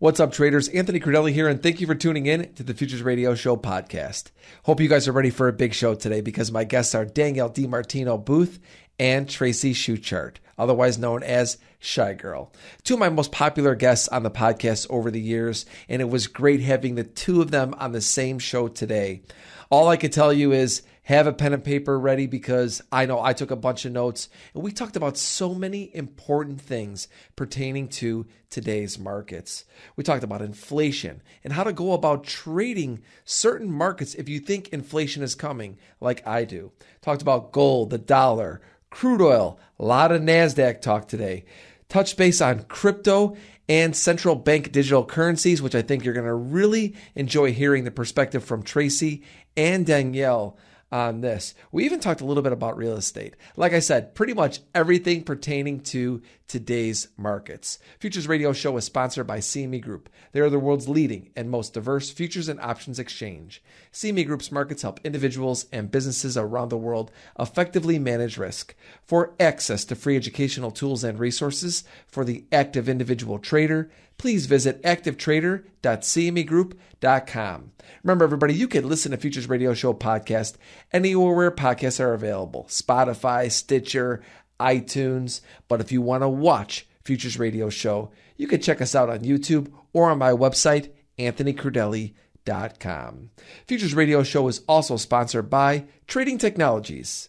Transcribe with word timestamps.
What's 0.00 0.18
up, 0.18 0.32
traders? 0.32 0.66
Anthony 0.70 0.98
Crudele 0.98 1.32
here, 1.32 1.46
and 1.46 1.62
thank 1.62 1.80
you 1.80 1.86
for 1.86 1.94
tuning 1.94 2.26
in 2.26 2.52
to 2.54 2.64
the 2.64 2.74
Futures 2.74 3.04
Radio 3.04 3.36
Show 3.36 3.56
podcast. 3.56 4.32
Hope 4.64 4.80
you 4.80 4.88
guys 4.88 5.06
are 5.06 5.12
ready 5.12 5.30
for 5.30 5.46
a 5.46 5.52
big 5.52 5.72
show 5.72 5.94
today 5.94 6.20
because 6.20 6.50
my 6.50 6.64
guests 6.64 6.96
are 6.96 7.04
Danielle 7.04 7.48
DiMartino 7.48 8.22
Booth 8.22 8.58
and 8.98 9.30
Tracy 9.30 9.72
Shuchart, 9.72 10.38
otherwise 10.58 10.98
known 10.98 11.22
as 11.22 11.58
Shy 11.78 12.12
Girl. 12.12 12.52
Two 12.82 12.94
of 12.94 13.00
my 13.00 13.08
most 13.08 13.30
popular 13.30 13.76
guests 13.76 14.08
on 14.08 14.24
the 14.24 14.32
podcast 14.32 14.88
over 14.90 15.12
the 15.12 15.20
years, 15.20 15.64
and 15.88 16.02
it 16.02 16.10
was 16.10 16.26
great 16.26 16.60
having 16.60 16.96
the 16.96 17.04
two 17.04 17.40
of 17.40 17.52
them 17.52 17.72
on 17.78 17.92
the 17.92 18.00
same 18.00 18.40
show 18.40 18.66
today. 18.66 19.22
All 19.70 19.86
I 19.86 19.96
can 19.96 20.10
tell 20.10 20.32
you 20.32 20.50
is 20.50 20.82
have 21.04 21.26
a 21.26 21.32
pen 21.32 21.52
and 21.52 21.62
paper 21.62 21.98
ready 21.98 22.26
because 22.26 22.82
I 22.90 23.06
know 23.06 23.22
I 23.22 23.32
took 23.32 23.50
a 23.50 23.56
bunch 23.56 23.84
of 23.84 23.92
notes 23.92 24.28
and 24.54 24.62
we 24.62 24.72
talked 24.72 24.96
about 24.96 25.16
so 25.16 25.54
many 25.54 25.94
important 25.94 26.60
things 26.60 27.08
pertaining 27.36 27.88
to 27.88 28.26
today's 28.50 28.98
markets. 28.98 29.64
We 29.96 30.04
talked 30.04 30.24
about 30.24 30.42
inflation 30.42 31.22
and 31.42 31.52
how 31.52 31.64
to 31.64 31.72
go 31.72 31.92
about 31.92 32.24
trading 32.24 33.02
certain 33.24 33.70
markets 33.70 34.14
if 34.14 34.28
you 34.28 34.40
think 34.40 34.68
inflation 34.68 35.22
is 35.22 35.34
coming, 35.34 35.78
like 36.00 36.26
I 36.26 36.44
do. 36.44 36.72
Talked 37.02 37.22
about 37.22 37.52
gold, 37.52 37.90
the 37.90 37.98
dollar, 37.98 38.62
crude 38.90 39.20
oil, 39.20 39.58
a 39.78 39.84
lot 39.84 40.10
of 40.10 40.22
NASDAQ 40.22 40.80
talk 40.80 41.06
today. 41.06 41.44
Touch 41.90 42.16
base 42.16 42.40
on 42.40 42.62
crypto 42.64 43.36
and 43.68 43.94
central 43.94 44.36
bank 44.36 44.72
digital 44.72 45.04
currencies, 45.04 45.60
which 45.60 45.74
I 45.74 45.82
think 45.82 46.04
you're 46.04 46.14
going 46.14 46.26
to 46.26 46.34
really 46.34 46.94
enjoy 47.14 47.52
hearing 47.52 47.84
the 47.84 47.90
perspective 47.90 48.42
from 48.42 48.62
Tracy 48.62 49.22
and 49.56 49.84
Danielle 49.84 50.56
on 50.94 51.22
this. 51.22 51.56
We 51.72 51.84
even 51.84 51.98
talked 51.98 52.20
a 52.20 52.24
little 52.24 52.44
bit 52.44 52.52
about 52.52 52.76
real 52.76 52.96
estate. 52.96 53.34
Like 53.56 53.72
I 53.72 53.80
said, 53.80 54.14
pretty 54.14 54.32
much 54.32 54.60
everything 54.76 55.24
pertaining 55.24 55.80
to 55.80 56.22
today's 56.46 57.08
markets. 57.16 57.78
Futures 57.98 58.28
Radio 58.28 58.52
Show 58.52 58.76
is 58.76 58.84
sponsored 58.84 59.26
by 59.26 59.38
CME 59.38 59.82
Group. 59.82 60.08
They 60.32 60.40
are 60.40 60.50
the 60.50 60.58
world's 60.58 60.88
leading 60.88 61.30
and 61.36 61.50
most 61.50 61.74
diverse 61.74 62.10
futures 62.10 62.48
and 62.48 62.60
options 62.60 62.98
exchange. 62.98 63.62
CME 63.92 64.26
Group's 64.26 64.52
markets 64.52 64.82
help 64.82 65.00
individuals 65.04 65.66
and 65.72 65.90
businesses 65.90 66.36
around 66.36 66.68
the 66.68 66.76
world 66.76 67.10
effectively 67.38 67.98
manage 67.98 68.36
risk. 68.38 68.74
For 69.04 69.34
access 69.40 69.84
to 69.86 69.94
free 69.94 70.16
educational 70.16 70.70
tools 70.70 71.02
and 71.04 71.18
resources 71.18 71.84
for 72.06 72.24
the 72.24 72.44
active 72.52 72.88
individual 72.88 73.38
trader, 73.38 73.90
please 74.18 74.46
visit 74.46 74.82
activetrader.cmegroup.com. 74.82 77.70
Remember, 78.02 78.24
everybody, 78.24 78.54
you 78.54 78.66
can 78.68 78.88
listen 78.88 79.10
to 79.10 79.18
Futures 79.18 79.48
Radio 79.48 79.74
Show 79.74 79.92
podcast 79.92 80.54
anywhere 80.92 81.34
where 81.34 81.50
podcasts 81.50 81.98
are 82.00 82.14
available 82.14 82.64
Spotify, 82.68 83.50
Stitcher, 83.50 84.22
iTunes. 84.60 85.40
But 85.68 85.80
if 85.80 85.92
you 85.92 86.02
want 86.02 86.22
to 86.22 86.28
watch 86.28 86.86
Futures 87.04 87.38
Radio 87.38 87.70
Show, 87.70 88.10
you 88.36 88.46
can 88.46 88.60
check 88.60 88.80
us 88.80 88.94
out 88.94 89.10
on 89.10 89.18
YouTube 89.20 89.72
or 89.92 90.10
on 90.10 90.18
my 90.18 90.30
website, 90.30 90.90
anthonycrudele.com. 91.18 93.30
Futures 93.66 93.94
Radio 93.94 94.22
Show 94.22 94.48
is 94.48 94.62
also 94.68 94.96
sponsored 94.96 95.50
by 95.50 95.84
Trading 96.06 96.38
Technologies, 96.38 97.28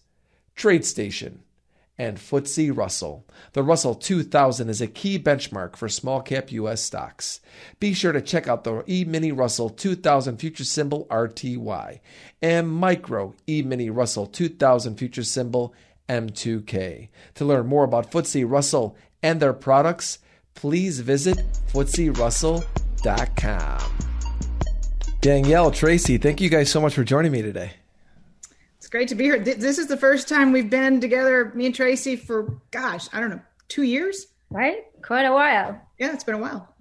TradeStation, 0.55 1.39
and 1.97 2.17
FTSE 2.17 2.75
Russell. 2.75 3.25
The 3.53 3.63
Russell 3.63 3.95
2000 3.95 4.69
is 4.69 4.81
a 4.81 4.87
key 4.87 5.17
benchmark 5.17 5.75
for 5.75 5.87
small 5.87 6.21
cap 6.21 6.51
US 6.51 6.81
stocks. 6.81 7.39
Be 7.79 7.93
sure 7.93 8.11
to 8.11 8.21
check 8.21 8.47
out 8.47 8.63
the 8.63 8.83
E-mini 8.89 9.31
Russell 9.31 9.69
2000 9.69 10.37
future 10.37 10.65
symbol 10.65 11.07
RTY 11.09 11.99
and 12.41 12.69
Micro 12.69 13.33
E-mini 13.47 13.89
Russell 13.89 14.27
2000 14.27 14.97
future 14.97 15.23
symbol 15.23 15.73
M2K. 16.09 17.09
To 17.35 17.45
learn 17.45 17.67
more 17.67 17.83
about 17.83 18.11
FTSE 18.11 18.49
Russell 18.49 18.97
and 19.23 19.39
their 19.39 19.53
products, 19.53 20.19
please 20.53 20.99
visit 20.99 21.37
FTSERussell.com. 21.73 23.91
Danielle, 25.21 25.71
Tracy, 25.71 26.17
thank 26.17 26.41
you 26.41 26.49
guys 26.49 26.69
so 26.69 26.79
much 26.79 26.93
for 26.93 27.03
joining 27.03 27.31
me 27.31 27.41
today. 27.41 27.71
It's 28.77 28.87
great 28.87 29.07
to 29.07 29.15
be 29.15 29.23
here. 29.23 29.39
This 29.39 29.79
is 29.79 29.87
the 29.87 29.97
first 29.97 30.29
time 30.29 30.51
we've 30.51 30.69
been 30.69 31.01
together, 31.01 31.51
me 31.55 31.65
and 31.65 31.73
Tracy, 31.73 32.15
for 32.15 32.59
gosh, 32.69 33.07
I 33.11 33.19
don't 33.19 33.31
know, 33.31 33.41
two 33.67 33.83
years. 33.83 34.27
Right? 34.51 34.83
Quite 35.01 35.25
a 35.25 35.33
while. 35.33 35.81
Yeah, 35.97 36.13
it's 36.13 36.23
been 36.23 36.35
a 36.35 36.39
while. 36.39 36.75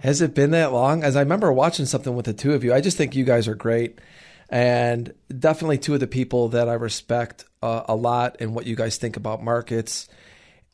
Has 0.00 0.20
it 0.20 0.34
been 0.34 0.50
that 0.50 0.72
long? 0.72 1.02
As 1.02 1.16
I 1.16 1.20
remember 1.20 1.50
watching 1.52 1.86
something 1.86 2.14
with 2.14 2.26
the 2.26 2.34
two 2.34 2.52
of 2.52 2.62
you, 2.62 2.74
I 2.74 2.82
just 2.82 2.98
think 2.98 3.16
you 3.16 3.24
guys 3.24 3.48
are 3.48 3.54
great 3.54 3.98
and 4.50 5.14
definitely 5.36 5.78
two 5.78 5.94
of 5.94 6.00
the 6.00 6.06
people 6.06 6.50
that 6.50 6.68
I 6.68 6.74
respect 6.74 7.46
uh, 7.62 7.82
a 7.88 7.96
lot 7.96 8.36
and 8.40 8.54
what 8.54 8.66
you 8.66 8.76
guys 8.76 8.96
think 8.96 9.16
about 9.16 9.42
markets. 9.42 10.08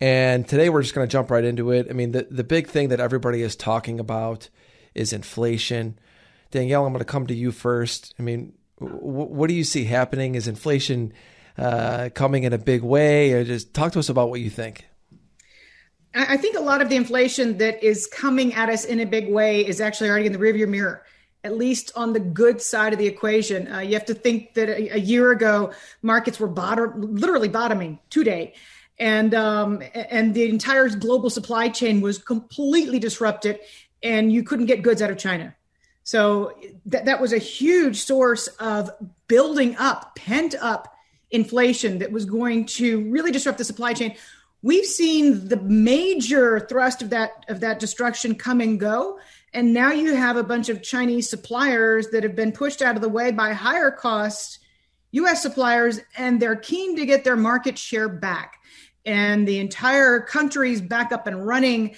And 0.00 0.46
today 0.46 0.68
we're 0.68 0.82
just 0.82 0.94
going 0.94 1.06
to 1.06 1.12
jump 1.12 1.30
right 1.30 1.44
into 1.44 1.70
it. 1.70 1.86
I 1.88 1.92
mean, 1.92 2.12
the, 2.12 2.26
the 2.30 2.44
big 2.44 2.68
thing 2.68 2.88
that 2.88 3.00
everybody 3.00 3.42
is 3.42 3.56
talking 3.56 4.00
about 4.00 4.48
is 4.94 5.12
inflation. 5.12 5.98
Danielle, 6.50 6.84
I'm 6.86 6.92
going 6.92 7.00
to 7.00 7.04
come 7.04 7.26
to 7.26 7.34
you 7.34 7.52
first. 7.52 8.14
I 8.18 8.22
mean, 8.22 8.52
what 8.78 9.48
do 9.48 9.54
you 9.54 9.64
see 9.64 9.84
happening? 9.84 10.34
Is 10.34 10.48
inflation 10.48 11.12
uh, 11.56 12.10
coming 12.14 12.44
in 12.44 12.52
a 12.52 12.58
big 12.58 12.82
way? 12.82 13.32
Or 13.32 13.44
just 13.44 13.72
talk 13.72 13.92
to 13.92 13.98
us 13.98 14.08
about 14.08 14.30
what 14.30 14.40
you 14.40 14.50
think. 14.50 14.84
I 16.14 16.36
think 16.36 16.56
a 16.56 16.60
lot 16.60 16.80
of 16.80 16.88
the 16.88 16.96
inflation 16.96 17.58
that 17.58 17.82
is 17.82 18.06
coming 18.06 18.54
at 18.54 18.68
us 18.68 18.84
in 18.84 19.00
a 19.00 19.06
big 19.06 19.28
way 19.28 19.66
is 19.66 19.80
actually 19.80 20.10
already 20.10 20.26
in 20.26 20.32
the 20.32 20.38
rearview 20.38 20.68
mirror, 20.68 21.04
at 21.44 21.56
least 21.56 21.92
on 21.94 22.14
the 22.14 22.20
good 22.20 22.60
side 22.60 22.92
of 22.94 22.98
the 22.98 23.06
equation. 23.06 23.70
Uh, 23.70 23.80
you 23.80 23.92
have 23.92 24.06
to 24.06 24.14
think 24.14 24.54
that 24.54 24.70
a, 24.70 24.94
a, 24.94 24.98
year 24.98 25.30
ago, 25.30 25.72
markets 26.00 26.40
were 26.40 26.48
bottom, 26.48 27.14
literally 27.14 27.48
bottoming 27.48 27.98
today. 28.08 28.54
And 28.98 29.34
um, 29.34 29.82
and 29.94 30.34
the 30.34 30.48
entire 30.48 30.88
global 30.88 31.28
supply 31.28 31.68
chain 31.68 32.00
was 32.00 32.16
completely 32.16 33.00
disrupted, 33.00 33.58
and 34.02 34.32
you 34.32 34.44
couldn't 34.44 34.66
get 34.66 34.82
goods 34.82 35.02
out 35.02 35.10
of 35.10 35.18
China. 35.18 35.54
So 36.04 36.52
that, 36.86 37.06
that 37.06 37.20
was 37.20 37.32
a 37.32 37.38
huge 37.38 38.02
source 38.02 38.46
of 38.60 38.90
building 39.26 39.74
up, 39.76 40.14
pent 40.14 40.54
up 40.60 40.94
inflation 41.32 41.98
that 41.98 42.12
was 42.12 42.24
going 42.24 42.66
to 42.66 43.10
really 43.10 43.32
disrupt 43.32 43.58
the 43.58 43.64
supply 43.64 43.94
chain. 43.94 44.14
We've 44.62 44.86
seen 44.86 45.48
the 45.48 45.56
major 45.56 46.60
thrust 46.60 47.02
of 47.02 47.10
that 47.10 47.44
of 47.48 47.60
that 47.60 47.80
destruction 47.80 48.36
come 48.36 48.60
and 48.60 48.78
go. 48.78 49.18
And 49.54 49.72
now 49.72 49.92
you 49.92 50.16
have 50.16 50.36
a 50.36 50.42
bunch 50.42 50.68
of 50.68 50.82
Chinese 50.82 51.30
suppliers 51.30 52.08
that 52.08 52.24
have 52.24 52.34
been 52.34 52.52
pushed 52.52 52.82
out 52.82 52.96
of 52.96 53.02
the 53.02 53.08
way 53.08 53.30
by 53.30 53.52
higher 53.52 53.90
cost 53.90 54.58
US 55.12 55.40
suppliers, 55.40 56.00
and 56.18 56.42
they're 56.42 56.56
keen 56.56 56.96
to 56.96 57.06
get 57.06 57.22
their 57.22 57.36
market 57.36 57.78
share 57.78 58.08
back. 58.08 58.56
And 59.06 59.46
the 59.46 59.60
entire 59.60 60.18
country's 60.20 60.80
back 60.80 61.12
up 61.12 61.28
and 61.28 61.46
running 61.46 61.94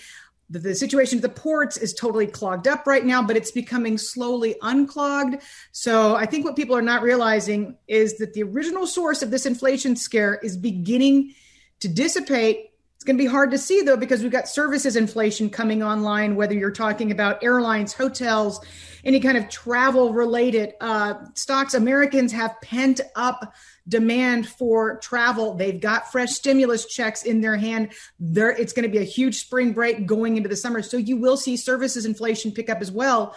the, 0.50 0.58
the 0.58 0.74
situation 0.74 1.18
at 1.18 1.22
the 1.22 1.28
ports 1.28 1.76
is 1.76 1.94
totally 1.94 2.26
clogged 2.26 2.68
up 2.68 2.86
right 2.86 3.04
now, 3.04 3.22
but 3.22 3.36
it's 3.36 3.50
becoming 3.50 3.98
slowly 3.98 4.56
unclogged. 4.62 5.42
So 5.72 6.14
I 6.14 6.26
think 6.26 6.44
what 6.44 6.56
people 6.56 6.76
are 6.76 6.82
not 6.82 7.02
realizing 7.02 7.76
is 7.88 8.18
that 8.18 8.34
the 8.34 8.42
original 8.42 8.86
source 8.86 9.22
of 9.22 9.30
this 9.30 9.46
inflation 9.46 9.96
scare 9.96 10.34
is 10.42 10.56
beginning 10.56 11.34
to 11.80 11.88
dissipate. 11.88 12.70
It's 12.96 13.04
going 13.04 13.18
to 13.18 13.22
be 13.22 13.28
hard 13.28 13.50
to 13.50 13.58
see 13.58 13.82
though, 13.82 13.98
because 13.98 14.22
we've 14.22 14.32
got 14.32 14.48
services 14.48 14.96
inflation 14.96 15.50
coming 15.50 15.82
online, 15.82 16.34
whether 16.34 16.54
you're 16.54 16.70
talking 16.70 17.12
about 17.12 17.44
airlines, 17.44 17.92
hotels, 17.92 18.64
any 19.04 19.20
kind 19.20 19.36
of 19.36 19.50
travel 19.50 20.14
related 20.14 20.72
uh, 20.80 21.14
stocks. 21.34 21.74
Americans 21.74 22.32
have 22.32 22.58
pent 22.62 23.02
up 23.14 23.52
demand 23.86 24.48
for 24.48 24.96
travel. 24.98 25.54
They've 25.54 25.80
got 25.80 26.10
fresh 26.10 26.30
stimulus 26.30 26.86
checks 26.86 27.22
in 27.22 27.42
their 27.42 27.56
hand. 27.56 27.92
There, 28.18 28.50
it's 28.50 28.72
going 28.72 28.84
to 28.84 28.88
be 28.88 28.98
a 28.98 29.04
huge 29.04 29.36
spring 29.36 29.74
break 29.74 30.06
going 30.06 30.38
into 30.38 30.48
the 30.48 30.56
summer. 30.56 30.82
So 30.82 30.96
you 30.96 31.18
will 31.18 31.36
see 31.36 31.58
services 31.58 32.06
inflation 32.06 32.50
pick 32.50 32.70
up 32.70 32.80
as 32.80 32.90
well. 32.90 33.36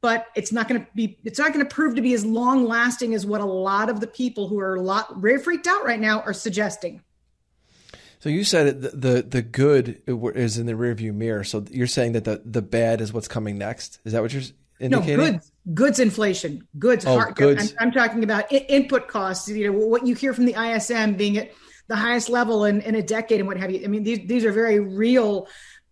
But 0.00 0.26
it's 0.34 0.52
not 0.52 0.66
going 0.66 0.80
to 0.80 0.86
be. 0.94 1.18
It's 1.24 1.38
not 1.38 1.52
going 1.52 1.64
to 1.64 1.72
prove 1.72 1.96
to 1.96 2.00
be 2.00 2.14
as 2.14 2.24
long 2.24 2.64
lasting 2.64 3.12
as 3.12 3.26
what 3.26 3.42
a 3.42 3.44
lot 3.44 3.90
of 3.90 4.00
the 4.00 4.06
people 4.06 4.48
who 4.48 4.58
are 4.58 4.76
a 4.76 4.80
lot 4.80 5.18
very 5.18 5.38
freaked 5.38 5.66
out 5.66 5.84
right 5.84 6.00
now 6.00 6.22
are 6.22 6.32
suggesting. 6.32 7.02
So 8.20 8.28
you 8.28 8.44
said 8.44 8.82
the, 8.82 8.88
the 8.90 9.22
the 9.22 9.42
good 9.42 10.02
is 10.06 10.58
in 10.58 10.66
the 10.66 10.74
rearview 10.74 11.14
mirror. 11.14 11.42
So 11.42 11.64
you're 11.70 11.86
saying 11.86 12.12
that 12.12 12.24
the 12.24 12.42
the 12.44 12.62
bad 12.62 13.00
is 13.00 13.12
what's 13.12 13.28
coming 13.28 13.58
next. 13.58 13.98
Is 14.04 14.12
that 14.12 14.22
what 14.22 14.32
you're 14.32 14.42
indicating? 14.78 15.16
No, 15.16 15.32
goods 15.32 15.52
goods 15.74 16.00
inflation, 16.00 16.66
goods. 16.78 17.06
Oh, 17.06 17.18
hard, 17.18 17.34
goods. 17.34 17.74
I'm, 17.80 17.88
I'm, 17.88 17.92
talking 17.92 18.22
about 18.22 18.52
input 18.52 19.08
costs. 19.08 19.48
You 19.48 19.72
know 19.72 19.78
what 19.78 20.06
you 20.06 20.14
hear 20.14 20.34
from 20.34 20.44
the 20.44 20.54
ISM 20.54 21.14
being 21.14 21.38
at 21.38 21.50
the 21.88 21.96
highest 21.96 22.28
level 22.28 22.66
in, 22.66 22.82
in 22.82 22.94
a 22.94 23.02
decade 23.02 23.40
and 23.40 23.48
what 23.48 23.56
have 23.56 23.70
you. 23.70 23.82
I 23.84 23.88
mean, 23.88 24.04
these 24.04 24.20
these 24.26 24.44
are 24.44 24.52
very 24.52 24.78
real 24.78 25.48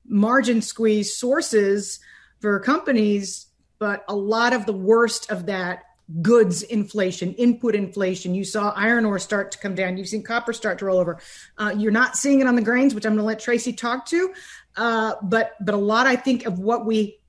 margin 0.07 0.61
squeeze 0.61 1.17
sources 1.17 1.99
for 2.41 2.61
companies, 2.61 3.47
but 3.79 4.05
a 4.07 4.15
lot 4.15 4.53
of 4.53 4.67
the 4.67 4.73
worst 4.75 5.31
of 5.31 5.47
that 5.47 5.85
goods 6.23 6.63
inflation, 6.63 7.35
input 7.35 7.75
inflation. 7.75 8.35
You 8.35 8.45
saw 8.45 8.73
iron 8.75 9.05
ore 9.05 9.19
start 9.19 9.53
to 9.53 9.59
come 9.59 9.75
down. 9.75 9.97
You've 9.97 10.09
seen 10.09 10.23
copper 10.23 10.53
start 10.53 10.79
to 10.79 10.87
roll 10.87 10.99
over. 10.99 11.19
Uh, 11.57 11.75
you're 11.77 11.93
not 11.93 12.17
seeing 12.17 12.41
it 12.41 12.47
on 12.47 12.57
the 12.57 12.63
grains, 12.63 12.95
which 12.95 13.05
I'm 13.05 13.13
going 13.13 13.23
to 13.23 13.27
let 13.27 13.41
Tracy 13.41 13.73
talk 13.73 14.07
to. 14.07 14.33
Uh, 14.77 15.15
but 15.23 15.53
but 15.61 15.75
a 15.75 15.79
lot, 15.79 16.07
I 16.07 16.17
think, 16.17 16.47
of 16.47 16.59
what 16.59 16.87
we 16.87 17.21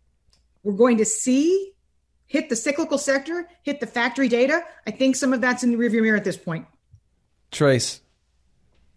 we're 0.64 0.74
going 0.74 0.98
to 0.98 1.06
see 1.06 1.74
hit 2.30 2.48
the 2.48 2.56
cyclical 2.56 2.98
sector, 2.98 3.50
hit 3.64 3.80
the 3.80 3.88
factory 3.88 4.30
data. 4.30 4.64
I 4.88 4.92
think 4.92 5.16
some 5.16 5.34
of 5.34 5.42
that's 5.42 5.64
in 5.64 5.72
the 5.72 5.78
rearview 5.78 6.02
mirror 6.02 6.16
at 6.16 6.24
this 6.24 6.38
point. 6.38 6.66
Trace. 7.52 8.02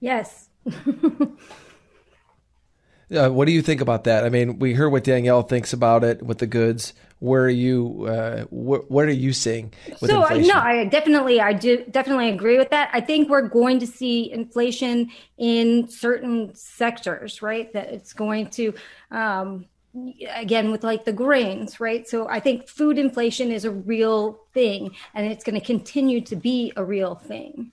Yes. 0.00 0.50
Uh, 3.12 3.28
what 3.30 3.46
do 3.46 3.52
you 3.52 3.62
think 3.62 3.80
about 3.80 4.04
that? 4.04 4.24
I 4.24 4.28
mean, 4.28 4.58
we 4.58 4.74
heard 4.74 4.90
what 4.90 5.04
Danielle 5.04 5.42
thinks 5.42 5.72
about 5.72 6.04
it 6.04 6.22
with 6.22 6.38
the 6.38 6.46
goods. 6.46 6.94
Where 7.18 7.44
are 7.44 7.50
you? 7.50 8.06
Uh, 8.06 8.44
wh- 8.44 8.90
what 8.90 9.04
are 9.04 9.12
you 9.12 9.32
seeing 9.32 9.72
with 10.00 10.10
so, 10.10 10.22
inflation? 10.22 10.48
no, 10.48 10.60
I 10.60 10.84
definitely, 10.86 11.40
I 11.40 11.52
do 11.52 11.84
definitely 11.90 12.30
agree 12.30 12.58
with 12.58 12.70
that. 12.70 12.90
I 12.92 13.00
think 13.00 13.28
we're 13.28 13.48
going 13.48 13.78
to 13.80 13.86
see 13.86 14.32
inflation 14.32 15.10
in 15.38 15.88
certain 15.88 16.54
sectors, 16.54 17.42
right? 17.42 17.72
That 17.74 17.92
it's 17.92 18.12
going 18.12 18.50
to, 18.50 18.74
um, 19.10 19.66
again, 20.34 20.72
with 20.72 20.82
like 20.82 21.04
the 21.04 21.12
grains, 21.12 21.78
right? 21.78 22.08
So 22.08 22.28
I 22.28 22.40
think 22.40 22.68
food 22.68 22.98
inflation 22.98 23.52
is 23.52 23.64
a 23.64 23.70
real 23.70 24.40
thing, 24.54 24.96
and 25.14 25.30
it's 25.30 25.44
going 25.44 25.58
to 25.58 25.64
continue 25.64 26.22
to 26.22 26.34
be 26.34 26.72
a 26.76 26.84
real 26.84 27.14
thing. 27.14 27.72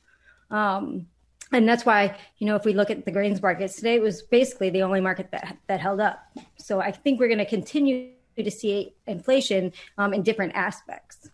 Um, 0.52 1.08
and 1.52 1.68
that's 1.68 1.86
why 1.86 2.16
you 2.38 2.48
know 2.48 2.56
if 2.56 2.66
we 2.66 2.74
look 2.74 2.90
at 2.90 3.06
the 3.06 3.12
grains 3.12 3.42
markets 3.42 3.76
today 3.76 3.96
it 3.96 4.02
was 4.02 4.22
basically 4.22 4.70
the 4.70 4.82
only 4.82 5.02
market 5.02 5.32
that 5.32 5.58
that 5.68 5.80
held 5.80 6.00
up. 6.00 6.20
So 6.58 6.80
i 6.80 6.92
think 6.92 7.20
we're 7.20 7.28
going 7.28 7.40
to 7.40 7.46
continue 7.46 8.12
to 8.38 8.52
see 8.52 8.94
inflation 9.06 9.74
um, 9.98 10.14
in 10.14 10.24
different 10.24 10.56
aspects. 10.56 11.30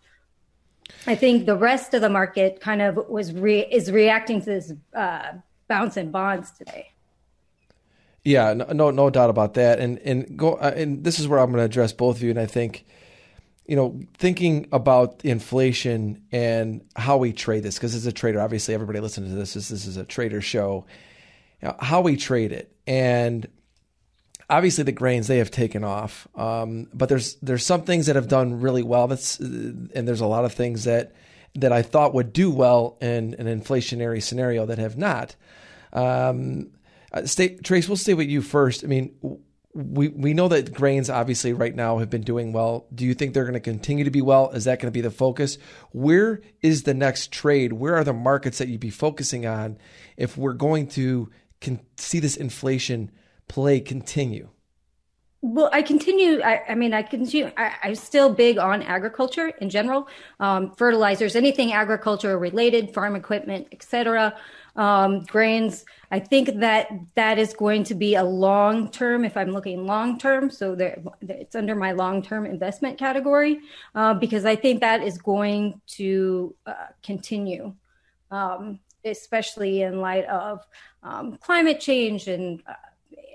I 1.05 1.13
think 1.15 1.45
the 1.45 1.55
rest 1.55 1.93
of 1.93 2.01
the 2.01 2.09
market 2.09 2.59
kind 2.59 2.81
of 2.81 2.95
was 3.09 3.31
re- 3.31 3.67
is 3.71 3.91
reacting 3.91 4.39
to 4.39 4.45
this 4.45 4.73
uh, 4.95 5.33
bounce 5.67 5.97
in 5.97 6.11
bonds 6.11 6.51
today. 6.51 6.91
Yeah 8.23 8.53
no, 8.53 8.89
no 8.89 9.09
doubt 9.11 9.29
about 9.29 9.53
that. 9.55 9.79
And 9.79 9.99
and 9.99 10.37
go 10.37 10.55
uh, 10.55 10.73
and 10.75 11.03
this 11.03 11.19
is 11.19 11.27
where 11.27 11.39
i'm 11.39 11.51
going 11.51 11.59
to 11.59 11.65
address 11.65 11.93
both 11.93 12.17
of 12.17 12.23
you 12.23 12.31
and 12.31 12.39
i 12.39 12.45
think 12.45 12.85
you 13.67 13.75
know, 13.75 13.99
thinking 14.13 14.67
about 14.71 15.21
inflation 15.23 16.21
and 16.31 16.81
how 16.95 17.17
we 17.17 17.33
trade 17.33 17.63
this, 17.63 17.75
because 17.75 17.95
as 17.95 18.05
a 18.05 18.11
trader, 18.11 18.39
obviously 18.39 18.73
everybody 18.73 18.99
listening 18.99 19.29
to 19.29 19.35
this, 19.35 19.55
this, 19.55 19.69
this 19.69 19.87
is 19.87 19.97
a 19.97 20.03
trader 20.03 20.41
show, 20.41 20.85
you 21.61 21.67
know, 21.67 21.75
how 21.79 22.01
we 22.01 22.15
trade 22.15 22.51
it. 22.51 22.75
And 22.85 23.47
obviously 24.49 24.83
the 24.83 24.91
grains, 24.91 25.27
they 25.27 25.39
have 25.39 25.49
taken 25.49 25.83
off. 25.83 26.27
Um, 26.35 26.87
but 26.93 27.09
there's, 27.09 27.35
there's 27.35 27.65
some 27.65 27.81
things 27.81 28.05
that 28.05 28.15
have 28.15 28.27
done 28.27 28.61
really 28.61 28.83
well. 28.83 29.07
That's, 29.07 29.39
and 29.39 30.07
there's 30.07 30.21
a 30.21 30.27
lot 30.27 30.45
of 30.45 30.53
things 30.53 30.83
that, 30.83 31.13
that 31.55 31.71
I 31.71 31.81
thought 31.81 32.13
would 32.13 32.33
do 32.33 32.51
well 32.51 32.97
in 33.01 33.33
an 33.39 33.47
inflationary 33.47 34.21
scenario 34.21 34.65
that 34.67 34.77
have 34.77 34.97
not. 34.97 35.35
Um, 35.91 36.71
uh, 37.11 37.25
stay, 37.25 37.55
Trace, 37.55 37.87
we'll 37.87 37.95
stay 37.95 38.13
with 38.13 38.27
you 38.27 38.41
first. 38.41 38.83
I 38.83 38.87
mean, 38.87 39.15
we 39.75 40.07
we 40.07 40.33
know 40.33 40.47
that 40.47 40.73
grains 40.73 41.09
obviously 41.09 41.51
right 41.51 41.75
now 41.75 41.97
have 41.97 42.09
been 42.09 42.21
doing 42.21 42.53
well. 42.53 42.87
Do 42.95 43.05
you 43.05 43.13
think 43.13 43.33
they're 43.33 43.43
going 43.43 43.55
to 43.55 43.59
continue 43.59 44.05
to 44.05 44.09
be 44.09 44.21
well? 44.21 44.49
Is 44.51 44.63
that 44.63 44.79
going 44.79 44.87
to 44.87 44.95
be 44.95 45.01
the 45.01 45.11
focus? 45.11 45.57
Where 45.91 46.41
is 46.61 46.83
the 46.83 46.93
next 46.93 47.33
trade? 47.33 47.73
Where 47.73 47.95
are 47.95 48.05
the 48.05 48.13
markets 48.13 48.57
that 48.59 48.69
you'd 48.69 48.79
be 48.79 48.89
focusing 48.89 49.45
on 49.45 49.77
if 50.15 50.37
we're 50.37 50.53
going 50.53 50.87
to 50.89 51.29
see 51.97 52.19
this 52.19 52.37
inflation 52.37 53.11
play 53.49 53.81
continue? 53.81 54.47
Well, 55.41 55.69
I 55.73 55.81
continue. 55.81 56.41
I, 56.41 56.61
I 56.69 56.75
mean, 56.75 56.93
I 56.93 57.03
continue. 57.03 57.51
I, 57.57 57.73
am 57.83 57.95
still 57.95 58.33
big 58.33 58.57
on 58.57 58.81
agriculture 58.81 59.49
in 59.59 59.69
general, 59.69 60.07
um, 60.39 60.71
fertilizers, 60.71 61.35
anything 61.35 61.73
agriculture 61.73 62.39
related, 62.39 62.93
farm 62.93 63.15
equipment, 63.15 63.67
etc 63.73 64.35
um, 64.75 65.23
grains. 65.23 65.85
I 66.11 66.19
think 66.19 66.59
that 66.59 66.89
that 67.15 67.39
is 67.39 67.53
going 67.53 67.83
to 67.85 67.95
be 67.95 68.15
a 68.15 68.23
long 68.23 68.89
term, 68.91 69.23
if 69.23 69.37
I'm 69.37 69.51
looking 69.51 69.85
long 69.85 70.17
term. 70.17 70.49
So 70.49 70.75
there, 70.75 71.01
it's 71.21 71.55
under 71.55 71.75
my 71.75 71.93
long 71.93 72.21
term 72.21 72.45
investment 72.45 72.97
category 72.97 73.61
uh, 73.93 74.13
because 74.13 74.45
I 74.45 74.55
think 74.55 74.81
that 74.81 75.01
is 75.01 75.17
going 75.17 75.81
to 75.87 76.55
uh, 76.65 76.87
continue, 77.03 77.73
um, 78.31 78.79
especially 79.03 79.81
in 79.83 80.01
light 80.01 80.25
of 80.25 80.65
um, 81.03 81.37
climate 81.37 81.79
change 81.79 82.27
and 82.27 82.61
uh, 82.67 82.73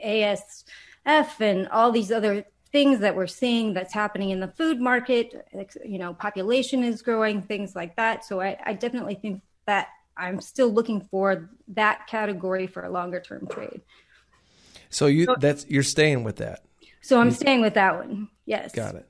ASF 0.05 1.41
and 1.41 1.69
all 1.69 1.91
these 1.91 2.13
other 2.13 2.45
things 2.73 3.01
that 3.01 3.17
we're 3.17 3.27
seeing 3.27 3.75
that's 3.75 3.93
happening 3.93 4.31
in 4.31 4.39
the 4.39 4.47
food 4.47 4.81
market 4.81 5.45
you 5.85 5.99
know 5.99 6.15
population 6.15 6.85
is 6.85 7.03
growing 7.03 7.43
things 7.43 7.75
like 7.75 7.97
that 7.97 8.25
so 8.25 8.41
i, 8.41 8.57
I 8.65 8.75
definitely 8.75 9.17
think 9.17 9.43
that 9.67 9.89
I'm 10.21 10.41
still 10.41 10.69
looking 10.69 11.01
for 11.01 11.51
that 11.69 12.07
category 12.07 12.67
for 12.67 12.85
a 12.85 12.91
longer 12.91 13.21
term 13.21 13.49
trade. 13.49 13.81
So 14.91 15.07
you 15.07 15.25
so, 15.25 15.37
that's 15.39 15.67
you're 15.69 15.83
staying 15.83 16.25
with 16.25 16.37
that. 16.37 16.63
So 17.01 17.19
I'm 17.19 17.31
staying 17.31 17.63
with 17.63 17.75
that 17.75 17.97
one. 17.97 18.29
Yes. 18.45 18.73
Got 18.73 18.97
it. 18.97 19.09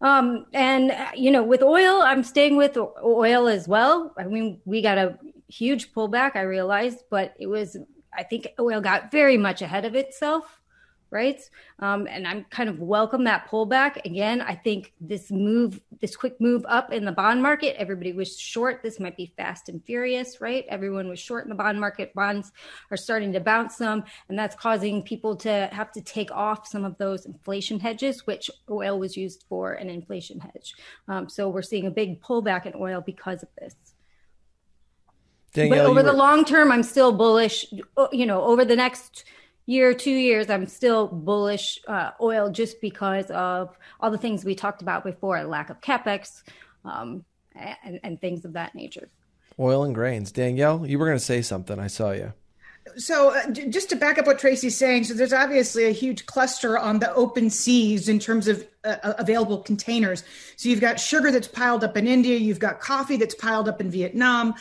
Um, 0.00 0.46
and 0.52 0.94
you 1.16 1.30
know, 1.30 1.44
with 1.44 1.62
oil, 1.62 2.02
I'm 2.02 2.24
staying 2.24 2.56
with 2.56 2.76
oil 2.76 3.46
as 3.46 3.68
well. 3.68 4.12
I 4.18 4.24
mean, 4.24 4.60
we 4.64 4.82
got 4.82 4.98
a 4.98 5.18
huge 5.48 5.92
pullback, 5.92 6.34
I 6.34 6.42
realized, 6.42 7.04
but 7.10 7.34
it 7.38 7.46
was 7.46 7.76
I 8.12 8.24
think 8.24 8.48
oil 8.58 8.80
got 8.80 9.12
very 9.12 9.36
much 9.36 9.62
ahead 9.62 9.84
of 9.84 9.94
itself 9.94 10.60
right? 11.10 11.40
Um, 11.78 12.06
and 12.06 12.26
I'm 12.26 12.44
kind 12.50 12.68
of 12.68 12.80
welcome 12.80 13.24
that 13.24 13.48
pullback. 13.48 14.04
Again, 14.04 14.40
I 14.40 14.54
think 14.54 14.92
this 15.00 15.30
move, 15.30 15.80
this 16.00 16.16
quick 16.16 16.40
move 16.40 16.64
up 16.68 16.92
in 16.92 17.04
the 17.04 17.12
bond 17.12 17.42
market, 17.42 17.76
everybody 17.78 18.12
was 18.12 18.38
short. 18.38 18.82
This 18.82 19.00
might 19.00 19.16
be 19.16 19.32
fast 19.36 19.68
and 19.68 19.82
furious, 19.84 20.40
right? 20.40 20.64
Everyone 20.68 21.08
was 21.08 21.18
short 21.18 21.44
in 21.44 21.48
the 21.48 21.54
bond 21.54 21.80
market. 21.80 22.12
Bonds 22.14 22.52
are 22.90 22.96
starting 22.96 23.32
to 23.32 23.40
bounce 23.40 23.76
some, 23.76 24.04
and 24.28 24.38
that's 24.38 24.54
causing 24.54 25.02
people 25.02 25.36
to 25.36 25.68
have 25.72 25.92
to 25.92 26.00
take 26.00 26.30
off 26.30 26.66
some 26.66 26.84
of 26.84 26.98
those 26.98 27.26
inflation 27.26 27.80
hedges, 27.80 28.26
which 28.26 28.50
oil 28.70 28.98
was 28.98 29.16
used 29.16 29.44
for 29.48 29.72
an 29.72 29.88
inflation 29.88 30.40
hedge. 30.40 30.74
Um, 31.08 31.28
so 31.28 31.48
we're 31.48 31.62
seeing 31.62 31.86
a 31.86 31.90
big 31.90 32.20
pullback 32.22 32.66
in 32.66 32.74
oil 32.74 33.00
because 33.00 33.42
of 33.42 33.48
this. 33.58 33.74
Danielle, 35.52 35.84
but 35.84 35.90
over 35.90 36.02
the 36.02 36.12
long 36.12 36.44
term, 36.44 36.70
I'm 36.70 36.82
still 36.82 37.12
bullish. 37.12 37.64
You 38.12 38.26
know, 38.26 38.42
over 38.42 38.64
the 38.64 38.76
next 38.76 39.24
year, 39.68 39.92
two 39.92 40.10
years, 40.10 40.48
I'm 40.48 40.66
still 40.66 41.06
bullish 41.06 41.78
uh, 41.86 42.12
oil 42.20 42.50
just 42.50 42.80
because 42.80 43.26
of 43.30 43.76
all 44.00 44.10
the 44.10 44.18
things 44.18 44.44
we 44.44 44.54
talked 44.54 44.82
about 44.82 45.04
before, 45.04 45.42
lack 45.44 45.70
of 45.70 45.80
capex, 45.80 46.42
um, 46.84 47.24
and, 47.54 48.00
and 48.02 48.20
things 48.20 48.44
of 48.44 48.54
that 48.54 48.74
nature. 48.74 49.08
Oil 49.60 49.84
and 49.84 49.94
grains. 49.94 50.32
Danielle, 50.32 50.86
you 50.86 50.98
were 50.98 51.06
going 51.06 51.18
to 51.18 51.24
say 51.24 51.42
something. 51.42 51.78
I 51.78 51.88
saw 51.88 52.12
you. 52.12 52.32
So, 52.96 53.34
uh, 53.34 53.50
just 53.50 53.90
to 53.90 53.96
back 53.96 54.16
up 54.16 54.26
what 54.26 54.38
Tracy's 54.38 54.76
saying, 54.76 55.04
so 55.04 55.14
there's 55.14 55.32
obviously 55.32 55.84
a 55.84 55.90
huge 55.90 56.24
cluster 56.24 56.78
on 56.78 57.00
the 57.00 57.12
open 57.12 57.50
seas 57.50 58.08
in 58.08 58.18
terms 58.18 58.48
of 58.48 58.66
uh, 58.84 58.96
uh 59.02 59.14
available 59.18 59.58
containers. 59.58 60.24
So, 60.56 60.70
you've 60.70 60.80
got 60.80 60.98
sugar 60.98 61.30
that's 61.30 61.48
piled 61.48 61.84
up 61.84 61.98
in 61.98 62.06
India, 62.06 62.38
you've 62.38 62.60
got 62.60 62.80
coffee 62.80 63.16
that's 63.16 63.34
piled 63.34 63.68
up 63.68 63.82
in 63.82 63.90
Vietnam, 63.90 64.54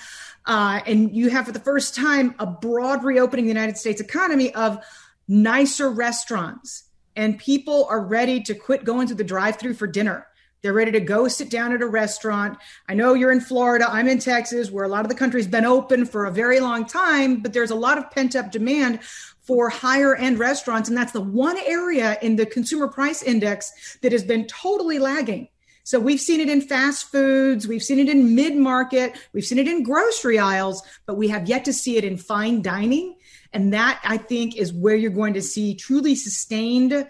uh, 0.48 0.80
and 0.86 1.14
you 1.14 1.30
have 1.30 1.46
for 1.46 1.52
the 1.52 1.60
first 1.60 1.94
time 1.94 2.34
a 2.40 2.46
broad 2.46 3.04
reopening 3.04 3.46
of 3.46 3.48
the 3.48 3.60
United 3.60 3.78
States 3.78 4.02
economy 4.02 4.54
of 4.54 4.84
nicer 5.28 5.90
restaurants. 5.90 6.86
And 7.16 7.38
people 7.38 7.86
are 7.90 8.04
ready 8.04 8.42
to 8.44 8.54
quit 8.54 8.86
going 8.86 9.08
to 9.08 9.16
the 9.16 9.24
drive 9.24 9.58
through 9.58 9.74
for 9.74 9.88
dinner. 9.88 10.28
They're 10.62 10.74
ready 10.74 10.92
to 10.92 11.00
go 11.00 11.28
sit 11.28 11.50
down 11.50 11.74
at 11.74 11.82
a 11.82 11.88
restaurant. 11.88 12.58
I 12.88 12.94
know 12.94 13.14
you're 13.14 13.32
in 13.32 13.42
Florida. 13.42 13.88
I'm 13.90 14.08
in 14.08 14.20
Texas, 14.20 14.72
where 14.72 14.86
a 14.86 14.88
lot 14.88 15.06
of 15.06 15.10
the 15.10 15.16
country's 15.16 15.48
been 15.48 15.66
open 15.66 16.06
for 16.06 16.26
a 16.26 16.32
very 16.32 16.60
long 16.60 16.86
time, 16.86 17.42
but 17.42 17.54
there's 17.54 17.72
a 17.72 17.76
lot 17.76 17.98
of 17.98 18.10
pent 18.12 18.36
up 18.36 18.52
demand 18.52 19.02
for 19.42 19.70
higher 19.70 20.16
end 20.16 20.40
restaurants. 20.40 20.90
And 20.90 20.98
that's 20.98 21.12
the 21.12 21.22
one 21.22 21.58
area 21.66 22.18
in 22.22 22.36
the 22.36 22.46
consumer 22.46 22.88
price 22.88 23.22
index 23.22 23.98
that 24.02 24.12
has 24.12 24.24
been 24.24 24.48
totally 24.48 25.00
lagging. 25.00 25.50
So 25.88 26.02
we've 26.02 26.20
seen 26.20 26.42
it 26.42 26.50
in 26.50 26.60
fast 26.60 27.10
foods, 27.10 27.66
we've 27.66 27.82
seen 27.82 27.98
it 27.98 28.10
in 28.10 28.36
mid 28.36 28.58
market, 28.58 29.16
we've 29.32 29.46
seen 29.46 29.58
it 29.58 29.70
in 29.70 29.84
grocery 29.84 30.38
aisles, 30.38 30.84
but 31.06 31.16
we 31.16 31.30
have 31.30 31.48
yet 31.48 31.64
to 31.64 31.72
see 31.72 31.96
it 31.96 32.04
in 32.04 32.18
fine 32.18 32.62
dining. 32.62 33.16
And 33.54 33.72
that 33.72 34.02
I 34.04 34.18
think 34.18 34.58
is 34.58 34.74
where 34.74 34.98
you're 34.98 35.12
going 35.12 35.36
to 35.36 35.42
see 35.42 35.76
truly 35.76 36.14
sustained 36.14 37.08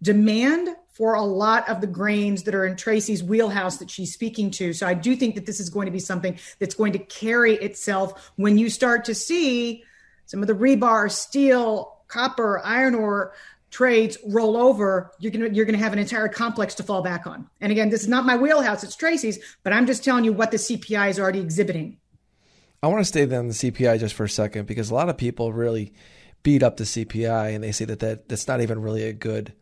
demand 0.00 0.70
for 0.92 1.12
a 1.12 1.24
lot 1.24 1.68
of 1.68 1.82
the 1.82 1.86
grains 1.86 2.44
that 2.44 2.54
are 2.54 2.64
in 2.64 2.76
Tracy's 2.76 3.22
wheelhouse 3.22 3.76
that 3.76 3.90
she's 3.90 4.14
speaking 4.14 4.50
to. 4.52 4.72
So 4.72 4.86
I 4.86 4.94
do 4.94 5.14
think 5.14 5.34
that 5.34 5.44
this 5.44 5.60
is 5.60 5.68
going 5.68 5.84
to 5.84 5.92
be 5.92 6.00
something 6.00 6.38
that's 6.58 6.74
going 6.74 6.94
to 6.94 6.98
carry 6.98 7.56
itself 7.56 8.32
when 8.36 8.56
you 8.56 8.70
start 8.70 9.04
to 9.04 9.14
see 9.14 9.84
some 10.24 10.40
of 10.40 10.46
the 10.46 10.54
rebar, 10.54 11.10
steel, 11.10 11.98
copper, 12.08 12.62
iron 12.64 12.94
ore 12.94 13.34
trades 13.70 14.16
roll 14.26 14.56
over, 14.56 15.12
you're 15.18 15.32
gonna 15.32 15.48
you're 15.48 15.64
gonna 15.64 15.78
have 15.78 15.92
an 15.92 15.98
entire 15.98 16.28
complex 16.28 16.74
to 16.76 16.82
fall 16.82 17.02
back 17.02 17.26
on. 17.26 17.48
And 17.60 17.72
again, 17.72 17.90
this 17.90 18.02
is 18.02 18.08
not 18.08 18.24
my 18.24 18.36
wheelhouse; 18.36 18.84
it's 18.84 18.96
Tracy's. 18.96 19.38
But 19.62 19.72
I'm 19.72 19.86
just 19.86 20.04
telling 20.04 20.24
you 20.24 20.32
what 20.32 20.50
the 20.50 20.56
CPI 20.56 21.10
is 21.10 21.20
already 21.20 21.40
exhibiting. 21.40 21.98
I 22.82 22.88
want 22.88 23.00
to 23.00 23.04
stay 23.04 23.22
on 23.22 23.48
the 23.48 23.54
CPI 23.54 23.98
just 23.98 24.14
for 24.14 24.24
a 24.24 24.28
second 24.28 24.66
because 24.66 24.90
a 24.90 24.94
lot 24.94 25.08
of 25.08 25.16
people 25.16 25.52
really 25.52 25.92
beat 26.42 26.62
up 26.62 26.76
the 26.76 26.84
CPI 26.84 27.54
and 27.54 27.64
they 27.64 27.72
say 27.72 27.84
that, 27.86 27.98
that 28.00 28.28
that's 28.28 28.46
not 28.46 28.60
even 28.60 28.80
really 28.80 29.02
a 29.04 29.12
good 29.12 29.52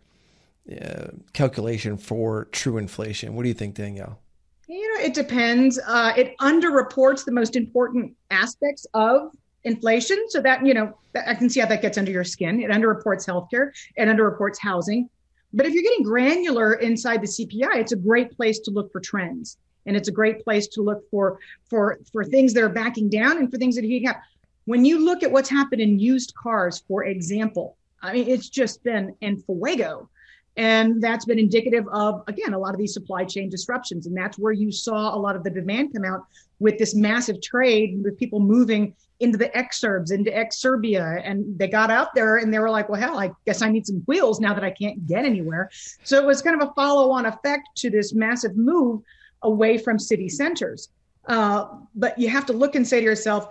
uh, 0.71 1.09
calculation 1.33 1.97
for 1.97 2.47
true 2.47 2.77
inflation. 2.77 3.35
What 3.35 3.43
do 3.45 3.49
you 3.49 3.55
think, 3.55 3.77
Danielle? 3.77 4.19
You 4.67 4.95
know, 4.95 5.05
it 5.05 5.15
depends. 5.15 5.79
Uh, 5.87 6.13
it 6.17 6.37
underreports 6.39 7.25
the 7.25 7.33
most 7.33 7.55
important 7.57 8.15
aspects 8.31 8.87
of 8.95 9.33
inflation. 9.65 10.25
So 10.29 10.41
that, 10.43 10.65
you 10.65 10.75
know, 10.75 10.97
I 11.27 11.35
can 11.35 11.49
see 11.49 11.61
how 11.61 11.67
that 11.67 11.83
gets 11.83 11.99
under 11.99 12.11
your 12.11 12.25
skin. 12.25 12.61
It 12.61 12.71
underreports 12.71 13.27
healthcare, 13.27 13.73
it 13.97 14.09
underreports 14.09 14.59
housing. 14.59 15.09
But 15.53 15.67
if 15.67 15.73
you're 15.73 15.85
getting 15.85 16.05
granular 16.05 16.75
inside 16.75 17.23
the 17.23 17.29
CPI, 17.29 17.77
it's 17.77 17.93
a 17.93 17.97
great 17.97 18.37
place 18.37 18.59
to 18.61 18.71
look 18.71 18.91
for 18.91 19.01
trends. 19.01 19.59
And 19.87 19.97
it's 19.97 20.09
a 20.09 20.13
great 20.13 20.43
place 20.43 20.67
to 20.69 20.83
look 20.83 21.09
for 21.11 21.39
for 21.69 21.99
for 22.11 22.25
things 22.25 22.55
that 22.55 22.63
are 22.63 22.71
backing 22.71 23.11
down 23.11 23.39
and 23.39 23.51
for 23.51 23.59
things 23.59 23.77
that 23.77 23.85
are 23.85 23.89
heating 23.89 24.09
up. 24.09 24.21
When 24.65 24.85
you 24.85 25.05
look 25.05 25.23
at 25.23 25.31
what's 25.31 25.51
happened 25.51 25.83
in 25.83 25.99
used 25.99 26.35
cars, 26.35 26.83
for 26.89 27.05
example, 27.05 27.77
I 28.03 28.15
mean, 28.15 28.29
it's 28.29 28.49
just 28.49 28.83
been 28.83 29.15
en 29.21 29.43
fuego. 29.43 30.09
And 30.57 31.03
that's 31.03 31.25
been 31.25 31.39
indicative 31.39 31.87
of, 31.89 32.23
again, 32.29 32.55
a 32.55 32.59
lot 32.59 32.75
of 32.75 32.79
these 32.79 32.95
supply 32.95 33.25
chain 33.25 33.49
disruptions. 33.49 34.07
And 34.07 34.17
that's 34.17 34.39
where 34.39 34.53
you 34.53 34.71
saw 34.71 35.15
a 35.15 35.19
lot 35.19 35.35
of 35.35 35.43
the 35.43 35.51
demand 35.51 35.93
come 35.93 36.05
out 36.05 36.25
with 36.61 36.79
this 36.79 36.95
massive 36.95 37.43
trade 37.43 38.01
with 38.05 38.17
people 38.19 38.39
moving 38.39 38.95
into 39.21 39.39
the 39.39 39.49
exurbs, 39.51 40.13
into 40.13 40.31
exurbia. 40.31 41.21
And 41.25 41.59
they 41.59 41.69
got 41.69 41.91
out 41.91 42.15
there 42.15 42.37
and 42.37 42.53
they 42.53 42.59
were 42.59 42.71
like, 42.71 42.89
well, 42.89 43.01
hell, 43.01 43.19
I 43.19 43.31
guess 43.47 43.63
I 43.63 43.71
need 43.71 43.87
some 43.87 44.03
wheels 44.07 44.41
now 44.41 44.55
that 44.55 44.65
I 44.65 44.71
can't 44.71 45.07
get 45.07 45.25
anywhere. 45.25 45.71
So 46.03 46.19
it 46.19 46.27
was 46.27 46.43
kind 46.43 46.61
of 46.61 46.69
a 46.69 46.73
follow-on 46.75 47.27
effect 47.27 47.69
to 47.77 47.91
this 47.91 48.13
massive 48.13 48.57
move 48.57 49.03
away 49.43 49.79
from 49.79 49.99
city 49.99 50.29
centers. 50.29 50.89
Uh, 51.27 51.67
but 51.95 52.19
you 52.19 52.29
have 52.29 52.47
to 52.47 52.53
look 52.53 52.75
and 52.75 52.87
say 52.87 52.99
to 53.01 53.05
yourself, 53.05 53.49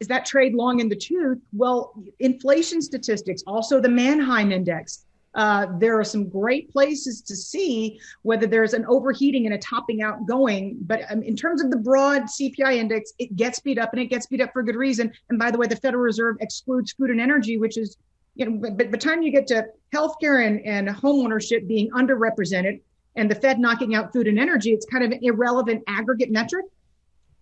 is 0.00 0.08
that 0.08 0.26
trade 0.26 0.54
long 0.54 0.80
in 0.80 0.88
the 0.88 0.96
tooth? 0.96 1.38
Well, 1.52 1.94
inflation 2.18 2.82
statistics, 2.82 3.42
also 3.46 3.80
the 3.80 3.88
Mannheim 3.88 4.50
Index, 4.50 5.04
uh, 5.34 5.66
there 5.78 5.98
are 5.98 6.04
some 6.04 6.28
great 6.28 6.70
places 6.70 7.22
to 7.22 7.34
see 7.34 7.98
whether 8.22 8.46
there's 8.46 8.74
an 8.74 8.84
overheating 8.86 9.46
and 9.46 9.54
a 9.54 9.58
topping 9.58 10.02
out 10.02 10.26
going. 10.26 10.76
But 10.82 11.10
um, 11.10 11.22
in 11.22 11.36
terms 11.36 11.62
of 11.62 11.70
the 11.70 11.78
broad 11.78 12.24
CPI 12.24 12.76
index, 12.76 13.12
it 13.18 13.34
gets 13.36 13.60
beat 13.60 13.78
up 13.78 13.92
and 13.92 14.02
it 14.02 14.06
gets 14.06 14.26
beat 14.26 14.40
up 14.40 14.52
for 14.52 14.62
good 14.62 14.76
reason. 14.76 15.12
And 15.30 15.38
by 15.38 15.50
the 15.50 15.58
way, 15.58 15.66
the 15.66 15.76
Federal 15.76 16.02
Reserve 16.02 16.36
excludes 16.40 16.92
food 16.92 17.10
and 17.10 17.20
energy, 17.20 17.58
which 17.58 17.78
is, 17.78 17.96
you 18.34 18.48
know, 18.48 18.58
but 18.58 18.76
by 18.76 18.84
the 18.84 18.98
time 18.98 19.22
you 19.22 19.32
get 19.32 19.46
to 19.48 19.66
healthcare 19.92 20.46
and, 20.46 20.60
and 20.66 20.88
homeownership 20.88 21.66
being 21.66 21.90
underrepresented 21.90 22.80
and 23.16 23.30
the 23.30 23.34
Fed 23.34 23.58
knocking 23.58 23.94
out 23.94 24.12
food 24.12 24.26
and 24.26 24.38
energy, 24.38 24.72
it's 24.72 24.86
kind 24.86 25.04
of 25.04 25.12
an 25.12 25.20
irrelevant 25.22 25.82
aggregate 25.86 26.30
metric. 26.30 26.66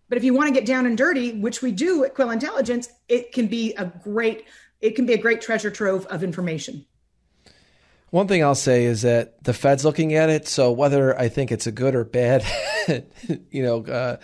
But 0.08 0.18
if 0.18 0.24
you 0.24 0.34
want 0.34 0.48
to 0.48 0.54
get 0.54 0.66
down 0.66 0.86
and 0.86 0.98
dirty, 0.98 1.34
which 1.34 1.62
we 1.62 1.70
do 1.70 2.04
at 2.04 2.14
Quill 2.14 2.30
Intelligence, 2.30 2.88
it 3.08 3.32
can 3.32 3.46
be 3.46 3.74
a 3.74 3.84
great, 3.84 4.46
it 4.80 4.96
can 4.96 5.06
be 5.06 5.12
a 5.14 5.18
great 5.18 5.40
treasure 5.40 5.70
trove 5.70 6.04
of 6.06 6.24
information. 6.24 6.84
One 8.10 8.26
thing 8.26 8.42
I'll 8.42 8.54
say 8.54 8.84
is 8.84 9.02
that 9.02 9.42
the 9.44 9.54
Fed's 9.54 9.84
looking 9.84 10.14
at 10.14 10.30
it. 10.30 10.48
So 10.48 10.72
whether 10.72 11.18
I 11.18 11.28
think 11.28 11.52
it's 11.52 11.66
a 11.66 11.72
good 11.72 11.94
or 11.94 12.04
bad, 12.04 12.44
you 13.50 13.62
know, 13.62 13.84
uh, 13.84 14.16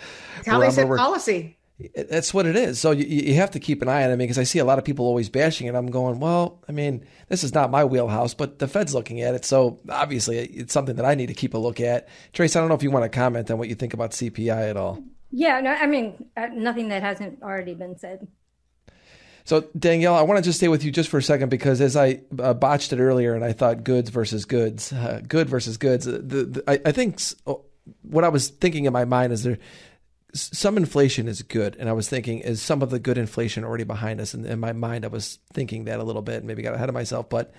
how 0.45 0.59
they 0.59 0.69
set 0.69 0.87
policy. 0.87 1.57
That's 1.95 2.33
what 2.33 2.47
it 2.47 2.55
is. 2.55 2.79
So 2.79 2.89
you, 2.91 3.05
you 3.05 3.35
have 3.35 3.51
to 3.51 3.59
keep 3.59 3.83
an 3.83 3.87
eye 3.87 4.03
on 4.03 4.09
it 4.09 4.17
because 4.17 4.39
I 4.39 4.43
see 4.43 4.57
a 4.57 4.65
lot 4.65 4.79
of 4.79 4.83
people 4.83 5.05
always 5.05 5.29
bashing 5.29 5.67
it. 5.67 5.75
I'm 5.75 5.91
going, 5.91 6.19
well, 6.19 6.63
I 6.67 6.71
mean, 6.71 7.05
this 7.29 7.43
is 7.43 7.53
not 7.53 7.69
my 7.69 7.85
wheelhouse, 7.85 8.33
but 8.33 8.57
the 8.57 8.67
Fed's 8.67 8.95
looking 8.95 9.21
at 9.21 9.35
it. 9.35 9.45
So 9.45 9.79
obviously 9.87 10.39
it's 10.39 10.73
something 10.73 10.95
that 10.95 11.05
I 11.05 11.13
need 11.13 11.27
to 11.27 11.35
keep 11.35 11.53
a 11.53 11.57
look 11.57 11.79
at. 11.79 12.09
Trace, 12.33 12.55
I 12.55 12.59
don't 12.59 12.69
know 12.69 12.75
if 12.75 12.81
you 12.83 12.89
want 12.89 13.03
to 13.03 13.15
comment 13.15 13.51
on 13.51 13.59
what 13.59 13.69
you 13.69 13.75
think 13.75 13.93
about 13.93 14.11
CPI 14.11 14.69
at 14.69 14.75
all. 14.75 15.03
Yeah, 15.29 15.59
no, 15.61 15.71
I 15.71 15.85
mean, 15.85 16.25
uh, 16.35 16.47
nothing 16.51 16.89
that 16.89 17.03
hasn't 17.03 17.43
already 17.43 17.75
been 17.75 17.97
said. 17.97 18.27
So 19.47 19.63
Danielle, 19.79 20.13
I 20.13 20.23
want 20.23 20.39
to 20.39 20.41
just 20.43 20.57
stay 20.57 20.67
with 20.67 20.83
you 20.83 20.91
just 20.91 21.07
for 21.07 21.19
a 21.19 21.23
second 21.23 21.47
because 21.47 21.79
as 21.79 21.95
I 21.95 22.19
uh, 22.37 22.53
botched 22.53 22.91
it 22.91 22.99
earlier, 22.99 23.33
and 23.33 23.45
I 23.45 23.53
thought 23.53 23.85
goods 23.85 24.09
versus 24.09 24.43
goods, 24.43 24.91
uh, 24.91 25.21
good 25.25 25.47
versus 25.47 25.77
goods. 25.77 26.03
The, 26.03 26.19
the, 26.19 26.63
I, 26.67 26.81
I, 26.83 26.91
think 26.91 27.21
oh, 27.45 27.63
what 28.01 28.25
I 28.25 28.27
was 28.27 28.49
thinking 28.49 28.83
in 28.83 28.91
my 28.91 29.05
mind 29.05 29.31
is 29.31 29.43
there 29.43 29.57
some 30.33 30.75
inflation 30.75 31.29
is 31.29 31.43
good, 31.43 31.77
and 31.79 31.87
I 31.87 31.93
was 31.93 32.09
thinking 32.09 32.39
is 32.39 32.61
some 32.61 32.81
of 32.81 32.89
the 32.89 32.99
good 32.99 33.17
inflation 33.17 33.63
already 33.63 33.85
behind 33.85 34.19
us? 34.19 34.33
And 34.33 34.45
in 34.45 34.59
my 34.59 34.73
mind, 34.73 35.05
I 35.05 35.07
was 35.07 35.39
thinking 35.53 35.85
that 35.85 36.01
a 36.01 36.03
little 36.03 36.21
bit, 36.21 36.39
and 36.39 36.45
maybe 36.45 36.61
got 36.61 36.73
ahead 36.73 36.89
of 36.89 36.93
myself. 36.93 37.29
But 37.29 37.53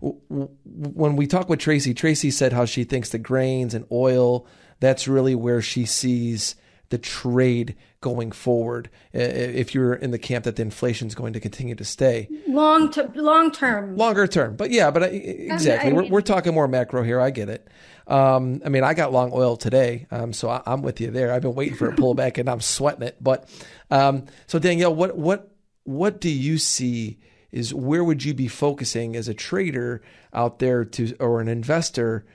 w- 0.00 0.20
w- 0.30 0.50
when 0.64 1.16
we 1.16 1.26
talk 1.26 1.48
with 1.48 1.58
Tracy, 1.58 1.94
Tracy 1.94 2.30
said 2.30 2.52
how 2.52 2.64
she 2.64 2.84
thinks 2.84 3.08
the 3.08 3.18
grains 3.18 3.74
and 3.74 3.86
oil 3.90 4.46
that's 4.78 5.08
really 5.08 5.34
where 5.34 5.60
she 5.60 5.84
sees 5.84 6.54
the 6.90 6.98
trade 6.98 7.74
going 8.00 8.30
forward 8.30 8.90
if 9.12 9.74
you're 9.74 9.94
in 9.94 10.10
the 10.10 10.18
camp 10.18 10.44
that 10.44 10.56
the 10.56 10.62
inflation 10.62 11.08
is 11.08 11.14
going 11.14 11.32
to 11.32 11.40
continue 11.40 11.74
to 11.74 11.84
stay. 11.84 12.28
Long 12.46 12.90
to, 12.92 13.10
long 13.14 13.50
term. 13.50 13.96
Longer 13.96 14.26
term 14.26 14.56
but 14.56 14.70
yeah 14.70 14.90
but 14.90 15.02
I, 15.02 15.06
exactly. 15.06 15.90
I 15.90 15.92
mean, 15.92 16.04
we're, 16.04 16.16
we're 16.16 16.20
talking 16.20 16.54
more 16.54 16.68
macro 16.68 17.02
here 17.02 17.20
i 17.20 17.30
get 17.30 17.48
it. 17.48 17.68
Um, 18.06 18.60
i 18.64 18.68
mean 18.68 18.84
i 18.84 18.94
got 18.94 19.12
long 19.12 19.30
oil 19.32 19.56
today 19.56 20.06
um, 20.10 20.32
so 20.32 20.48
I, 20.50 20.62
am 20.66 20.82
with 20.82 21.00
you 21.00 21.10
there. 21.10 21.32
I've 21.32 21.42
been 21.42 21.54
waiting 21.54 21.76
for 21.76 21.88
a 21.88 21.96
pullback 21.96 22.38
and 22.38 22.48
i'm 22.48 22.60
sweating 22.60 23.02
it 23.02 23.16
but 23.22 23.48
um, 23.90 24.26
so 24.46 24.58
danielle 24.58 24.94
what 24.94 25.16
what 25.16 25.50
what 25.84 26.20
do 26.20 26.30
you 26.30 26.58
see 26.58 27.18
is 27.52 27.72
where 27.72 28.02
would 28.02 28.24
you 28.24 28.34
be 28.34 28.48
focusing 28.48 29.16
as 29.16 29.28
a 29.28 29.34
trader 29.34 30.02
out 30.32 30.58
there 30.58 30.84
to 30.84 31.14
or 31.16 31.40
an 31.40 31.48
investor 31.48 32.26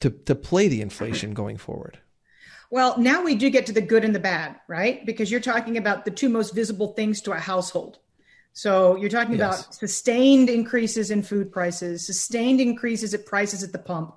to 0.00 0.10
to 0.10 0.34
play 0.34 0.68
the 0.68 0.82
inflation 0.82 1.34
going 1.34 1.56
forward 1.56 1.98
well, 2.70 2.98
now 2.98 3.22
we 3.22 3.34
do 3.34 3.50
get 3.50 3.66
to 3.66 3.72
the 3.72 3.80
good 3.80 4.04
and 4.04 4.14
the 4.14 4.20
bad, 4.20 4.56
right? 4.68 5.04
Because 5.06 5.30
you're 5.30 5.40
talking 5.40 5.76
about 5.76 6.04
the 6.04 6.10
two 6.10 6.28
most 6.28 6.54
visible 6.54 6.92
things 6.94 7.20
to 7.22 7.32
a 7.32 7.38
household. 7.38 7.98
So 8.52 8.96
you're 8.96 9.10
talking 9.10 9.36
yes. 9.36 9.60
about 9.60 9.74
sustained 9.74 10.48
increases 10.48 11.10
in 11.10 11.22
food 11.22 11.52
prices, 11.52 12.06
sustained 12.06 12.60
increases 12.60 13.14
at 13.14 13.26
prices 13.26 13.62
at 13.62 13.72
the 13.72 13.78
pump, 13.78 14.16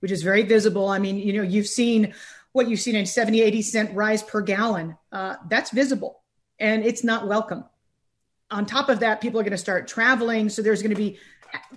which 0.00 0.12
is 0.12 0.22
very 0.22 0.42
visible. 0.42 0.88
I 0.88 0.98
mean, 0.98 1.16
you 1.16 1.32
know, 1.32 1.42
you've 1.42 1.66
seen 1.66 2.14
what 2.52 2.68
you've 2.68 2.80
seen 2.80 2.96
in 2.96 3.06
70, 3.06 3.40
80 3.40 3.62
cent 3.62 3.94
rise 3.94 4.22
per 4.22 4.42
gallon. 4.42 4.96
Uh, 5.10 5.36
that's 5.48 5.70
visible 5.70 6.20
and 6.58 6.84
it's 6.84 7.02
not 7.02 7.26
welcome. 7.26 7.64
On 8.50 8.64
top 8.64 8.88
of 8.88 9.00
that, 9.00 9.20
people 9.20 9.40
are 9.40 9.42
going 9.42 9.50
to 9.52 9.58
start 9.58 9.88
traveling. 9.88 10.48
So 10.48 10.62
there's 10.62 10.82
going 10.82 10.94
to 10.94 10.96
be 10.96 11.18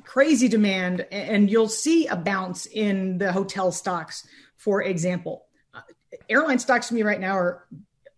crazy 0.03 0.47
demand 0.47 1.05
and 1.11 1.49
you'll 1.49 1.69
see 1.69 2.07
a 2.07 2.15
bounce 2.15 2.65
in 2.65 3.17
the 3.17 3.31
hotel 3.31 3.71
stocks, 3.71 4.27
for 4.57 4.83
example 4.83 5.45
airline 6.29 6.59
stocks 6.59 6.87
to 6.89 6.93
me 6.93 7.03
right 7.03 7.19
now 7.19 7.37
are 7.37 7.67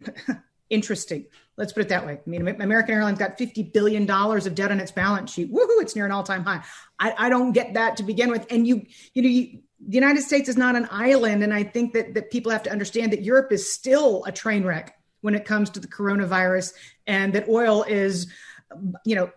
interesting. 0.70 1.26
Let's 1.56 1.72
put 1.72 1.82
it 1.82 1.90
that 1.90 2.06
way. 2.06 2.14
I 2.26 2.30
mean, 2.30 2.48
American 2.48 2.96
Airlines 2.96 3.20
got 3.20 3.38
$50 3.38 3.74
billion 3.74 4.10
of 4.10 4.56
debt 4.56 4.72
on 4.72 4.80
its 4.80 4.92
balance 4.92 5.32
sheet. 5.32 5.54
Woohoo, 5.54 5.82
it's 5.82 5.96
near 5.96 6.06
an 6.06 6.12
all 6.12 6.24
time 6.24 6.44
high. 6.44 6.64
I, 7.00 7.14
I, 7.18 7.30
don't 7.30 7.52
get 7.52 7.76
that 7.76 7.98
to 7.98 8.04
begin 8.04 8.32
with. 8.32 8.48
And 8.50 8.66
you, 8.66 8.86
you 9.14 9.22
know, 9.22 9.30
you, 9.30 9.60
the 9.88 9.94
United 9.96 10.24
States 10.24 10.50
is 10.50 10.58
not 10.58 10.76
an 10.76 10.88
island. 10.90 11.44
And 11.44 11.54
I 11.54 11.64
think 11.64 11.94
that, 11.94 12.16
that 12.16 12.32
people 12.32 12.52
have 12.52 12.64
to 12.64 12.72
understand 12.72 13.12
that 13.12 13.22
Europe 13.22 13.52
is 13.52 13.72
still 13.72 14.24
a 14.26 14.32
train 14.32 14.64
wreck 14.64 14.98
when 15.22 15.36
it 15.36 15.46
comes 15.46 15.70
to 15.72 15.80
the 15.80 15.88
coronavirus 15.88 16.74
and 17.06 17.34
that 17.34 17.48
oil 17.48 17.84
is, 17.84 18.28
you 19.06 19.16
know, 19.16 19.30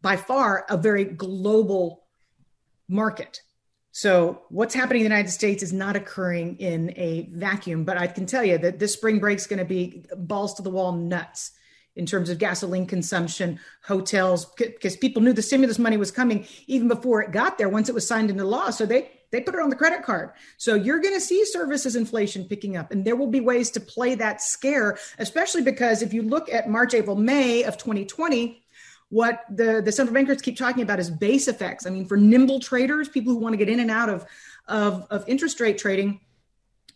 by 0.00 0.16
far 0.16 0.66
a 0.68 0.76
very 0.76 1.04
global 1.04 2.04
market. 2.88 3.42
So, 3.96 4.42
what's 4.48 4.74
happening 4.74 5.02
in 5.02 5.08
the 5.08 5.14
United 5.14 5.30
States 5.30 5.62
is 5.62 5.72
not 5.72 5.94
occurring 5.94 6.56
in 6.56 6.92
a 6.96 7.28
vacuum. 7.32 7.84
But 7.84 7.96
I 7.96 8.08
can 8.08 8.26
tell 8.26 8.42
you 8.42 8.58
that 8.58 8.80
this 8.80 8.92
spring 8.92 9.20
break 9.20 9.38
is 9.38 9.46
going 9.46 9.60
to 9.60 9.64
be 9.64 10.04
balls 10.16 10.54
to 10.54 10.62
the 10.62 10.70
wall 10.70 10.90
nuts 10.90 11.52
in 11.94 12.04
terms 12.04 12.28
of 12.28 12.38
gasoline 12.38 12.86
consumption, 12.86 13.60
hotels, 13.84 14.46
because 14.56 14.96
people 14.96 15.22
knew 15.22 15.32
the 15.32 15.42
stimulus 15.42 15.78
money 15.78 15.96
was 15.96 16.10
coming 16.10 16.44
even 16.66 16.88
before 16.88 17.22
it 17.22 17.30
got 17.30 17.56
there. 17.56 17.68
Once 17.68 17.88
it 17.88 17.94
was 17.94 18.04
signed 18.04 18.30
into 18.30 18.44
law, 18.44 18.70
so 18.70 18.84
they 18.84 19.12
they 19.30 19.40
put 19.40 19.54
it 19.54 19.60
on 19.60 19.70
the 19.70 19.76
credit 19.76 20.02
card. 20.02 20.30
So 20.56 20.74
you're 20.74 20.98
going 20.98 21.14
to 21.14 21.20
see 21.20 21.44
services 21.44 21.94
inflation 21.94 22.46
picking 22.46 22.76
up, 22.76 22.90
and 22.90 23.04
there 23.04 23.14
will 23.14 23.30
be 23.30 23.38
ways 23.38 23.70
to 23.70 23.80
play 23.80 24.16
that 24.16 24.42
scare, 24.42 24.98
especially 25.20 25.62
because 25.62 26.02
if 26.02 26.12
you 26.12 26.22
look 26.22 26.52
at 26.52 26.68
March, 26.68 26.94
April, 26.94 27.14
May 27.14 27.62
of 27.62 27.76
2020 27.76 28.63
what 29.14 29.44
the, 29.48 29.80
the 29.80 29.92
central 29.92 30.12
bankers 30.12 30.42
keep 30.42 30.56
talking 30.56 30.82
about 30.82 30.98
is 30.98 31.08
base 31.08 31.46
effects. 31.46 31.86
I 31.86 31.90
mean, 31.90 32.04
for 32.04 32.16
nimble 32.16 32.58
traders, 32.58 33.08
people 33.08 33.32
who 33.32 33.38
want 33.38 33.52
to 33.52 33.56
get 33.56 33.68
in 33.68 33.78
and 33.78 33.88
out 33.88 34.08
of, 34.08 34.26
of, 34.66 35.06
of 35.08 35.24
interest 35.28 35.60
rate 35.60 35.78
trading, 35.78 36.18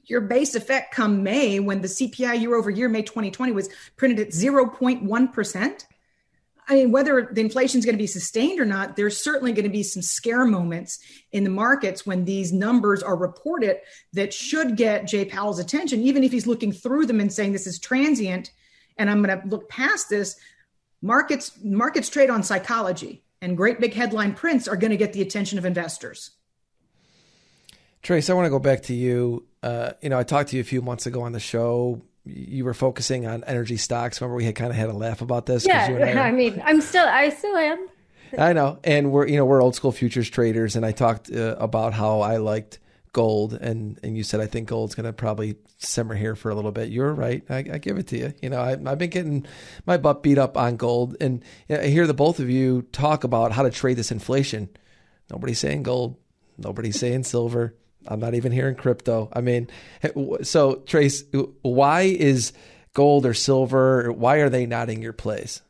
your 0.04 0.20
base 0.22 0.56
effect 0.56 0.92
come 0.92 1.22
May 1.22 1.60
when 1.60 1.80
the 1.80 1.86
CPI 1.86 2.40
year 2.40 2.56
over 2.56 2.70
year, 2.70 2.88
May 2.88 3.02
2020, 3.02 3.52
was 3.52 3.68
printed 3.96 4.18
at 4.18 4.32
0.1%. 4.32 5.84
I 6.70 6.74
mean, 6.74 6.90
whether 6.90 7.30
the 7.32 7.40
inflation 7.40 7.78
is 7.78 7.84
going 7.84 7.94
to 7.94 8.02
be 8.02 8.08
sustained 8.08 8.58
or 8.58 8.64
not, 8.64 8.96
there's 8.96 9.22
certainly 9.22 9.52
going 9.52 9.62
to 9.62 9.70
be 9.70 9.84
some 9.84 10.02
scare 10.02 10.44
moments 10.44 10.98
in 11.30 11.44
the 11.44 11.50
markets 11.50 12.04
when 12.04 12.24
these 12.24 12.52
numbers 12.52 13.00
are 13.00 13.16
reported 13.16 13.76
that 14.14 14.34
should 14.34 14.76
get 14.76 15.06
Jay 15.06 15.24
Powell's 15.24 15.60
attention, 15.60 16.02
even 16.02 16.24
if 16.24 16.32
he's 16.32 16.48
looking 16.48 16.72
through 16.72 17.06
them 17.06 17.20
and 17.20 17.32
saying 17.32 17.52
this 17.52 17.68
is 17.68 17.78
transient 17.78 18.50
and 18.98 19.08
I'm 19.08 19.22
going 19.22 19.40
to 19.40 19.46
look 19.46 19.68
past 19.68 20.10
this 20.10 20.36
markets 21.02 21.52
markets 21.62 22.08
trade 22.08 22.30
on 22.30 22.42
psychology 22.42 23.22
and 23.40 23.56
great 23.56 23.80
big 23.80 23.94
headline 23.94 24.34
prints 24.34 24.66
are 24.66 24.76
going 24.76 24.90
to 24.90 24.96
get 24.96 25.12
the 25.12 25.22
attention 25.22 25.58
of 25.58 25.64
investors. 25.64 26.32
Trace 28.02 28.30
i 28.30 28.34
want 28.34 28.46
to 28.46 28.50
go 28.50 28.58
back 28.58 28.82
to 28.84 28.94
you. 28.94 29.46
Uh, 29.62 29.92
you 30.00 30.08
know 30.08 30.18
i 30.18 30.22
talked 30.22 30.50
to 30.50 30.56
you 30.56 30.60
a 30.60 30.64
few 30.64 30.82
months 30.82 31.06
ago 31.06 31.22
on 31.22 31.32
the 31.32 31.40
show. 31.40 32.02
You 32.24 32.64
were 32.64 32.74
focusing 32.74 33.26
on 33.26 33.42
energy 33.44 33.78
stocks. 33.78 34.20
Remember 34.20 34.36
we 34.36 34.44
had 34.44 34.54
kind 34.54 34.70
of 34.70 34.76
had 34.76 34.90
a 34.90 34.92
laugh 34.92 35.22
about 35.22 35.46
this? 35.46 35.66
Yeah 35.66 35.86
I, 35.88 36.12
I 36.28 36.32
mean 36.32 36.62
i'm 36.64 36.80
still 36.80 37.06
i 37.06 37.30
still 37.30 37.56
am. 37.56 37.88
I 38.36 38.52
know 38.52 38.78
and 38.84 39.10
we're 39.10 39.26
you 39.26 39.36
know 39.36 39.44
we're 39.44 39.62
old 39.62 39.74
school 39.74 39.92
futures 39.92 40.28
traders 40.28 40.76
and 40.76 40.84
i 40.84 40.92
talked 40.92 41.32
uh, 41.32 41.56
about 41.58 41.94
how 41.94 42.20
i 42.20 42.36
liked 42.36 42.78
gold 43.12 43.54
and 43.54 43.98
and 44.02 44.16
you 44.16 44.22
said 44.22 44.40
I 44.40 44.46
think 44.46 44.68
gold's 44.68 44.94
going 44.94 45.06
to 45.06 45.12
probably 45.12 45.56
simmer 45.78 46.14
here 46.14 46.34
for 46.34 46.50
a 46.50 46.54
little 46.54 46.72
bit. 46.72 46.90
You're 46.90 47.12
right. 47.12 47.42
I, 47.48 47.58
I 47.58 47.78
give 47.78 47.98
it 47.98 48.08
to 48.08 48.18
you. 48.18 48.34
You 48.42 48.50
know, 48.50 48.60
I, 48.60 48.70
have 48.70 48.98
been 48.98 49.10
getting 49.10 49.46
my 49.86 49.96
butt 49.96 50.22
beat 50.22 50.38
up 50.38 50.56
on 50.56 50.76
gold, 50.76 51.16
and 51.20 51.44
I 51.70 51.86
hear 51.86 52.06
the 52.06 52.14
both 52.14 52.40
of 52.40 52.50
you 52.50 52.82
talk 52.92 53.24
about 53.24 53.52
how 53.52 53.62
to 53.62 53.70
trade 53.70 53.96
this 53.96 54.10
inflation. 54.10 54.68
Nobody's 55.30 55.58
saying 55.58 55.82
gold. 55.82 56.16
Nobody's 56.56 56.98
saying 56.98 57.24
silver. 57.24 57.74
I'm 58.06 58.20
not 58.20 58.34
even 58.34 58.52
hearing 58.52 58.74
crypto. 58.74 59.28
I 59.32 59.40
mean, 59.40 59.68
eh, 60.02 60.10
so 60.42 60.76
Trace, 60.86 61.24
why 61.62 62.02
is 62.02 62.52
gold 62.94 63.26
or 63.26 63.34
silver? 63.34 64.10
Why 64.12 64.36
are 64.36 64.48
they 64.48 64.66
not 64.66 64.90
in 64.90 65.02
your 65.02 65.12
place? 65.12 65.60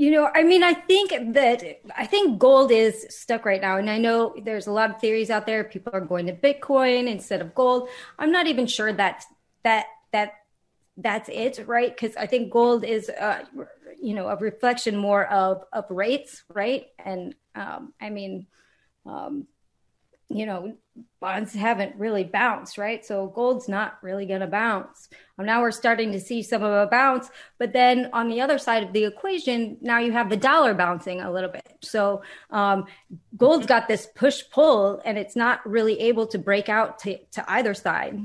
You 0.00 0.10
know, 0.12 0.30
I 0.34 0.44
mean, 0.44 0.62
I 0.62 0.72
think 0.72 1.10
that 1.34 1.62
I 1.94 2.06
think 2.06 2.38
gold 2.38 2.72
is 2.72 3.04
stuck 3.10 3.44
right 3.44 3.60
now. 3.60 3.76
And 3.76 3.90
I 3.90 3.98
know 3.98 4.34
there's 4.42 4.66
a 4.66 4.72
lot 4.72 4.88
of 4.88 4.98
theories 4.98 5.28
out 5.28 5.44
there. 5.44 5.62
People 5.62 5.92
are 5.94 6.00
going 6.00 6.24
to 6.24 6.32
Bitcoin 6.32 7.06
instead 7.06 7.42
of 7.42 7.54
gold. 7.54 7.90
I'm 8.18 8.32
not 8.32 8.46
even 8.46 8.66
sure 8.66 8.90
that 8.94 9.26
that 9.62 9.84
that 10.12 10.32
that's 10.96 11.28
it, 11.28 11.66
right? 11.66 11.94
Because 11.94 12.16
I 12.16 12.24
think 12.24 12.50
gold 12.50 12.82
is, 12.82 13.10
uh, 13.10 13.44
you 14.00 14.14
know, 14.14 14.28
a 14.28 14.36
reflection 14.36 14.96
more 14.96 15.26
of 15.26 15.64
of 15.70 15.84
rates, 15.90 16.44
right? 16.48 16.86
And 16.98 17.34
um, 17.54 17.92
I 18.00 18.08
mean, 18.08 18.46
um, 19.04 19.48
you 20.30 20.46
know, 20.46 20.78
bonds 21.20 21.52
haven't 21.52 21.94
really 21.96 22.24
bounced, 22.24 22.78
right? 22.78 23.04
So 23.04 23.28
gold's 23.28 23.68
not 23.68 23.98
really 24.02 24.26
going 24.26 24.40
to 24.40 24.46
bounce. 24.46 25.08
Um, 25.38 25.46
now 25.46 25.60
we're 25.60 25.70
starting 25.70 26.12
to 26.12 26.20
see 26.20 26.42
some 26.42 26.62
of 26.62 26.72
a 26.72 26.90
bounce, 26.90 27.30
but 27.58 27.72
then 27.72 28.08
on 28.12 28.28
the 28.28 28.40
other 28.40 28.58
side 28.58 28.82
of 28.82 28.92
the 28.92 29.04
equation, 29.04 29.76
now 29.80 29.98
you 29.98 30.12
have 30.12 30.30
the 30.30 30.36
dollar 30.36 30.74
bouncing 30.74 31.20
a 31.20 31.30
little 31.30 31.50
bit. 31.50 31.78
So 31.82 32.22
um, 32.50 32.86
gold's 33.36 33.66
got 33.66 33.86
this 33.86 34.08
push 34.14 34.42
pull, 34.50 35.02
and 35.04 35.18
it's 35.18 35.36
not 35.36 35.66
really 35.68 35.98
able 36.00 36.26
to 36.28 36.38
break 36.38 36.68
out 36.68 36.98
to, 37.00 37.18
to 37.32 37.50
either 37.50 37.74
side. 37.74 38.18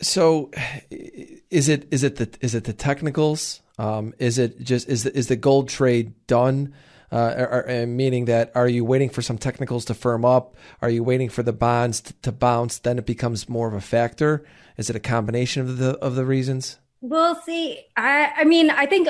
So, 0.00 0.52
is 0.90 1.68
it 1.68 1.88
is 1.90 2.04
it 2.04 2.16
the 2.16 2.30
is 2.40 2.54
it 2.54 2.62
the 2.62 2.72
technicals? 2.72 3.62
Um, 3.78 4.14
is 4.18 4.38
it 4.38 4.60
just 4.60 4.88
is 4.88 5.02
the, 5.02 5.16
is 5.16 5.26
the 5.26 5.34
gold 5.34 5.68
trade 5.68 6.14
done? 6.28 6.72
Uh, 7.10 7.62
are, 7.66 7.86
meaning 7.86 8.26
that 8.26 8.52
are 8.54 8.68
you 8.68 8.84
waiting 8.84 9.08
for 9.08 9.22
some 9.22 9.38
technicals 9.38 9.84
to 9.86 9.94
firm 9.94 10.24
up? 10.24 10.56
Are 10.82 10.90
you 10.90 11.02
waiting 11.02 11.30
for 11.30 11.42
the 11.42 11.52
bonds 11.52 12.00
to, 12.02 12.12
to, 12.22 12.32
bounce? 12.32 12.78
Then 12.78 12.98
it 12.98 13.06
becomes 13.06 13.48
more 13.48 13.66
of 13.66 13.74
a 13.74 13.80
factor. 13.80 14.44
Is 14.76 14.90
it 14.90 14.96
a 14.96 15.00
combination 15.00 15.62
of 15.62 15.78
the 15.78 15.96
of 15.98 16.16
the 16.16 16.26
reasons? 16.26 16.78
Well, 17.00 17.40
see, 17.42 17.86
I 17.96 18.32
I 18.38 18.44
mean, 18.44 18.70
I 18.70 18.86
think, 18.86 19.08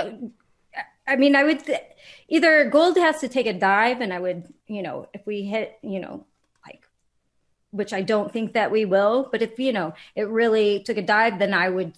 I 1.06 1.16
mean, 1.16 1.34
I 1.34 1.42
would 1.42 1.64
th- 1.64 1.80
either 2.28 2.70
gold 2.70 2.96
has 2.96 3.20
to 3.20 3.28
take 3.28 3.46
a 3.46 3.52
dive, 3.52 4.00
and 4.00 4.12
I 4.12 4.20
would, 4.20 4.52
you 4.66 4.82
know, 4.82 5.08
if 5.12 5.26
we 5.26 5.42
hit, 5.42 5.76
you 5.82 5.98
know, 5.98 6.24
like, 6.64 6.82
which 7.70 7.92
I 7.92 8.02
don't 8.02 8.32
think 8.32 8.52
that 8.52 8.70
we 8.70 8.84
will, 8.84 9.28
but 9.32 9.42
if 9.42 9.58
you 9.58 9.72
know 9.72 9.94
it 10.14 10.28
really 10.28 10.84
took 10.84 10.98
a 10.98 11.02
dive, 11.02 11.40
then 11.40 11.52
I 11.52 11.68
would 11.68 11.94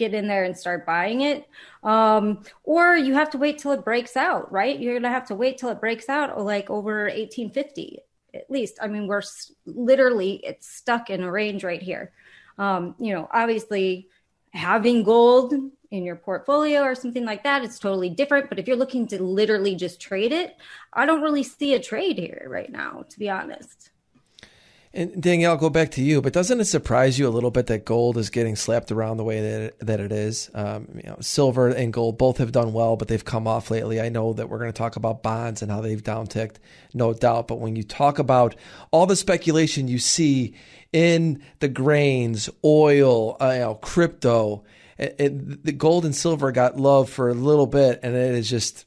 get 0.00 0.14
in 0.14 0.26
there 0.26 0.44
and 0.44 0.56
start 0.56 0.84
buying 0.84 1.20
it. 1.20 1.46
Um, 1.84 2.42
or 2.64 2.96
you 2.96 3.14
have 3.14 3.30
to 3.30 3.38
wait 3.38 3.58
till 3.58 3.70
it 3.72 3.84
breaks 3.84 4.16
out, 4.16 4.50
right? 4.50 4.80
You're 4.80 4.94
going 4.94 5.04
to 5.04 5.10
have 5.10 5.28
to 5.28 5.36
wait 5.36 5.58
till 5.58 5.68
it 5.68 5.78
breaks 5.78 6.08
out 6.08 6.40
like 6.42 6.70
over 6.70 7.04
1850 7.04 8.00
at 8.34 8.50
least. 8.50 8.78
I 8.80 8.88
mean, 8.88 9.06
we're 9.06 9.22
literally, 9.66 10.40
it's 10.44 10.68
stuck 10.68 11.10
in 11.10 11.22
a 11.22 11.30
range 11.30 11.64
right 11.64 11.82
here. 11.82 12.12
Um, 12.58 12.94
you 12.98 13.14
know, 13.14 13.28
obviously 13.32 14.08
having 14.52 15.02
gold 15.02 15.54
in 15.90 16.04
your 16.04 16.16
portfolio 16.16 16.82
or 16.82 16.94
something 16.94 17.24
like 17.24 17.42
that, 17.44 17.64
it's 17.64 17.78
totally 17.78 18.10
different. 18.10 18.48
But 18.48 18.58
if 18.58 18.66
you're 18.68 18.76
looking 18.76 19.06
to 19.08 19.22
literally 19.22 19.74
just 19.74 20.00
trade 20.00 20.32
it, 20.32 20.56
I 20.92 21.06
don't 21.06 21.22
really 21.22 21.42
see 21.42 21.74
a 21.74 21.80
trade 21.80 22.18
here 22.18 22.46
right 22.48 22.70
now, 22.70 23.04
to 23.08 23.18
be 23.18 23.28
honest. 23.28 23.90
And 24.92 25.22
Danielle, 25.22 25.52
I'll 25.52 25.56
go 25.56 25.70
back 25.70 25.92
to 25.92 26.02
you, 26.02 26.20
but 26.20 26.32
doesn't 26.32 26.58
it 26.58 26.64
surprise 26.64 27.16
you 27.16 27.28
a 27.28 27.30
little 27.30 27.52
bit 27.52 27.68
that 27.68 27.84
gold 27.84 28.16
is 28.18 28.28
getting 28.28 28.56
slapped 28.56 28.90
around 28.90 29.18
the 29.18 29.24
way 29.24 29.40
that 29.40 29.60
it, 29.60 29.78
that 29.78 30.00
it 30.00 30.10
is? 30.10 30.50
Um, 30.52 30.88
you 30.96 31.08
know, 31.08 31.16
silver 31.20 31.68
and 31.68 31.92
gold 31.92 32.18
both 32.18 32.38
have 32.38 32.50
done 32.50 32.72
well, 32.72 32.96
but 32.96 33.06
they've 33.06 33.24
come 33.24 33.46
off 33.46 33.70
lately. 33.70 34.00
I 34.00 34.08
know 34.08 34.32
that 34.32 34.48
we're 34.48 34.58
going 34.58 34.72
to 34.72 34.76
talk 34.76 34.96
about 34.96 35.22
bonds 35.22 35.62
and 35.62 35.70
how 35.70 35.80
they've 35.80 36.02
downticked, 36.02 36.56
no 36.92 37.14
doubt. 37.14 37.46
But 37.46 37.60
when 37.60 37.76
you 37.76 37.84
talk 37.84 38.18
about 38.18 38.56
all 38.90 39.06
the 39.06 39.14
speculation 39.14 39.86
you 39.86 40.00
see 40.00 40.56
in 40.92 41.40
the 41.60 41.68
grains, 41.68 42.50
oil, 42.64 43.36
uh, 43.40 43.52
you 43.52 43.60
know, 43.60 43.74
crypto, 43.76 44.64
it, 44.98 45.14
it, 45.20 45.64
the 45.64 45.72
gold 45.72 46.04
and 46.04 46.16
silver 46.16 46.50
got 46.50 46.80
love 46.80 47.08
for 47.08 47.28
a 47.28 47.34
little 47.34 47.68
bit, 47.68 48.00
and 48.02 48.16
it 48.16 48.34
is 48.34 48.50
just 48.50 48.86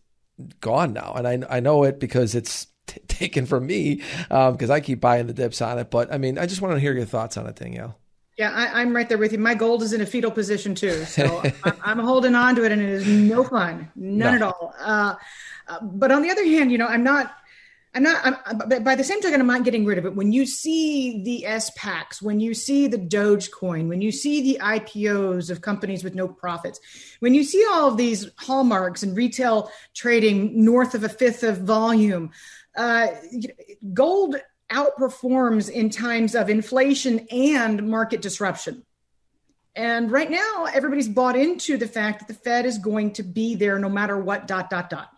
gone 0.59 0.91
now. 0.91 1.13
And 1.15 1.25
I 1.25 1.57
I 1.57 1.59
know 1.61 1.85
it 1.85 1.97
because 1.97 2.35
it's 2.35 2.67
t- 2.87 3.01
taken 3.07 3.45
from 3.45 3.65
me 3.65 3.95
because 4.29 4.69
um, 4.69 4.71
I 4.71 4.79
keep 4.79 4.99
buying 5.01 5.27
the 5.27 5.33
dips 5.33 5.61
on 5.61 5.79
it. 5.79 5.89
But 5.91 6.13
I 6.13 6.17
mean, 6.17 6.37
I 6.37 6.45
just 6.45 6.61
want 6.61 6.73
to 6.75 6.79
hear 6.79 6.93
your 6.93 7.05
thoughts 7.05 7.37
on 7.37 7.47
it, 7.47 7.55
Danielle. 7.55 7.97
Yeah, 8.37 8.49
I, 8.51 8.81
am 8.81 8.95
right 8.95 9.07
there 9.07 9.19
with 9.19 9.31
you. 9.31 9.37
My 9.37 9.53
gold 9.53 9.83
is 9.83 9.93
in 9.93 10.01
a 10.01 10.07
fetal 10.07 10.31
position 10.31 10.73
too, 10.73 11.05
so 11.05 11.43
I'm, 11.63 11.77
I'm, 11.83 11.99
holding 11.99 12.33
on 12.33 12.55
to 12.55 12.63
it, 12.63 12.71
and 12.71 12.81
it 12.81 12.89
is 12.89 13.07
no 13.07 13.43
fun, 13.43 13.91
none 13.95 14.31
no. 14.31 14.35
at 14.35 14.41
all. 14.41 14.73
Uh, 14.79 15.15
uh, 15.67 15.79
but 15.83 16.11
on 16.11 16.23
the 16.23 16.31
other 16.31 16.43
hand, 16.43 16.71
you 16.71 16.79
know, 16.79 16.87
I'm 16.87 17.03
not. 17.03 17.31
I'm 17.93 18.01
not. 18.01 18.41
I'm, 18.47 18.83
by 18.83 18.95
the 18.95 19.03
same 19.03 19.21
token, 19.21 19.39
I'm 19.39 19.45
not 19.45 19.63
getting 19.63 19.85
rid 19.85 19.99
of 19.99 20.05
it. 20.07 20.15
When 20.15 20.31
you 20.31 20.47
see 20.47 21.21
the 21.23 21.45
SPACs, 21.47 22.23
when 22.23 22.39
you 22.39 22.55
see 22.55 22.87
the 22.87 22.97
Dogecoin, 22.97 23.87
when 23.87 24.01
you 24.01 24.11
see 24.11 24.41
the 24.41 24.59
IPOs 24.63 25.51
of 25.51 25.61
companies 25.61 26.03
with 26.03 26.15
no 26.15 26.27
profits, 26.27 26.79
when 27.19 27.35
you 27.35 27.43
see 27.43 27.63
all 27.71 27.87
of 27.87 27.97
these 27.97 28.31
hallmarks 28.37 29.03
and 29.03 29.15
retail 29.15 29.69
trading 29.93 30.65
north 30.65 30.95
of 30.95 31.03
a 31.03 31.09
fifth 31.09 31.43
of 31.43 31.59
volume, 31.59 32.31
uh, 32.75 33.07
gold 33.93 34.35
outperforms 34.71 35.69
in 35.69 35.89
times 35.89 36.35
of 36.35 36.49
inflation 36.49 37.27
and 37.31 37.87
market 37.87 38.21
disruption. 38.21 38.83
And 39.75 40.11
right 40.11 40.29
now, 40.29 40.67
everybody's 40.71 41.07
bought 41.07 41.35
into 41.35 41.77
the 41.77 41.87
fact 41.87 42.19
that 42.19 42.27
the 42.27 42.33
Fed 42.33 42.65
is 42.65 42.77
going 42.77 43.13
to 43.13 43.23
be 43.23 43.55
there 43.55 43.79
no 43.79 43.89
matter 43.89 44.17
what. 44.17 44.47
Dot 44.47 44.69
dot 44.69 44.89
dot. 44.89 45.09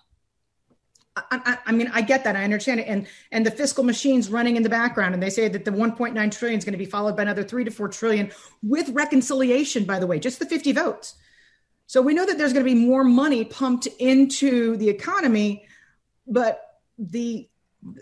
I, 1.18 1.24
I, 1.32 1.58
I, 1.68 1.72
mean, 1.72 1.90
I 1.94 2.02
get 2.02 2.24
that. 2.26 2.36
I 2.36 2.44
understand 2.44 2.82
it. 2.82 2.88
And 2.88 3.08
and 3.32 3.46
the 3.46 3.52
fiscal 3.52 3.84
machine's 3.84 4.30
running 4.30 4.56
in 4.56 4.64
the 4.64 4.70
background, 4.70 5.14
and 5.14 5.22
they 5.22 5.30
say 5.30 5.48
that 5.48 5.66
the 5.66 5.72
1.9 5.72 6.32
trillion 6.32 6.58
is 6.58 6.66
going 6.66 6.74
to 6.74 6.78
be 6.78 6.86
followed 6.86 7.16
by 7.16 7.24
another 7.24 7.44
three 7.44 7.64
to 7.66 7.72
four 7.72 7.90
trillion 7.90 8.32
with 8.64 8.90
reconciliation. 8.90 9.84
By 9.84 10.00
the 10.00 10.08
way, 10.08 10.20
just 10.20 10.40
the 10.40 10.46
50 10.46 10.72
votes. 10.72 11.16
So 11.88 12.02
we 12.02 12.14
know 12.14 12.26
that 12.26 12.38
there's 12.38 12.54
going 12.54 12.66
to 12.66 12.74
be 12.74 12.80
more 12.80 13.04
money 13.04 13.46
pumped 13.46 13.88
into 14.00 14.76
the 14.78 14.90
economy, 14.90 15.66
but 16.28 16.62
the 16.98 17.50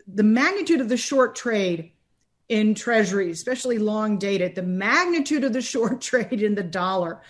the 0.07 0.23
magnitude 0.23 0.81
of 0.81 0.89
the 0.89 0.97
short 0.97 1.35
trade 1.35 1.91
in 2.49 2.75
treasuries, 2.75 3.37
especially 3.37 3.79
long 3.79 4.17
dated, 4.17 4.55
the 4.55 4.63
magnitude 4.63 5.43
of 5.43 5.53
the 5.53 5.61
short 5.73 6.01
trade 6.01 6.41
in 6.41 6.55
the 6.55 6.63
dollar. 6.63 7.21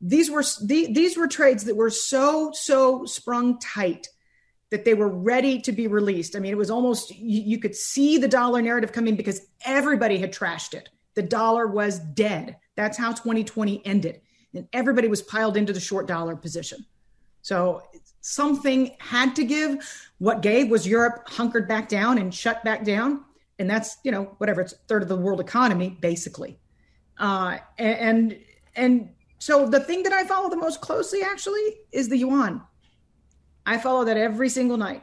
These 0.00 0.30
were 0.30 0.44
these 0.62 1.16
were 1.16 1.26
trades 1.26 1.64
that 1.64 1.76
were 1.76 1.90
so 1.90 2.52
so 2.52 3.06
sprung 3.06 3.58
tight 3.58 4.08
that 4.70 4.84
they 4.84 4.94
were 4.94 5.08
ready 5.08 5.60
to 5.60 5.72
be 5.72 5.86
released. 5.86 6.36
I 6.36 6.40
mean, 6.40 6.52
it 6.52 6.58
was 6.58 6.70
almost 6.70 7.14
you, 7.14 7.40
you 7.40 7.58
could 7.58 7.74
see 7.74 8.18
the 8.18 8.28
dollar 8.28 8.60
narrative 8.60 8.92
coming 8.92 9.16
because 9.16 9.40
everybody 9.64 10.18
had 10.18 10.32
trashed 10.32 10.74
it. 10.74 10.90
The 11.14 11.22
dollar 11.22 11.66
was 11.66 11.98
dead. 11.98 12.56
That's 12.76 12.98
how 12.98 13.12
2020 13.12 13.86
ended, 13.86 14.20
and 14.52 14.68
everybody 14.72 15.08
was 15.08 15.22
piled 15.22 15.56
into 15.56 15.72
the 15.72 15.80
short 15.80 16.06
dollar 16.06 16.36
position. 16.36 16.84
So 17.40 17.82
something 18.24 18.90
had 19.00 19.36
to 19.36 19.44
give. 19.44 19.76
What 20.16 20.40
gave 20.40 20.70
was 20.70 20.86
Europe 20.86 21.28
hunkered 21.28 21.68
back 21.68 21.90
down 21.90 22.16
and 22.16 22.34
shut 22.34 22.64
back 22.64 22.82
down. 22.82 23.22
And 23.58 23.68
that's, 23.68 23.98
you 24.02 24.10
know, 24.10 24.34
whatever, 24.38 24.62
it's 24.62 24.72
third 24.88 25.02
of 25.02 25.08
the 25.08 25.16
world 25.16 25.40
economy, 25.40 25.98
basically. 26.00 26.58
Uh, 27.18 27.58
and, 27.78 28.38
and 28.76 29.10
so 29.38 29.68
the 29.68 29.80
thing 29.80 30.02
that 30.04 30.14
I 30.14 30.24
follow 30.24 30.48
the 30.48 30.56
most 30.56 30.80
closely 30.80 31.22
actually 31.22 31.76
is 31.92 32.08
the 32.08 32.16
yuan. 32.16 32.62
I 33.66 33.76
follow 33.76 34.04
that 34.04 34.16
every 34.16 34.48
single 34.48 34.78
night 34.78 35.02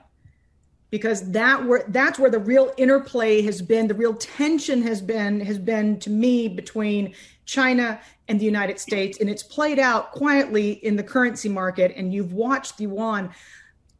because 0.89 1.31
that 1.31 1.63
where 1.65 1.85
that's 1.87 2.19
where 2.19 2.29
the 2.29 2.39
real 2.39 2.73
interplay 2.77 3.41
has 3.41 3.61
been 3.61 3.87
the 3.87 3.93
real 3.93 4.13
tension 4.15 4.83
has 4.83 5.01
been 5.01 5.39
has 5.39 5.57
been 5.57 5.97
to 5.99 6.09
me 6.09 6.47
between 6.47 7.15
China 7.45 7.99
and 8.31 8.39
the 8.39 8.45
United 8.45 8.79
States. 8.79 9.19
And 9.19 9.29
it's 9.29 9.43
played 9.43 9.77
out 9.77 10.13
quietly 10.13 10.71
in 10.71 10.95
the 10.95 11.03
currency 11.03 11.49
market. 11.49 11.93
And 11.97 12.13
you've 12.13 12.31
watched 12.31 12.77
the 12.77 12.85
yuan 12.85 13.29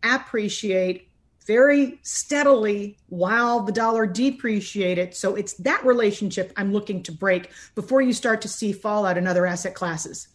appreciate 0.01 1.09
very 1.45 1.99
steadily 2.01 2.97
while 3.09 3.59
the 3.59 3.73
dollar 3.73 4.07
depreciated. 4.07 5.13
So 5.13 5.35
it's 5.35 5.53
that 5.55 5.85
relationship 5.85 6.53
I'm 6.55 6.71
looking 6.71 7.03
to 7.03 7.11
break 7.11 7.51
before 7.75 8.01
you 8.01 8.13
start 8.13 8.41
to 8.43 8.47
see 8.47 8.71
fallout 8.71 9.17
in 9.17 9.27
other 9.27 9.45
asset 9.45 9.75
classes. 9.75 10.29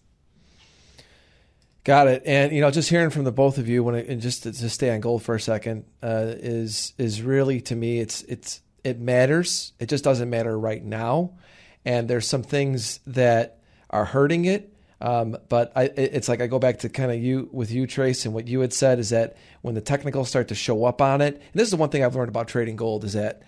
Got 1.84 2.08
it. 2.08 2.22
And 2.26 2.52
you 2.52 2.60
know, 2.60 2.70
just 2.70 2.90
hearing 2.90 3.10
from 3.10 3.24
the 3.24 3.32
both 3.32 3.56
of 3.56 3.66
you, 3.66 3.82
when 3.82 3.94
it, 3.94 4.08
and 4.08 4.20
just 4.20 4.42
to, 4.42 4.52
to 4.52 4.68
stay 4.68 4.90
on 4.90 5.00
gold 5.00 5.22
for 5.22 5.36
a 5.36 5.40
second, 5.40 5.86
uh, 6.02 6.34
is 6.36 6.92
is 6.98 7.22
really 7.22 7.60
to 7.62 7.76
me, 7.76 8.00
it's 8.00 8.22
it's 8.22 8.60
it 8.84 9.00
matters. 9.00 9.72
It 9.78 9.88
just 9.88 10.04
doesn't 10.04 10.28
matter 10.28 10.58
right 10.58 10.84
now 10.84 11.32
and 11.86 12.08
there's 12.08 12.26
some 12.26 12.42
things 12.42 12.98
that 13.06 13.55
are 13.90 14.04
hurting 14.04 14.44
it. 14.44 14.72
Um, 15.00 15.36
but 15.48 15.72
I, 15.76 15.84
it's 15.84 16.28
like 16.28 16.40
I 16.40 16.46
go 16.46 16.58
back 16.58 16.78
to 16.80 16.88
kind 16.88 17.10
of 17.10 17.18
you 17.18 17.50
with 17.52 17.70
you, 17.70 17.86
Trace, 17.86 18.24
and 18.24 18.32
what 18.32 18.48
you 18.48 18.60
had 18.60 18.72
said 18.72 18.98
is 18.98 19.10
that 19.10 19.36
when 19.60 19.74
the 19.74 19.82
technicals 19.82 20.28
start 20.28 20.48
to 20.48 20.54
show 20.54 20.86
up 20.86 21.02
on 21.02 21.20
it, 21.20 21.34
and 21.34 21.52
this 21.54 21.64
is 21.64 21.70
the 21.70 21.76
one 21.76 21.90
thing 21.90 22.02
I've 22.02 22.16
learned 22.16 22.30
about 22.30 22.48
trading 22.48 22.76
gold 22.76 23.04
is 23.04 23.12
that 23.12 23.42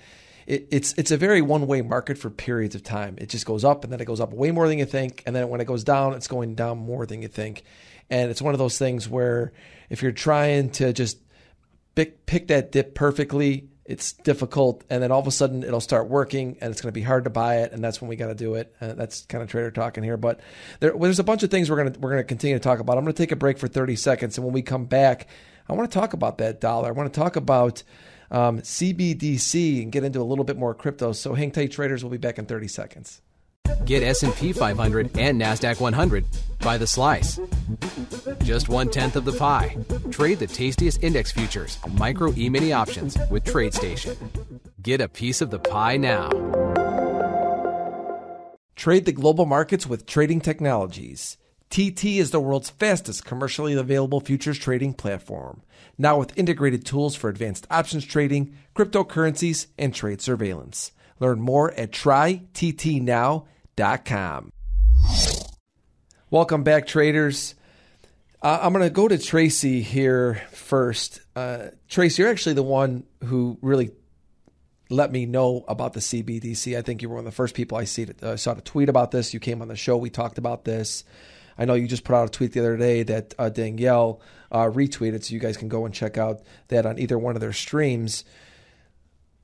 it, 0.46 0.68
it's 0.70 0.92
it's 0.98 1.11
a 1.11 1.16
very 1.16 1.40
one 1.40 1.66
way 1.66 1.81
market 1.81 2.18
for 2.18 2.29
periods 2.29 2.74
of 2.74 2.83
time. 2.83 3.16
It 3.18 3.31
just 3.31 3.46
goes 3.46 3.64
up 3.64 3.83
and 3.83 3.92
then 3.92 4.01
it 4.01 4.05
goes 4.05 4.20
up 4.20 4.33
way 4.33 4.51
more 4.51 4.68
than 4.68 4.79
you 4.79 4.85
think, 4.85 5.22
and 5.27 5.35
then 5.35 5.48
when 5.48 5.62
it 5.62 5.66
goes 5.66 5.85
down, 5.85 6.12
it's 6.12 6.29
going 6.29 6.55
down 6.55 6.79
more 6.79 7.07
than 7.07 7.22
you 7.22 7.29
think. 7.29 7.62
And 8.11 8.31
it's 8.31 8.42
one 8.42 8.55
of 8.55 8.59
those 8.59 8.79
things 8.79 9.09
where 9.09 9.53
if 9.88 10.03
you're 10.03 10.12
trying 10.12 10.70
to 10.72 10.92
just 10.92 11.18
pick 11.94 12.27
pick 12.27 12.48
that 12.48 12.72
dip 12.72 12.94
perfectly, 12.94 13.68
it's 13.88 14.12
difficult, 14.12 14.85
and 14.90 15.03
then 15.03 15.11
all 15.11 15.18
of 15.18 15.27
a 15.27 15.31
sudden 15.31 15.64
it'll 15.64 15.81
start 15.81 16.09
working, 16.09 16.59
and 16.61 16.70
it's 16.70 16.83
going 16.83 16.92
to 16.92 17.01
be 17.01 17.03
hard 17.03 17.24
to 17.24 17.31
buy 17.31 17.62
it, 17.62 17.72
and 17.72 17.83
that's 17.83 18.03
when 18.03 18.09
we 18.11 18.16
got 18.16 18.27
to 18.27 18.35
do 18.35 18.55
it. 18.55 18.77
Uh, 18.83 18.92
that's 18.92 19.22
kind 19.22 19.42
of 19.42 19.48
trader 19.48 19.70
talking 19.70 20.05
here, 20.05 20.18
but 20.18 20.40
there, 20.81 20.92
there's 20.92 21.18
a 21.18 21.24
bunch 21.24 21.42
of 21.42 21.51
things 21.51 21.70
we're 21.70 21.77
going 21.77 21.90
to 21.90 21.98
we're 21.98 22.11
going 22.11 22.22
to 22.22 22.29
continue 22.29 22.55
to 22.55 22.61
talk 22.61 22.81
about. 22.81 22.98
I'm 22.98 23.05
going 23.05 23.14
to 23.14 23.22
take 23.22 23.33
a 23.33 23.37
break 23.37 23.59
for 23.59 23.66
30 23.66 23.96
seconds, 23.96 24.37
and 24.37 24.44
when 24.44 24.53
we 24.53 24.61
come 24.61 24.85
back, 24.85 25.27
I 25.66 25.72
want 25.72 25.90
to 25.90 25.98
talk 25.98 26.12
about 26.12 26.37
that 26.38 26.61
dollar. 26.61 26.88
I 26.88 26.92
want 26.92 27.11
to 27.12 27.18
talk 27.18 27.37
about 27.37 27.83
um, 28.31 28.61
CBDC 28.61 29.83
and 29.83 29.90
get 29.90 30.05
into 30.05 30.20
a 30.20 30.22
little 30.22 30.44
bit 30.44 30.59
more 30.59 30.74
crypto. 30.74 31.12
So 31.12 31.33
hang 31.33 31.51
tight, 31.51 31.72
traders. 31.72 32.05
We'll 32.05 32.11
be 32.11 32.18
back 32.18 32.38
in 32.38 32.44
30 32.44 32.68
seconds. 32.68 33.22
Get 33.85 34.02
S&P 34.02 34.52
500 34.52 35.16
and 35.18 35.40
Nasdaq 35.40 35.81
100 35.81 36.24
by 36.61 36.78
the 36.78 36.87
slice. 36.87 37.40
Just 38.42 38.68
one 38.68 38.90
tenth 38.90 39.16
of 39.16 39.24
the 39.24 39.33
pie. 39.33 39.76
Trade 40.11 40.38
the 40.38 40.46
tastiest 40.46 41.02
index 41.02 41.33
futures, 41.33 41.78
micro 41.92 42.33
E-mini 42.37 42.72
options 42.72 43.16
with 43.31 43.44
TradeStation. 43.44 44.16
Get 44.83 45.00
a 45.00 45.09
piece 45.09 45.40
of 45.40 45.50
the 45.50 45.59
pie 45.59 45.96
now. 45.96 46.31
Trade 48.76 49.07
the 49.07 49.12
global 49.12 49.44
markets 49.44 49.87
with 49.87 50.07
Trading 50.07 50.40
Technologies. 50.40 51.37
TT 51.70 52.04
is 52.04 52.31
the 52.31 52.40
world's 52.40 52.70
fastest 52.70 53.24
commercially 53.24 53.74
available 53.74 54.20
futures 54.20 54.59
trading 54.59 54.94
platform. 54.94 55.62
Now 55.98 56.18
with 56.18 56.38
integrated 56.38 56.87
tools 56.87 57.14
for 57.14 57.28
advanced 57.28 57.66
options 57.70 58.04
trading, 58.04 58.57
cryptocurrencies, 58.74 59.66
and 59.76 59.94
trade 59.94 60.22
surveillance. 60.22 60.92
Learn 61.20 61.40
more 61.40 61.72
at 61.72 61.90
tryttnow.com. 61.90 63.44
Welcome 66.31 66.64
back, 66.64 66.88
traders. 66.88 67.55
Uh, 68.43 68.59
I'm 68.61 68.73
going 68.73 68.85
to 68.85 68.91
go 68.91 69.07
to 69.07 69.17
Tracy 69.19 69.83
here 69.83 70.43
first. 70.51 71.21
Uh, 71.37 71.69
Tracy, 71.87 72.23
you're 72.23 72.31
actually 72.31 72.55
the 72.55 72.64
one 72.64 73.05
who 73.23 73.57
really 73.62 73.93
let 74.91 75.12
me 75.12 75.27
know 75.27 75.64
about 75.69 75.93
the 75.93 76.01
CBDC. 76.01 76.77
I 76.77 76.83
think 76.83 77.03
you 77.03 77.09
were 77.09 77.14
one 77.14 77.25
of 77.25 77.31
the 77.31 77.37
first 77.37 77.55
people 77.55 77.79
I 77.79 77.85
see 77.85 78.07
to, 78.07 78.31
uh, 78.31 78.37
saw 78.37 78.55
to 78.55 78.61
tweet 78.62 78.88
about 78.88 79.12
this. 79.12 79.33
You 79.33 79.38
came 79.38 79.62
on 79.62 79.69
the 79.69 79.77
show. 79.77 79.97
We 79.97 80.11
talked 80.11 80.38
about 80.38 80.64
this. 80.64 81.05
I 81.57 81.64
know 81.64 81.75
you 81.75 81.87
just 81.87 82.03
put 82.03 82.17
out 82.17 82.27
a 82.27 82.33
tweet 82.33 82.55
the 82.55 82.61
other 82.61 82.77
day 82.77 83.05
that 83.05 83.33
uh, 83.38 83.49
Danielle 83.49 84.21
uh, 84.51 84.64
retweeted, 84.64 85.23
so 85.23 85.35
you 85.35 85.41
guys 85.41 85.57
can 85.57 85.69
go 85.69 85.85
and 85.85 85.95
check 85.95 86.19
out 86.19 86.41
that 86.67 86.85
on 86.85 86.99
either 86.99 87.17
one 87.17 87.37
of 87.37 87.41
their 87.41 87.53
streams. 87.53 88.25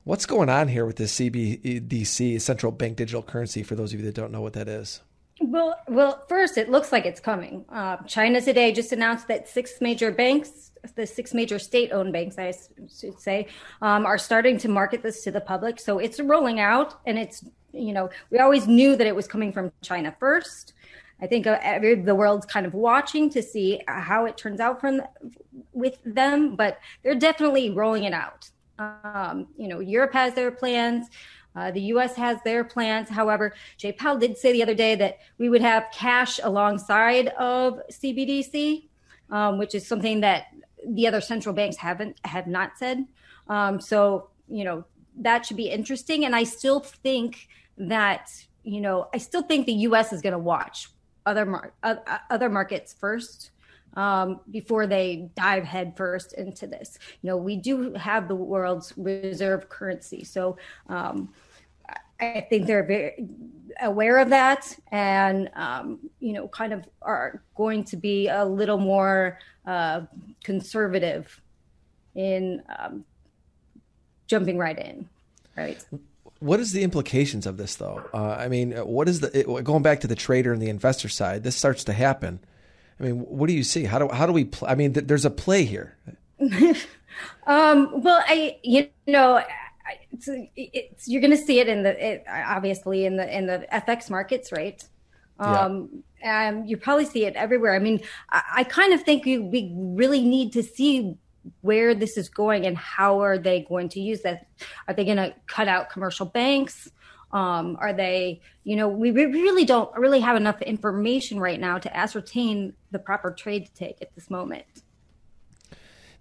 What's 0.05 0.27
going 0.27 0.49
on 0.49 0.67
here 0.67 0.85
with 0.85 0.97
this 0.97 1.15
CBDC, 1.15 2.39
central 2.39 2.71
bank 2.71 2.95
digital 2.95 3.23
currency, 3.23 3.63
for 3.63 3.73
those 3.73 3.91
of 3.91 3.99
you 3.99 4.05
that 4.05 4.13
don't 4.13 4.31
know 4.31 4.41
what 4.41 4.53
that 4.53 4.67
is? 4.67 5.01
Well, 5.41 5.79
well, 5.87 6.23
first, 6.29 6.59
it 6.59 6.69
looks 6.69 6.91
like 6.91 7.07
it's 7.07 7.19
coming. 7.19 7.65
Uh, 7.69 7.97
China 8.05 8.39
today 8.39 8.71
just 8.71 8.91
announced 8.91 9.27
that 9.29 9.49
six 9.49 9.81
major 9.81 10.11
banks, 10.11 10.71
the 10.93 11.07
six 11.07 11.33
major 11.33 11.57
state-owned 11.57 12.13
banks, 12.13 12.37
I 12.37 12.53
should 12.95 13.19
say, 13.19 13.47
um, 13.81 14.05
are 14.05 14.19
starting 14.19 14.59
to 14.59 14.69
market 14.69 15.01
this 15.01 15.23
to 15.23 15.31
the 15.31 15.41
public. 15.41 15.79
So 15.79 15.97
it's 15.97 16.19
rolling 16.19 16.59
out, 16.59 16.99
and 17.07 17.17
it's 17.17 17.43
you 17.73 17.91
know 17.91 18.11
we 18.29 18.37
always 18.37 18.67
knew 18.67 18.95
that 18.95 19.07
it 19.07 19.15
was 19.15 19.27
coming 19.27 19.51
from 19.51 19.71
China 19.81 20.15
first. 20.19 20.73
I 21.19 21.25
think 21.25 21.47
uh, 21.47 21.57
every, 21.63 21.95
the 21.95 22.13
world's 22.13 22.45
kind 22.45 22.67
of 22.67 22.75
watching 22.75 23.31
to 23.31 23.41
see 23.41 23.81
how 23.87 24.25
it 24.25 24.37
turns 24.37 24.59
out 24.59 24.79
from 24.79 25.01
with 25.73 25.97
them, 26.05 26.55
but 26.55 26.77
they're 27.01 27.15
definitely 27.15 27.71
rolling 27.71 28.03
it 28.03 28.13
out. 28.13 28.51
Um, 28.79 29.47
you 29.57 29.67
know, 29.67 29.79
Europe 29.79 30.13
has 30.13 30.33
their 30.33 30.51
plans. 30.51 31.07
Uh, 31.55 31.71
the 31.71 31.81
U.S. 31.81 32.15
has 32.15 32.37
their 32.43 32.63
plans. 32.63 33.07
However, 33.07 33.53
Jay 33.77 33.93
Powell 33.93 34.17
did 34.17 34.37
say 34.37 34.51
the 34.51 34.61
other 34.61 34.75
day 34.75 34.95
that 34.95 35.19
we 35.37 35.49
would 35.49 35.61
have 35.61 35.85
cash 35.93 36.39
alongside 36.43 37.29
of 37.29 37.79
CBDC, 37.89 38.87
um, 39.29 39.57
which 39.57 39.73
is 39.73 39.87
something 39.87 40.19
that 40.19 40.47
the 40.85 41.07
other 41.07 41.21
central 41.21 41.55
banks 41.55 41.77
haven't 41.77 42.19
have 42.25 42.47
not 42.47 42.77
said. 42.77 43.05
Um, 43.47 43.79
so 43.79 44.29
you 44.49 44.63
know 44.63 44.83
that 45.17 45.45
should 45.45 45.57
be 45.57 45.69
interesting. 45.69 46.25
And 46.25 46.35
I 46.35 46.43
still 46.43 46.81
think 46.81 47.47
that 47.77 48.29
you 48.63 48.81
know 48.81 49.07
I 49.13 49.17
still 49.17 49.41
think 49.41 49.65
the 49.65 49.73
U.S. 49.73 50.11
is 50.11 50.21
going 50.21 50.33
to 50.33 50.39
watch 50.39 50.89
other 51.25 51.45
mar- 51.45 51.73
uh, 51.83 51.95
other 52.29 52.49
markets 52.49 52.93
first 52.93 53.51
um, 53.95 54.39
before 54.51 54.87
they 54.87 55.29
dive 55.35 55.63
headfirst 55.63 56.33
into 56.33 56.67
this. 56.67 56.97
You 57.21 57.29
know, 57.29 57.37
we 57.37 57.55
do 57.55 57.93
have 57.93 58.27
the 58.27 58.35
world's 58.35 58.93
reserve 58.97 59.69
currency, 59.69 60.23
so 60.23 60.57
um, 60.87 61.33
I 62.19 62.45
think 62.49 62.67
they're 62.67 62.83
very 62.83 63.27
aware 63.81 64.19
of 64.19 64.29
that, 64.29 64.75
and 64.91 65.49
um, 65.55 65.99
you 66.19 66.33
know, 66.33 66.47
kind 66.47 66.73
of 66.73 66.87
are 67.01 67.41
going 67.55 67.83
to 67.85 67.97
be 67.97 68.27
a 68.27 68.45
little 68.45 68.77
more 68.77 69.39
uh, 69.65 70.01
conservative 70.43 71.41
in 72.15 72.61
um, 72.79 73.03
jumping 74.27 74.57
right 74.57 74.77
in, 74.77 75.07
right 75.57 75.83
what 76.39 76.59
is 76.59 76.71
the 76.73 76.83
implications 76.83 77.45
of 77.45 77.57
this 77.57 77.75
though? 77.75 78.03
Uh, 78.13 78.35
I 78.37 78.49
mean, 78.49 78.73
what 78.73 79.07
is 79.07 79.21
the 79.21 79.39
it, 79.39 79.63
going 79.63 79.83
back 79.83 80.01
to 80.01 80.07
the 80.07 80.15
trader 80.15 80.53
and 80.53 80.61
the 80.61 80.69
investor 80.69 81.09
side? 81.09 81.43
This 81.43 81.55
starts 81.55 81.83
to 81.85 81.93
happen. 81.93 82.39
I 82.99 83.03
mean, 83.03 83.19
what 83.19 83.47
do 83.47 83.53
you 83.53 83.63
see? 83.63 83.83
How 83.83 83.99
do 83.99 84.07
how 84.09 84.25
do 84.25 84.33
we? 84.33 84.45
Pl- 84.45 84.67
I 84.67 84.75
mean, 84.75 84.93
th- 84.93 85.07
there's 85.07 85.25
a 85.25 85.29
play 85.29 85.65
here. 85.65 85.97
um, 87.47 88.01
well, 88.01 88.23
I 88.27 88.57
you 88.63 88.89
know. 89.07 89.43
It's, 90.11 90.27
it's, 90.55 91.07
you're 91.07 91.21
going 91.21 91.29
to 91.29 91.37
see 91.37 91.59
it 91.59 91.67
in 91.67 91.83
the 91.83 92.13
it, 92.13 92.23
obviously 92.27 93.05
in 93.05 93.17
the 93.17 93.37
in 93.37 93.45
the 93.45 93.67
FX 93.71 94.09
markets, 94.09 94.51
right? 94.51 94.83
Um, 95.37 96.03
yeah. 96.21 96.49
and 96.49 96.69
you 96.69 96.77
probably 96.77 97.05
see 97.05 97.25
it 97.25 97.35
everywhere. 97.35 97.75
I 97.75 97.79
mean, 97.79 98.01
I, 98.29 98.41
I 98.57 98.63
kind 98.63 98.93
of 98.93 99.03
think 99.03 99.25
we, 99.25 99.37
we 99.37 99.71
really 99.75 100.21
need 100.21 100.53
to 100.53 100.63
see 100.63 101.17
where 101.61 101.93
this 101.93 102.17
is 102.17 102.29
going 102.29 102.65
and 102.65 102.77
how 102.77 103.21
are 103.21 103.37
they 103.37 103.65
going 103.67 103.89
to 103.89 103.99
use 103.99 104.21
that? 104.21 104.47
Are 104.87 104.93
they 104.93 105.05
going 105.05 105.17
to 105.17 105.33
cut 105.47 105.67
out 105.67 105.89
commercial 105.89 106.25
banks? 106.25 106.89
Um, 107.31 107.77
are 107.79 107.93
they, 107.93 108.41
you 108.63 108.75
know, 108.75 108.87
we 108.87 109.11
really 109.11 109.65
don't 109.65 109.93
really 109.97 110.21
have 110.21 110.37
enough 110.37 110.61
information 110.61 111.39
right 111.39 111.59
now 111.59 111.77
to 111.77 111.95
ascertain 111.95 112.73
the 112.91 112.99
proper 112.99 113.31
trade 113.31 113.65
to 113.65 113.73
take 113.73 114.01
at 114.01 114.15
this 114.15 114.29
moment. 114.29 114.65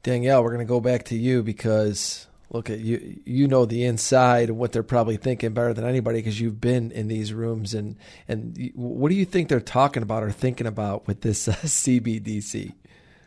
Danielle, 0.03 0.43
we're 0.43 0.51
going 0.51 0.59
to 0.59 0.65
go 0.65 0.81
back 0.81 1.05
to 1.05 1.17
you 1.17 1.43
because 1.43 2.27
look 2.51 2.71
at 2.71 2.79
you 2.79 3.21
you 3.25 3.49
know 3.49 3.65
the 3.65 3.85
inside 3.85 4.49
and 4.49 4.59
what 4.59 4.71
they're 4.71 4.83
probably 4.83 5.17
thinking 5.17 5.53
better 5.53 5.75
than 5.75 5.85
anybody 5.85 6.19
because 6.19 6.41
you've 6.41 6.61
been 6.61 6.93
in 6.93 7.09
these 7.09 7.33
rooms 7.33 7.75
and 7.75 7.97
and 8.29 8.71
what 8.75 9.09
do 9.09 9.15
you 9.15 9.25
think 9.25 9.49
they're 9.49 9.61
talking 9.61 10.03
about 10.03 10.23
or 10.23 10.31
thinking 10.31 10.67
about 10.67 11.07
with 11.07 11.23
this 11.23 11.49
uh, 11.49 11.53
CBDC? 11.65 12.75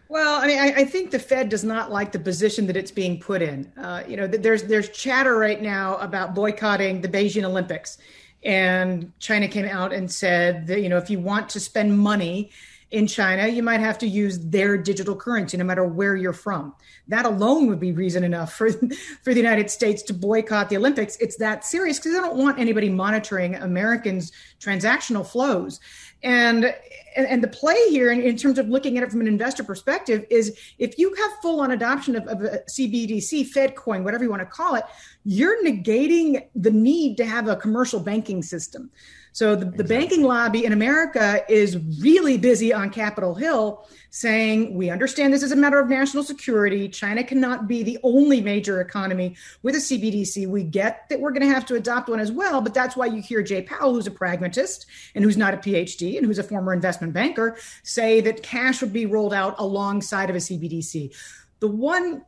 Well, 0.10 0.41
I 0.41 0.48
mean, 0.48 0.60
I, 0.60 0.82
I, 0.82 0.86
think 0.86 1.12
the 1.12 1.20
Fed 1.20 1.50
does 1.50 1.63
not 1.63 1.91
like 1.91 2.13
the 2.13 2.20
position 2.20 2.67
that 2.67 2.78
it's 2.78 2.91
being 2.91 3.20
put 3.20 3.41
in. 3.41 3.72
Uh, 3.78 4.04
you 4.08 4.15
know, 4.15 4.26
there's 4.26 4.63
there's 4.63 4.89
chatter 4.89 5.38
right 5.38 5.62
now 5.62 5.98
about 5.98 6.34
boycotting 6.34 7.02
the 7.02 7.10
Beijing 7.10 7.43
Olympics, 7.43 7.98
and 8.43 9.12
China 9.20 9.48
came 9.48 9.65
out 9.65 9.91
and 9.91 10.10
said 10.10 10.67
that 10.67 10.82
you 10.82 10.88
know 10.88 10.98
if 10.98 11.10
you 11.10 11.20
want 11.20 11.50
to 11.50 11.60
spend 11.60 11.98
money 11.98 12.52
in 12.89 13.06
China, 13.06 13.48
you 13.48 13.62
might 13.62 13.82
have 13.82 13.98
to 13.98 14.08
use 14.08 14.39
their 14.39 14.78
digital 14.78 15.13
currency, 15.13 15.58
no 15.58 15.65
matter 15.65 15.84
where 15.84 16.15
you're 16.15 16.32
from. 16.32 16.74
That 17.10 17.26
alone 17.26 17.67
would 17.67 17.82
be 17.82 17.91
reason 17.91 18.24
enough 18.24 18.54
for 18.54 18.72
for 19.24 19.34
the 19.34 19.41
United 19.41 19.70
States 19.70 20.02
to 20.04 20.13
boycott 20.13 20.70
the 20.70 20.78
Olympics. 20.78 21.17
It's 21.17 21.38
that 21.38 21.65
serious 21.65 22.00
because 22.00 22.13
they 22.13 22.22
don't 22.22 22.38
want 22.38 22.60
anybody 22.60 22.89
monitoring 22.89 23.56
Americans' 23.56 24.32
transactional 24.62 25.28
flows. 25.28 25.82
And 26.23 26.73
and, 27.15 27.43
the 27.43 27.47
play 27.47 27.89
here 27.89 28.12
in, 28.12 28.21
in, 28.21 28.38
terms 28.38 28.60
of 28.60 28.69
looking 28.69 28.97
at 28.97 29.03
it 29.03 29.10
from 29.10 29.21
an 29.21 29.27
investor 29.27 29.63
perspective 29.63 30.23
is 30.30 30.58
if 30.77 30.99
you 30.99 31.13
have 31.15 31.32
full 31.41 31.62
on 31.62 31.71
adoption 31.71 32.15
of, 32.15 32.27
of 32.27 32.41
a 32.41 32.60
CBDC, 32.69 33.47
Fed 33.47 33.75
coin, 33.75 34.03
whatever 34.03 34.23
you 34.23 34.30
want 34.30 34.41
to 34.41 34.45
call 34.45 34.75
it, 34.75 34.84
you're 35.23 35.63
negating 35.63 36.47
the 36.56 36.69
need 36.69 37.17
to 37.17 37.25
have 37.25 37.47
a 37.47 37.56
commercial 37.56 37.99
banking 37.99 38.43
system. 38.43 38.91
So 39.38 39.56
the, 39.56 39.67
exactly. 39.67 39.78
the 39.78 39.84
banking 39.84 40.23
lobby 40.23 40.65
in 40.65 40.73
America 40.73 41.45
is 41.47 41.78
really 42.02 42.39
busy 42.39 42.73
on 42.73 42.89
Capitol 42.89 43.36
Hill 43.36 43.88
saying, 44.10 44.73
we 44.73 44.89
understand 44.89 45.32
this 45.32 45.43
is 45.43 45.52
a 45.52 45.56
matter 45.56 45.80
of 45.80 45.88
national 45.88 46.23
security. 46.23 46.89
China 46.89 47.23
cannot 47.23 47.67
be 47.67 47.84
the 47.84 48.00
only 48.02 48.41
major 48.41 48.82
economy 48.82 49.36
with 49.62 49.76
a 49.76 49.78
CBDC. 49.78 50.47
We 50.47 50.63
get 50.63 51.08
that 51.10 51.19
we're 51.19 51.30
going 51.30 51.47
to 51.47 51.54
have 51.54 51.67
to 51.67 51.76
adopt 51.76 52.10
one 52.10 52.19
as 52.19 52.32
well, 52.32 52.62
but 52.62 52.73
that's 52.73 52.97
why 52.97 53.06
you 53.06 53.21
hear 53.21 53.43
Jay 53.43 53.62
Powell, 53.62 53.93
who's 53.93 54.08
a 54.08 54.12
pragmatist 54.12 54.88
and 55.13 55.23
who's 55.23 55.38
not 55.38 55.54
a 55.54 55.58
PhD 55.58 56.17
and 56.17 56.26
who's 56.26 56.39
a 56.39 56.43
former 56.43 56.73
investment 56.73 57.13
banker, 57.13 57.58
say 57.84 58.21
that 58.21 58.41
cash 58.41 58.82
would 58.82 58.91
be 58.91 59.06
rolled 59.06 59.36
out 59.36 59.54
alongside 59.60 60.32
of 60.32 60.36
a 60.36 60.39
CBDC. 60.39 61.15
The 61.60 61.67
one 61.67 62.26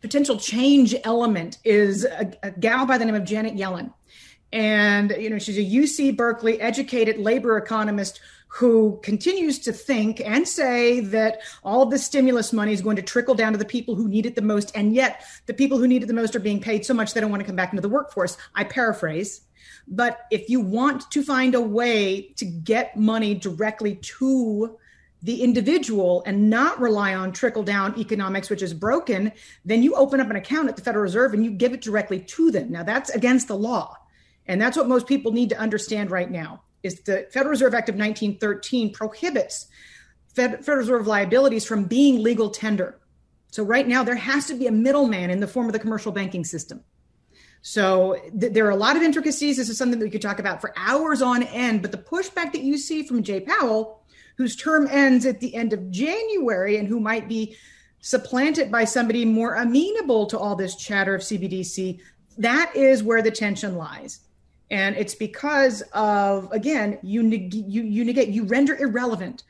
potential 0.00 0.36
change 0.36 0.94
element 1.02 1.58
is 1.64 2.04
a, 2.04 2.32
a 2.44 2.52
gal 2.52 2.86
by 2.86 2.96
the 2.96 3.04
name 3.04 3.16
of 3.16 3.24
Janet 3.24 3.56
Yellen 3.56 3.92
and 4.52 5.14
you 5.18 5.30
know 5.30 5.38
she's 5.38 5.58
a 5.58 5.64
UC 5.64 6.16
Berkeley 6.16 6.60
educated 6.60 7.18
labor 7.18 7.56
economist 7.56 8.20
who 8.48 9.00
continues 9.02 9.58
to 9.60 9.72
think 9.72 10.20
and 10.20 10.46
say 10.46 11.00
that 11.00 11.40
all 11.64 11.82
of 11.82 11.90
the 11.90 11.98
stimulus 11.98 12.52
money 12.52 12.72
is 12.72 12.82
going 12.82 12.96
to 12.96 13.02
trickle 13.02 13.34
down 13.34 13.52
to 13.52 13.58
the 13.58 13.64
people 13.64 13.94
who 13.94 14.08
need 14.08 14.26
it 14.26 14.34
the 14.34 14.42
most 14.42 14.70
and 14.74 14.94
yet 14.94 15.24
the 15.46 15.54
people 15.54 15.78
who 15.78 15.88
need 15.88 16.02
it 16.02 16.06
the 16.06 16.12
most 16.12 16.36
are 16.36 16.40
being 16.40 16.60
paid 16.60 16.84
so 16.84 16.92
much 16.92 17.14
they 17.14 17.20
don't 17.20 17.30
want 17.30 17.40
to 17.40 17.46
come 17.46 17.56
back 17.56 17.72
into 17.72 17.80
the 17.80 17.88
workforce 17.88 18.36
i 18.54 18.62
paraphrase 18.62 19.40
but 19.88 20.26
if 20.30 20.48
you 20.48 20.60
want 20.60 21.10
to 21.10 21.22
find 21.22 21.54
a 21.54 21.60
way 21.60 22.32
to 22.36 22.44
get 22.44 22.96
money 22.96 23.34
directly 23.34 23.96
to 23.96 24.78
the 25.22 25.42
individual 25.42 26.22
and 26.26 26.50
not 26.50 26.80
rely 26.80 27.14
on 27.14 27.32
trickle 27.32 27.62
down 27.62 27.98
economics, 27.98 28.50
which 28.50 28.62
is 28.62 28.74
broken, 28.74 29.32
then 29.64 29.82
you 29.82 29.94
open 29.94 30.20
up 30.20 30.30
an 30.30 30.36
account 30.36 30.68
at 30.68 30.76
the 30.76 30.82
Federal 30.82 31.02
Reserve 31.02 31.32
and 31.32 31.44
you 31.44 31.50
give 31.50 31.72
it 31.72 31.80
directly 31.80 32.20
to 32.20 32.50
them. 32.50 32.72
Now, 32.72 32.82
that's 32.82 33.10
against 33.10 33.48
the 33.48 33.56
law. 33.56 33.96
And 34.46 34.60
that's 34.60 34.76
what 34.76 34.88
most 34.88 35.06
people 35.06 35.32
need 35.32 35.50
to 35.50 35.58
understand 35.58 36.10
right 36.10 36.30
now 36.30 36.62
is 36.82 37.00
the 37.02 37.28
Federal 37.32 37.50
Reserve 37.50 37.74
Act 37.74 37.88
of 37.88 37.94
1913 37.94 38.92
prohibits 38.92 39.66
Federal 40.34 40.78
Reserve 40.78 41.06
liabilities 41.06 41.64
from 41.64 41.84
being 41.84 42.22
legal 42.22 42.50
tender. 42.50 42.98
So 43.50 43.62
right 43.62 43.86
now 43.86 44.02
there 44.02 44.16
has 44.16 44.46
to 44.46 44.54
be 44.54 44.66
a 44.66 44.72
middleman 44.72 45.30
in 45.30 45.40
the 45.40 45.46
form 45.46 45.66
of 45.66 45.72
the 45.72 45.78
commercial 45.78 46.10
banking 46.10 46.44
system. 46.44 46.82
So 47.60 48.18
th- 48.40 48.52
there 48.52 48.66
are 48.66 48.70
a 48.70 48.76
lot 48.76 48.96
of 48.96 49.02
intricacies. 49.02 49.58
This 49.58 49.68
is 49.68 49.78
something 49.78 49.98
that 49.98 50.04
we 50.04 50.10
could 50.10 50.22
talk 50.22 50.40
about 50.40 50.60
for 50.60 50.72
hours 50.76 51.22
on 51.22 51.42
end. 51.44 51.82
But 51.82 51.92
the 51.92 51.98
pushback 51.98 52.52
that 52.52 52.62
you 52.62 52.78
see 52.78 53.04
from 53.04 53.22
Jay 53.22 53.40
Powell 53.40 54.02
whose 54.36 54.56
term 54.56 54.88
ends 54.90 55.26
at 55.26 55.40
the 55.40 55.54
end 55.54 55.72
of 55.72 55.90
January 55.90 56.76
and 56.76 56.88
who 56.88 57.00
might 57.00 57.28
be 57.28 57.56
supplanted 58.00 58.70
by 58.70 58.84
somebody 58.84 59.24
more 59.24 59.54
amenable 59.54 60.26
to 60.26 60.38
all 60.38 60.56
this 60.56 60.74
chatter 60.74 61.14
of 61.14 61.22
CBDC, 61.22 62.00
that 62.38 62.74
is 62.74 63.02
where 63.02 63.22
the 63.22 63.30
tension 63.30 63.76
lies. 63.76 64.20
And 64.72 64.96
it's 64.96 65.14
because 65.14 65.82
of, 65.92 66.50
again, 66.50 66.98
you, 67.02 67.22
neg- 67.22 67.54
you, 67.54 67.82
you 67.82 68.04
negate, 68.04 68.30
you 68.30 68.44
render 68.44 68.74
irrelevant 68.74 69.44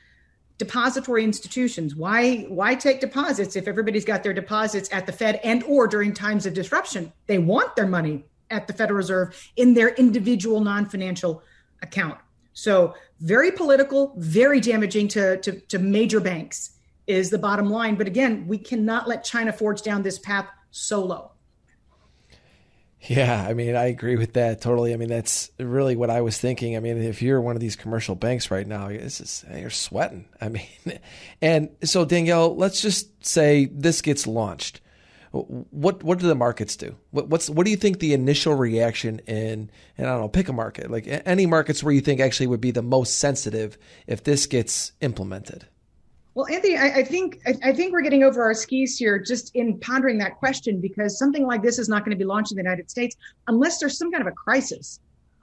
depository 0.58 1.22
institutions. 1.22 1.94
Why, 1.94 2.42
why 2.48 2.74
take 2.74 3.00
deposits 3.00 3.54
if 3.54 3.68
everybody's 3.68 4.04
got 4.04 4.24
their 4.24 4.34
deposits 4.34 4.92
at 4.92 5.06
the 5.06 5.12
Fed 5.12 5.40
and 5.44 5.62
or 5.62 5.86
during 5.86 6.12
times 6.12 6.44
of 6.44 6.54
disruption? 6.54 7.12
They 7.28 7.38
want 7.38 7.76
their 7.76 7.86
money 7.86 8.24
at 8.50 8.66
the 8.66 8.72
Federal 8.72 8.96
Reserve 8.96 9.50
in 9.56 9.74
their 9.74 9.90
individual 9.90 10.60
non-financial 10.60 11.42
account. 11.82 12.18
So 12.52 12.94
very 13.20 13.52
political, 13.52 14.14
very 14.18 14.60
damaging 14.60 15.08
to, 15.08 15.36
to, 15.38 15.60
to 15.60 15.78
major 15.78 16.20
banks 16.20 16.72
is 17.06 17.30
the 17.30 17.38
bottom 17.38 17.70
line. 17.70 17.94
But 17.94 18.06
again, 18.08 18.46
we 18.46 18.58
cannot 18.58 19.08
let 19.08 19.24
China 19.24 19.52
forge 19.52 19.82
down 19.82 20.02
this 20.02 20.18
path 20.18 20.48
solo. 20.70 21.31
Yeah, 23.04 23.44
I 23.48 23.52
mean, 23.52 23.74
I 23.74 23.86
agree 23.86 24.16
with 24.16 24.34
that 24.34 24.60
totally. 24.60 24.92
I 24.92 24.96
mean, 24.96 25.08
that's 25.08 25.50
really 25.58 25.96
what 25.96 26.08
I 26.08 26.20
was 26.20 26.38
thinking. 26.38 26.76
I 26.76 26.80
mean, 26.80 27.02
if 27.02 27.20
you're 27.20 27.40
one 27.40 27.56
of 27.56 27.60
these 27.60 27.74
commercial 27.74 28.14
banks 28.14 28.50
right 28.50 28.66
now, 28.66 28.88
is, 28.88 29.44
you're 29.52 29.70
sweating. 29.70 30.26
I 30.40 30.48
mean, 30.48 30.66
and 31.40 31.70
so 31.82 32.04
Danielle, 32.04 32.54
let's 32.54 32.80
just 32.80 33.24
say 33.26 33.66
this 33.66 34.02
gets 34.02 34.26
launched 34.26 34.80
what 35.32 36.02
what 36.02 36.18
do 36.18 36.26
the 36.26 36.34
markets 36.34 36.76
do? 36.76 36.94
What, 37.10 37.28
what's 37.28 37.48
what 37.48 37.64
do 37.64 37.70
you 37.70 37.76
think 37.76 37.98
the 37.98 38.12
initial 38.12 38.54
reaction 38.54 39.20
in 39.20 39.70
and 39.96 40.06
I 40.06 40.10
don't 40.10 40.20
know, 40.20 40.28
pick 40.28 40.48
a 40.48 40.52
market 40.52 40.90
like 40.90 41.06
any 41.24 41.46
markets 41.46 41.82
where 41.82 41.94
you 41.94 42.02
think 42.02 42.20
actually 42.20 42.48
would 42.48 42.60
be 42.60 42.70
the 42.70 42.82
most 42.82 43.18
sensitive 43.18 43.78
if 44.06 44.22
this 44.24 44.46
gets 44.46 44.92
implemented. 45.00 45.66
Well, 46.34 46.46
Anthony, 46.46 46.76
I, 46.76 46.86
I 46.86 47.04
think 47.04 47.40
I, 47.46 47.54
I, 47.62 47.72
think 47.72 47.92
we're 47.92 48.00
getting 48.00 48.22
over 48.22 48.42
our 48.42 48.54
skis 48.54 48.96
here 48.96 49.18
just 49.18 49.54
in 49.54 49.78
pondering 49.78 50.16
that 50.18 50.38
question 50.38 50.80
because 50.80 51.18
something 51.18 51.46
like 51.46 51.62
this 51.62 51.78
is 51.78 51.88
not 51.88 52.04
going 52.04 52.16
to 52.16 52.18
be 52.18 52.24
launched 52.24 52.52
in 52.52 52.56
the 52.56 52.62
United 52.62 52.90
States 52.90 53.16
unless 53.48 53.78
there's 53.78 53.98
some 53.98 54.10
kind 54.10 54.22
of 54.22 54.28
a 54.28 54.32
crisis. 54.32 55.00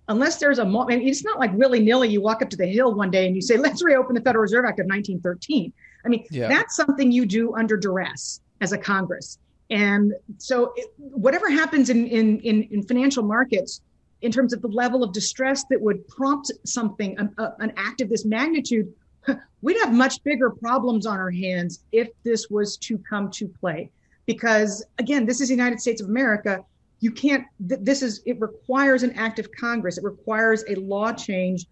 Unless 0.08 0.38
there's 0.38 0.58
a 0.58 0.66
mean, 0.66 1.08
it's 1.08 1.24
not 1.24 1.38
like 1.38 1.54
willy 1.54 1.80
nilly. 1.80 2.10
You 2.10 2.22
walk 2.22 2.42
up 2.42 2.50
to 2.50 2.58
the 2.58 2.66
Hill 2.66 2.96
one 2.96 3.12
day 3.12 3.28
and 3.28 3.36
you 3.36 3.44
say, 3.44 3.58
"Let's 3.58 3.84
reopen 3.84 4.16
the 4.16 4.22
Federal 4.22 4.42
Reserve 4.42 4.66
Act 4.66 4.80
of 4.80 4.88
1913." 4.88 5.72
I 6.04 6.08
mean, 6.08 6.26
yeah. 6.32 6.48
that's 6.48 6.76
something 6.76 7.12
you 7.12 7.28
do 7.28 7.56
under 7.56 7.78
duress 7.78 8.42
as 8.62 8.72
a 8.72 8.78
Congress. 8.78 9.38
And 9.70 10.14
so, 10.40 10.74
it, 10.76 10.92
whatever 10.98 11.50
happens 11.50 11.92
in, 11.92 12.08
in, 12.08 12.40
in, 12.40 12.64
in, 12.72 12.84
financial 12.84 13.22
markets, 13.24 13.82
in 14.22 14.32
terms 14.32 14.52
of 14.52 14.64
the 14.64 14.68
level 14.68 15.04
of 15.04 15.14
distress 15.14 15.64
that 15.70 15.80
would 15.80 16.08
prompt 16.08 16.52
something, 16.66 17.16
an 17.38 17.74
act 17.78 18.02
of 18.02 18.10
this 18.10 18.26
magnitude, 18.26 18.92
we'd 19.62 19.78
have 19.80 19.94
much 19.94 20.24
bigger 20.24 20.50
problems 20.50 21.06
on 21.06 21.18
our 21.18 21.32
hands 21.32 21.84
if 21.92 22.10
this 22.24 22.50
was 22.50 22.78
to 22.78 22.98
come 22.98 23.30
to 23.32 23.48
play. 23.48 23.92
Because 24.26 24.86
again, 25.00 25.26
this 25.26 25.42
is 25.42 25.48
the 25.50 25.56
United 25.56 25.80
States 25.80 26.02
of 26.02 26.08
America. 26.08 26.64
You 27.00 27.12
can't, 27.12 27.46
th- 27.68 27.82
this 27.84 28.02
is, 28.02 28.22
it 28.26 28.40
requires 28.40 29.04
an 29.04 29.14
act 29.14 29.40
of 29.40 29.52
Congress, 29.52 29.98
it 29.98 30.04
requires 30.04 30.64
a 30.68 30.76
law 30.76 31.12
change. 31.14 31.66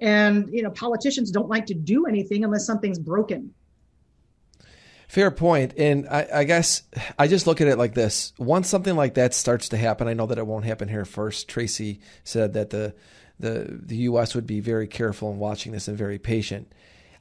And, 0.00 0.48
you 0.52 0.62
know, 0.62 0.70
politicians 0.70 1.30
don't 1.30 1.48
like 1.48 1.66
to 1.66 1.74
do 1.74 2.06
anything 2.06 2.44
unless 2.44 2.66
something's 2.66 2.98
broken. 2.98 3.54
Fair 5.06 5.30
point. 5.30 5.74
And 5.76 6.08
I, 6.08 6.26
I, 6.34 6.44
guess 6.44 6.82
I 7.18 7.28
just 7.28 7.46
look 7.46 7.60
at 7.60 7.68
it 7.68 7.78
like 7.78 7.94
this. 7.94 8.32
Once 8.38 8.68
something 8.68 8.96
like 8.96 9.14
that 9.14 9.34
starts 9.34 9.68
to 9.68 9.76
happen, 9.76 10.08
I 10.08 10.14
know 10.14 10.26
that 10.26 10.38
it 10.38 10.46
won't 10.46 10.64
happen 10.64 10.88
here 10.88 11.04
first. 11.04 11.48
Tracy 11.48 12.00
said 12.24 12.54
that 12.54 12.70
the 12.70 12.94
the 13.38 13.80
the 13.84 13.96
US 13.96 14.34
would 14.34 14.46
be 14.46 14.60
very 14.60 14.86
careful 14.86 15.30
in 15.30 15.38
watching 15.38 15.72
this 15.72 15.88
and 15.88 15.98
very 15.98 16.18
patient. 16.18 16.72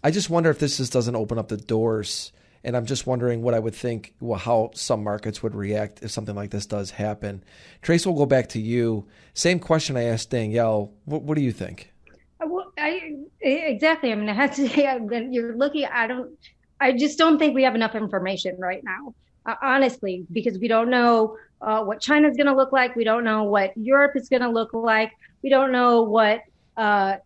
I 0.03 0.11
just 0.11 0.29
wonder 0.29 0.49
if 0.49 0.59
this 0.59 0.77
just 0.77 0.93
doesn't 0.93 1.15
open 1.15 1.37
up 1.37 1.49
the 1.49 1.57
doors. 1.57 2.31
And 2.63 2.77
I'm 2.77 2.85
just 2.85 3.07
wondering 3.07 3.41
what 3.41 3.55
I 3.55 3.59
would 3.59 3.73
think, 3.73 4.13
well, 4.19 4.37
how 4.37 4.69
some 4.75 5.03
markets 5.03 5.41
would 5.41 5.55
react 5.55 6.03
if 6.03 6.11
something 6.11 6.35
like 6.35 6.51
this 6.51 6.67
does 6.67 6.91
happen. 6.91 7.43
Trace, 7.81 8.05
we'll 8.05 8.15
go 8.15 8.27
back 8.27 8.49
to 8.49 8.61
you. 8.61 9.07
Same 9.33 9.59
question 9.59 9.97
I 9.97 10.03
asked 10.03 10.29
Danielle. 10.29 10.93
What, 11.05 11.23
what 11.23 11.37
do 11.37 11.41
you 11.41 11.51
think? 11.51 11.91
Well, 12.39 12.71
I 12.77 13.15
exactly. 13.39 14.11
I 14.11 14.15
mean, 14.15 14.29
I 14.29 14.33
have 14.33 14.55
to 14.55 14.69
say, 14.69 14.99
you're 15.31 15.55
looking. 15.55 15.85
I 15.85 16.05
don't 16.05 16.37
I 16.81 16.91
just 16.91 17.17
don't 17.19 17.37
think 17.37 17.53
we 17.53 17.63
have 17.63 17.75
enough 17.75 17.93
information 17.93 18.57
right 18.57 18.83
now, 18.83 19.13
uh, 19.45 19.53
honestly, 19.61 20.25
because 20.31 20.57
we 20.57 20.67
don't 20.67 20.89
know 20.89 21.37
uh, 21.61 21.83
what 21.83 22.01
China's 22.01 22.35
going 22.35 22.47
to 22.47 22.55
look 22.55 22.71
like. 22.71 22.95
We 22.95 23.03
don't 23.03 23.23
know 23.23 23.43
what 23.43 23.71
Europe 23.77 24.13
is 24.15 24.27
going 24.27 24.41
to 24.41 24.49
look 24.49 24.73
like. 24.73 25.11
We 25.43 25.51
don't 25.51 25.71
know 25.71 26.01
what 26.01 26.41
uh, 26.75 27.17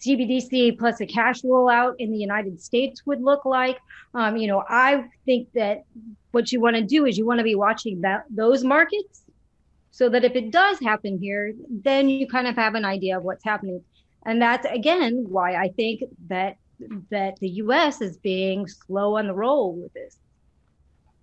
CBDC 0.00 0.78
plus 0.78 1.00
a 1.00 1.06
cash 1.06 1.42
rollout 1.42 1.94
in 1.98 2.10
the 2.10 2.18
United 2.18 2.60
States 2.60 3.04
would 3.06 3.22
look 3.22 3.44
like. 3.44 3.78
Um, 4.14 4.36
you 4.36 4.48
know, 4.48 4.64
I 4.68 5.04
think 5.24 5.48
that 5.54 5.84
what 6.32 6.52
you 6.52 6.60
want 6.60 6.76
to 6.76 6.82
do 6.82 7.06
is 7.06 7.18
you 7.18 7.26
want 7.26 7.38
to 7.38 7.44
be 7.44 7.54
watching 7.54 8.00
that 8.02 8.24
those 8.30 8.64
markets 8.64 9.22
so 9.90 10.08
that 10.08 10.24
if 10.24 10.36
it 10.36 10.50
does 10.50 10.78
happen 10.80 11.18
here, 11.18 11.52
then 11.68 12.08
you 12.08 12.26
kind 12.26 12.46
of 12.46 12.56
have 12.56 12.74
an 12.74 12.84
idea 12.84 13.16
of 13.18 13.24
what's 13.24 13.44
happening. 13.44 13.82
And 14.24 14.40
that's 14.40 14.66
again 14.66 15.26
why 15.28 15.54
I 15.54 15.68
think 15.68 16.04
that 16.28 16.56
that 17.10 17.38
the 17.40 17.48
US 17.48 18.00
is 18.00 18.16
being 18.16 18.66
slow 18.66 19.18
on 19.18 19.26
the 19.26 19.34
roll 19.34 19.74
with 19.74 19.92
this. 19.92 20.16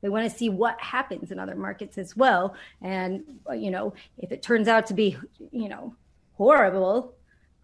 They 0.02 0.10
want 0.10 0.30
to 0.30 0.38
see 0.38 0.50
what 0.50 0.80
happens 0.80 1.32
in 1.32 1.40
other 1.40 1.56
markets 1.56 1.98
as 1.98 2.16
well. 2.16 2.56
And, 2.82 3.24
you 3.56 3.72
know, 3.72 3.94
if 4.18 4.32
it 4.32 4.44
turns 4.44 4.68
out 4.68 4.86
to 4.88 4.94
be, 4.94 5.18
you 5.52 5.70
know, 5.70 5.96
horrible, 6.34 7.16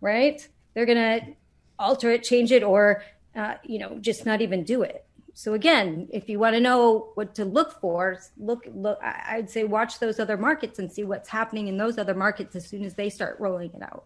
right? 0.02 0.48
They're 0.74 0.86
going 0.86 0.98
to 0.98 1.34
alter 1.78 2.12
it, 2.12 2.24
change 2.24 2.52
it, 2.52 2.64
or, 2.64 3.04
uh, 3.36 3.56
you 3.64 3.80
know, 3.80 3.98
just 4.00 4.26
not 4.26 4.42
even 4.42 4.64
do 4.64 4.84
it. 4.84 5.06
So 5.36 5.54
again, 5.54 6.08
if 6.12 6.30
you 6.30 6.38
want 6.38 6.56
to 6.56 6.60
know 6.60 7.12
what 7.16 7.34
to 7.36 7.46
look 7.46 7.80
for, 7.82 8.20
look, 8.38 8.66
look, 8.74 9.00
I'd 9.02 9.50
say 9.50 9.64
watch 9.64 10.00
those 10.00 10.20
other 10.20 10.38
markets 10.38 10.78
and 10.78 10.92
see 10.92 11.04
what's 11.04 11.28
happening 11.28 11.68
in 11.68 11.78
those 11.78 11.98
other 11.98 12.14
markets 12.14 12.56
as 12.56 12.68
soon 12.68 12.86
as 12.86 12.94
they 12.94 13.10
start 13.10 13.40
rolling 13.40 13.72
it 13.74 13.82
out. 13.82 14.06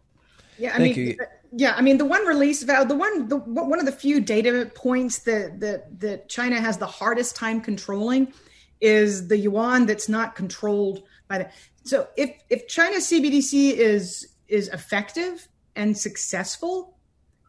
Yeah, 0.58 0.74
I 0.74 0.78
Thank 0.78 0.98
mean, 0.98 1.08
you. 1.08 1.18
yeah, 1.52 1.74
I 1.76 1.82
mean, 1.82 1.98
the 1.98 2.06
one 2.06 2.26
release 2.26 2.64
value, 2.64 2.88
the 2.88 2.96
one, 2.96 3.28
the 3.28 3.38
one 3.38 3.80
of 3.80 3.86
the 3.86 3.92
few 3.92 4.20
data 4.20 4.72
points 4.74 5.20
that 5.20 5.60
that 5.60 6.00
that 6.00 6.30
China 6.30 6.60
has 6.60 6.78
the 6.78 6.88
hardest 6.88 7.36
time 7.36 7.62
controlling 7.62 8.34
is 8.82 9.28
the 9.28 9.38
yuan 9.38 9.86
that's 9.86 10.10
not 10.10 10.36
controlled 10.36 11.04
by 11.28 11.40
the. 11.40 11.50
So 11.84 12.08
if 12.18 12.32
if 12.50 12.68
China's 12.68 13.06
CBDC 13.06 13.74
is 13.74 14.30
is 14.48 14.70
effective 14.70 15.48
and 15.78 15.98
successful, 15.98 16.98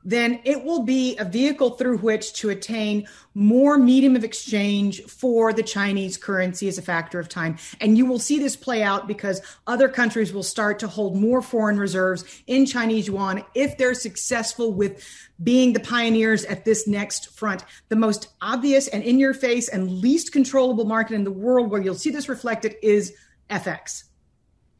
then 0.04 0.40
it 0.44 0.64
will 0.64 0.84
be 0.84 1.16
a 1.18 1.24
vehicle 1.24 1.70
through 1.70 1.98
which 1.98 2.32
to 2.32 2.50
attain 2.50 3.06
more 3.34 3.76
medium 3.76 4.16
of 4.16 4.24
exchange 4.24 5.02
for 5.02 5.52
the 5.52 5.62
Chinese 5.62 6.16
currency 6.16 6.68
as 6.68 6.78
a 6.78 6.82
factor 6.82 7.18
of 7.18 7.28
time. 7.28 7.58
And 7.80 7.98
you 7.98 8.06
will 8.06 8.18
see 8.18 8.38
this 8.38 8.56
play 8.56 8.82
out 8.82 9.08
because 9.08 9.42
other 9.66 9.88
countries 9.88 10.32
will 10.32 10.42
start 10.42 10.78
to 10.78 10.88
hold 10.88 11.16
more 11.16 11.42
foreign 11.42 11.78
reserves 11.78 12.24
in 12.46 12.64
Chinese 12.64 13.08
yuan 13.08 13.44
if 13.54 13.76
they're 13.76 13.94
successful 13.94 14.72
with 14.72 15.04
being 15.42 15.72
the 15.72 15.80
pioneers 15.80 16.44
at 16.44 16.64
this 16.64 16.86
next 16.86 17.36
front. 17.36 17.64
The 17.88 17.96
most 17.96 18.28
obvious 18.40 18.88
and 18.88 19.02
in 19.02 19.18
your 19.18 19.34
face 19.34 19.68
and 19.68 19.90
least 19.90 20.32
controllable 20.32 20.84
market 20.84 21.14
in 21.14 21.24
the 21.24 21.30
world 21.30 21.70
where 21.70 21.82
you'll 21.82 21.94
see 21.94 22.10
this 22.10 22.28
reflected 22.28 22.76
is 22.82 23.14
FX. 23.50 24.04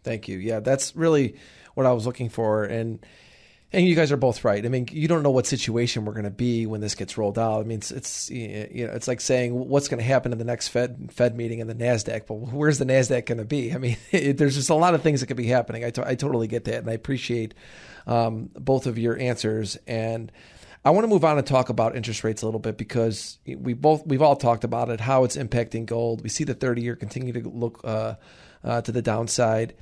Thank 0.05 0.29
you. 0.29 0.39
Yeah, 0.39 0.61
that's 0.61 0.97
really 0.97 1.37
what 1.75 1.87
I 1.87 1.93
was 1.93 2.07
looking 2.07 2.29
for. 2.29 2.65
And 2.65 3.05
and 3.71 3.87
you 3.87 3.95
guys 3.95 4.11
are 4.11 4.17
both 4.17 4.45
right. 4.45 4.65
I 4.65 4.69
mean, 4.69 4.89
you 4.91 5.09
don't 5.09 5.23
know 5.23 5.31
what 5.31 5.47
situation 5.47 6.07
we're 6.07 6.15
going 6.15 6.25
to 6.25 6.31
be 6.31 6.65
when 6.65 6.81
this 6.81 6.95
gets 6.95 7.19
rolled 7.19 7.39
out. 7.39 7.61
I 7.61 7.65
mean, 7.65 7.79
it's, 7.79 7.91
it's 7.91 8.31
you 8.31 8.87
know, 8.87 8.93
it's 8.95 9.07
like 9.07 9.21
saying 9.21 9.53
what's 9.53 9.89
going 9.89 9.99
to 9.99 10.05
happen 10.05 10.33
in 10.33 10.39
the 10.39 10.45
next 10.45 10.69
Fed 10.69 11.11
Fed 11.13 11.37
meeting 11.37 11.59
in 11.59 11.67
the 11.67 11.75
Nasdaq. 11.75 12.27
But 12.27 12.35
where's 12.37 12.79
the 12.79 12.87
Nasdaq 12.87 13.27
going 13.27 13.39
to 13.39 13.45
be? 13.45 13.75
I 13.75 13.79
mean, 13.79 13.99
it, 14.11 14.39
there's 14.39 14.55
just 14.55 14.71
a 14.71 14.75
lot 14.75 14.95
of 14.95 15.03
things 15.03 15.21
that 15.21 15.27
could 15.27 15.37
be 15.37 15.47
happening. 15.47 15.85
I, 15.85 15.93
I 16.03 16.15
totally 16.15 16.47
get 16.47 16.65
that, 16.65 16.77
and 16.77 16.89
I 16.89 16.95
appreciate 16.95 17.53
um, 18.07 18.49
both 18.55 18.87
of 18.87 18.99
your 18.99 19.19
answers. 19.19 19.77
And 19.87 20.33
I 20.83 20.91
want 20.91 21.05
to 21.05 21.09
move 21.09 21.25
on 21.25 21.37
and 21.37 21.47
talk 21.47 21.69
about 21.69 21.95
interest 21.95 22.25
rates 22.25 22.41
a 22.41 22.47
little 22.47 22.61
bit 22.61 22.79
because 22.79 23.39
we 23.47 23.75
both 23.75 24.07
we've 24.07 24.23
all 24.23 24.37
talked 24.37 24.65
about 24.65 24.89
it, 24.89 24.99
how 24.99 25.25
it's 25.25 25.37
impacting 25.37 25.85
gold. 25.85 26.23
We 26.23 26.31
see 26.31 26.45
the 26.45 26.55
30 26.55 26.81
year 26.81 26.97
continue 26.97 27.35
to 27.35 27.47
look 27.51 27.83
uh, 27.85 28.15
uh, 28.65 28.81
to 28.81 28.93
the 28.93 29.03
downside. 29.03 29.75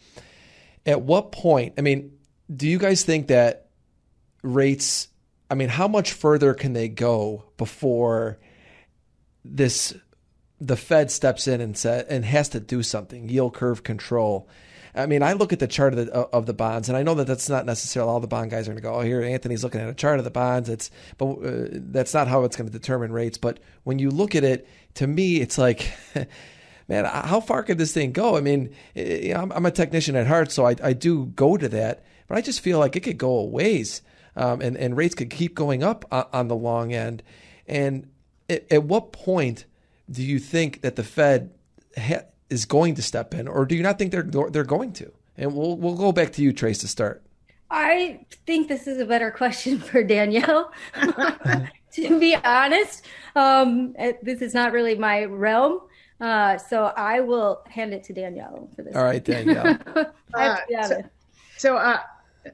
At 0.85 1.03
what 1.03 1.31
point? 1.31 1.75
I 1.79 1.83
mean, 1.83 2.19
do 2.55 2.67
you 2.67 2.79
guys 2.79 3.05
think 3.05 3.29
that 3.29 3.66
rates 4.43 5.09
I 5.49 5.55
mean, 5.55 5.69
how 5.69 5.87
much 5.87 6.13
further 6.13 6.55
can 6.55 6.73
they 6.73 6.89
go 6.89 7.45
before 7.57 8.39
this 9.45 9.95
the 10.61 10.77
Fed 10.77 11.11
steps 11.11 11.47
in 11.47 11.61
and 11.61 11.77
said 11.77 12.07
and 12.09 12.25
has 12.25 12.49
to 12.51 12.61
do 12.61 12.83
something 12.83 13.29
yield 13.29 13.55
curve 13.55 13.83
control. 13.83 14.49
I 14.95 15.05
mean, 15.05 15.23
I 15.23 15.35
look 15.35 15.53
at 15.53 15.59
the 15.59 15.67
chart 15.67 15.93
of 15.93 16.07
the, 16.07 16.13
of 16.13 16.47
the 16.47 16.55
bonds, 16.55 16.89
and 16.89 16.97
I 16.97 17.03
know 17.03 17.15
that 17.17 17.27
that's 17.27 17.51
not 17.51 17.67
necessarily 17.67 18.11
all 18.11 18.21
the 18.21 18.27
bond 18.27 18.51
guys 18.51 18.67
are 18.67 18.71
going 18.71 18.83
to 18.83 18.83
go. 18.83 18.95
Oh, 18.95 19.03
here 19.03 19.21
Anthony's 19.21 19.63
looking 19.63 19.83
at 19.83 19.91
a 19.91 19.95
chart 19.95 20.19
of 20.19 20.25
the 20.25 20.31
bonds. 20.31 20.71
It's 20.71 20.91
but 21.19 21.27
uh, 21.33 21.69
that's 21.71 22.15
not 22.15 22.29
how 22.29 22.45
it's 22.45 22.57
going 22.57 22.69
to 22.69 22.73
determine 22.73 23.13
rates. 23.13 23.37
But 23.37 23.61
when 23.85 23.99
you 23.99 24.11
look 24.11 24.35
at 24.35 24.45
it, 24.45 24.69
to 24.95 25.07
me, 25.07 25.37
it's 25.37 25.59
like. 25.59 25.93
man, 26.89 27.05
how 27.05 27.41
far 27.41 27.65
could 27.65 27.79
this 27.79 27.93
thing 27.93 28.13
go? 28.13 28.37
I 28.37 28.41
mean, 28.41 28.73
I'm 28.95 29.67
a 29.67 29.73
technician 29.73 30.15
at 30.15 30.29
heart, 30.29 30.53
so 30.53 30.65
I, 30.65 30.77
I 30.81 30.93
do 30.93 31.27
go 31.27 31.57
to 31.57 31.69
that, 31.71 32.05
but 32.29 32.39
I 32.39 32.41
just 32.41 32.61
feel 32.61 32.79
like 32.79 32.95
it 32.95 33.01
could 33.01 33.19
go 33.19 33.39
a 33.39 33.45
ways, 33.45 34.03
um, 34.37 34.61
and 34.61 34.77
and 34.77 34.97
rates 34.97 35.15
could 35.15 35.31
keep 35.31 35.55
going 35.55 35.83
up 35.83 36.05
on 36.13 36.49
the 36.49 36.57
long 36.57 36.93
end. 36.93 37.23
And 37.67 38.09
at, 38.49 38.71
at 38.71 38.85
what 38.85 39.13
point 39.13 39.65
do 40.11 40.23
you 40.23 40.39
think 40.39 40.83
that 40.83 40.97
the 40.97 41.03
Fed 41.03 41.53
ha- 41.97 42.25
is 42.51 42.65
going 42.65 42.95
to 42.95 43.03
step 43.03 43.35
in, 43.35 43.49
or 43.49 43.65
do 43.65 43.75
you 43.75 43.83
not 43.83 43.99
think 43.99 44.13
they're 44.13 44.23
they're 44.51 44.65
going 44.65 44.93
to? 44.95 45.13
And 45.37 45.55
we'll 45.55 45.77
we'll 45.77 45.97
go 45.97 46.13
back 46.13 46.33
to 46.33 46.43
you, 46.43 46.53
Trace, 46.53 46.79
to 46.79 46.89
start. 46.89 47.23
I 47.71 48.25
think 48.47 48.69
this 48.69 48.87
is 48.87 49.01
a 49.01 49.07
better 49.07 49.31
question 49.31 49.79
for 49.81 50.03
Danielle. 50.03 50.73
to 51.93 52.21
be 52.21 52.37
honest, 52.37 53.07
um, 53.35 53.95
this 54.23 54.43
is 54.43 54.55
not 54.55 54.73
really 54.73 54.95
my 54.95 55.25
realm. 55.25 55.81
Uh, 56.21 56.57
so 56.57 56.93
I 56.97 57.21
will 57.21 57.63
hand 57.69 57.93
it 57.93 58.03
to 58.05 58.13
Danielle 58.15 58.71
for 58.75 58.83
this. 58.83 58.97
All 58.97 59.05
right, 59.05 59.23
Danielle. 59.23 59.79
uh, 60.35 60.57
so, 60.85 61.03
so 61.59 61.77
uh, 61.77 61.99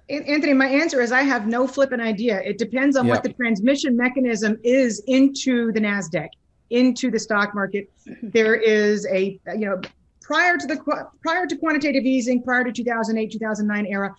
Anthony, 0.09 0.55
my 0.55 0.68
answer 0.68 1.00
is 1.00 1.12
I 1.12 1.22
have 1.22 1.46
no 1.46 1.66
flippant 1.66 2.02
idea. 2.02 2.40
It 2.42 2.59
depends 2.59 2.96
on 2.96 3.07
yep. 3.07 3.16
what 3.16 3.22
the 3.22 3.33
transmission 3.33 3.96
mechanism 3.96 4.59
is 4.62 5.02
into 5.07 5.72
the 5.72 5.81
NASDAQ 5.81 6.28
into 6.72 7.11
the 7.11 7.18
stock 7.18 7.55
market. 7.55 7.90
There 8.22 8.55
is 8.55 9.07
a, 9.07 9.38
you 9.55 9.66
know, 9.66 9.81
prior 10.22 10.57
to 10.57 10.66
the 10.66 11.07
prior 11.22 11.46
to 11.46 11.57
quantitative 11.57 12.05
easing, 12.05 12.42
prior 12.42 12.64
to 12.64 12.72
2008, 12.72 13.31
2009 13.31 13.87
era, 13.87 14.14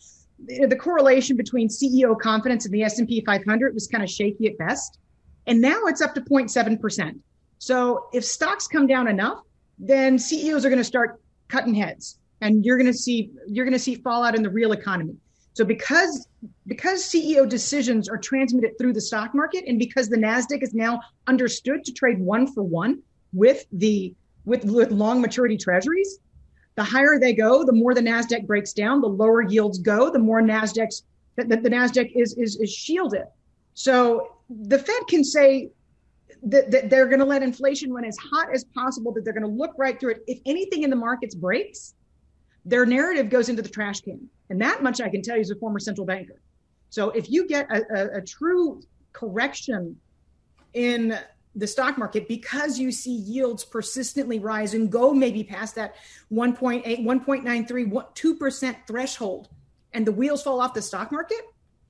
the 0.67 0.75
correlation 0.75 1.36
between 1.36 1.67
CEO 1.67 2.17
confidence 2.17 2.65
and 2.65 2.73
the 2.73 2.83
S&P 2.83 3.23
500 3.25 3.73
was 3.73 3.88
kind 3.88 4.03
of 4.03 4.09
shaky 4.09 4.47
at 4.47 4.57
best. 4.57 4.99
And 5.47 5.62
now 5.62 5.86
it's 5.86 6.01
up 6.01 6.13
to 6.13 6.21
0.7%. 6.21 7.19
So 7.57 8.07
if 8.13 8.23
stocks 8.23 8.67
come 8.67 8.88
down 8.88 9.07
enough, 9.07 9.41
then 9.79 10.19
CEOs 10.19 10.65
are 10.65 10.69
going 10.69 10.77
to 10.77 10.83
start 10.83 11.21
cutting 11.47 11.73
heads 11.73 12.19
and 12.41 12.63
you're 12.63 12.77
going 12.77 12.91
to 12.91 12.97
see 12.97 13.31
you're 13.47 13.65
going 13.65 13.73
to 13.73 13.79
see 13.79 13.95
fallout 13.95 14.36
in 14.36 14.43
the 14.43 14.49
real 14.49 14.73
economy. 14.73 15.15
So 15.53 15.63
because 15.63 16.27
because 16.67 17.03
CEO 17.03 17.47
decisions 17.47 18.09
are 18.09 18.17
transmitted 18.17 18.77
through 18.77 18.93
the 18.93 19.01
stock 19.01 19.35
market, 19.35 19.65
and 19.67 19.77
because 19.77 20.09
the 20.09 20.17
Nasdaq 20.17 20.63
is 20.63 20.73
now 20.73 20.99
understood 21.27 21.83
to 21.85 21.93
trade 21.93 22.19
one 22.19 22.51
for 22.51 22.63
one 22.63 23.01
with 23.33 23.65
the 23.71 24.15
with, 24.45 24.65
with 24.65 24.91
long 24.91 25.21
maturity 25.21 25.57
treasuries, 25.57 26.19
the 26.75 26.83
higher 26.83 27.19
they 27.19 27.33
go, 27.33 27.63
the 27.63 27.71
more 27.71 27.93
the 27.93 28.01
Nasdaq 28.01 28.45
breaks 28.47 28.73
down. 28.73 28.99
The 28.99 29.07
lower 29.07 29.41
yields 29.41 29.77
go, 29.77 30.09
the 30.09 30.19
more 30.19 30.41
Nasdaq's 30.41 31.03
the, 31.35 31.45
the, 31.45 31.57
the 31.57 31.69
Nasdaq 31.69 32.11
is 32.15 32.33
is 32.37 32.57
is 32.57 32.71
shielded. 32.71 33.25
So 33.75 34.37
the 34.49 34.79
Fed 34.79 35.07
can 35.07 35.23
say 35.23 35.69
that, 36.43 36.71
that 36.71 36.89
they're 36.89 37.07
going 37.07 37.19
to 37.19 37.25
let 37.25 37.41
inflation 37.43 37.91
run 37.93 38.05
as 38.05 38.17
hot 38.17 38.47
as 38.53 38.63
possible. 38.75 39.11
That 39.13 39.23
they're 39.23 39.33
going 39.33 39.43
to 39.43 39.49
look 39.49 39.73
right 39.77 39.99
through 39.99 40.13
it. 40.13 40.23
If 40.25 40.39
anything 40.47 40.81
in 40.81 40.89
the 40.89 40.95
markets 40.95 41.35
breaks, 41.35 41.93
their 42.65 42.85
narrative 42.85 43.29
goes 43.29 43.49
into 43.49 43.61
the 43.61 43.69
trash 43.69 44.01
can. 44.01 44.29
And 44.49 44.62
that 44.62 44.84
much 44.84 45.01
I 45.01 45.10
can 45.10 45.21
tell 45.21 45.36
you 45.36 45.41
as 45.41 45.49
a 45.49 45.56
former 45.56 45.79
central 45.79 46.06
banker. 46.06 46.41
So 46.89 47.10
if 47.10 47.29
you 47.29 47.47
get 47.47 47.71
a, 47.71 47.84
a, 47.93 48.17
a 48.17 48.21
true 48.21 48.82
correction 49.13 49.97
in 50.73 51.17
the 51.56 51.67
stock 51.67 51.97
market 51.97 52.27
because 52.27 52.79
you 52.79 52.91
see 52.91 53.13
yields 53.13 53.63
persistently 53.63 54.39
rise 54.39 54.73
and 54.73 54.91
go 54.91 55.13
maybe 55.13 55.43
past 55.43 55.75
that 55.75 55.95
1.8, 56.32 56.84
1.93, 57.06 58.13
2% 58.15 58.75
threshold, 58.88 59.49
and 59.93 60.06
the 60.06 60.12
wheels 60.12 60.41
fall 60.41 60.60
off 60.60 60.73
the 60.73 60.82
stock 60.82 61.12
market, 61.12 61.41